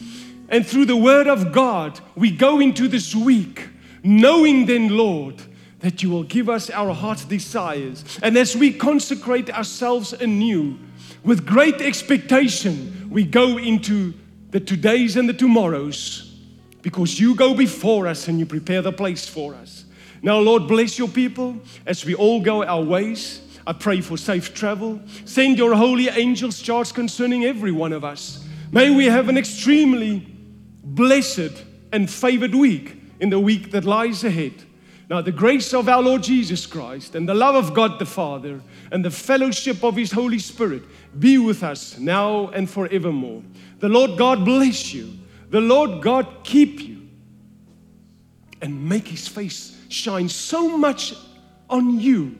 And 0.51 0.67
through 0.67 0.85
the 0.85 0.97
word 0.97 1.27
of 1.27 1.53
God, 1.53 1.99
we 2.13 2.29
go 2.29 2.59
into 2.59 2.89
this 2.89 3.15
week 3.15 3.69
knowing 4.03 4.65
then, 4.65 4.89
Lord, 4.89 5.41
that 5.79 6.03
you 6.03 6.09
will 6.09 6.23
give 6.23 6.49
us 6.49 6.69
our 6.69 6.93
heart's 6.93 7.23
desires. 7.23 8.03
And 8.21 8.37
as 8.37 8.55
we 8.55 8.73
consecrate 8.73 9.49
ourselves 9.49 10.11
anew 10.11 10.77
with 11.23 11.45
great 11.45 11.81
expectation, 11.81 13.09
we 13.09 13.23
go 13.23 13.57
into 13.57 14.13
the 14.49 14.59
todays 14.59 15.15
and 15.15 15.29
the 15.29 15.33
tomorrows 15.33 16.35
because 16.81 17.17
you 17.17 17.33
go 17.33 17.53
before 17.53 18.05
us 18.05 18.27
and 18.27 18.37
you 18.37 18.45
prepare 18.45 18.81
the 18.81 18.91
place 18.91 19.25
for 19.25 19.55
us. 19.55 19.85
Now, 20.21 20.39
Lord, 20.39 20.67
bless 20.67 20.99
your 20.99 21.07
people 21.07 21.57
as 21.85 22.05
we 22.05 22.13
all 22.13 22.41
go 22.41 22.63
our 22.63 22.83
ways. 22.83 23.41
I 23.65 23.71
pray 23.73 24.01
for 24.01 24.17
safe 24.17 24.53
travel. 24.53 24.99
Send 25.23 25.57
your 25.57 25.75
holy 25.75 26.09
angels 26.09 26.61
charge 26.61 26.93
concerning 26.93 27.45
every 27.45 27.71
one 27.71 27.93
of 27.93 28.03
us. 28.03 28.45
May 28.71 28.89
we 28.89 29.05
have 29.05 29.29
an 29.29 29.37
extremely 29.37 30.27
blessed 30.83 31.63
and 31.91 32.09
favored 32.09 32.55
week 32.55 32.97
in 33.19 33.29
the 33.29 33.39
week 33.39 33.71
that 33.71 33.85
lies 33.85 34.23
ahead. 34.23 34.53
Now, 35.09 35.21
the 35.21 35.31
grace 35.31 35.73
of 35.73 35.89
our 35.89 36.01
Lord 36.01 36.23
Jesus 36.23 36.65
Christ 36.65 37.15
and 37.15 37.27
the 37.27 37.33
love 37.33 37.55
of 37.55 37.73
God 37.73 37.99
the 37.99 38.05
Father 38.05 38.61
and 38.91 39.03
the 39.03 39.11
fellowship 39.11 39.83
of 39.83 39.97
His 39.97 40.11
Holy 40.11 40.39
Spirit 40.39 40.83
be 41.19 41.37
with 41.37 41.63
us 41.63 41.99
now 41.99 42.47
and 42.47 42.69
forevermore. 42.69 43.43
The 43.79 43.89
Lord 43.89 44.17
God 44.17 44.45
bless 44.45 44.93
you. 44.93 45.11
The 45.49 45.59
Lord 45.59 46.01
God 46.01 46.27
keep 46.43 46.79
you 46.79 47.09
and 48.61 48.87
make 48.87 49.09
His 49.09 49.27
face 49.27 49.77
shine 49.89 50.29
so 50.29 50.77
much 50.77 51.13
on 51.69 51.99
you 51.99 52.37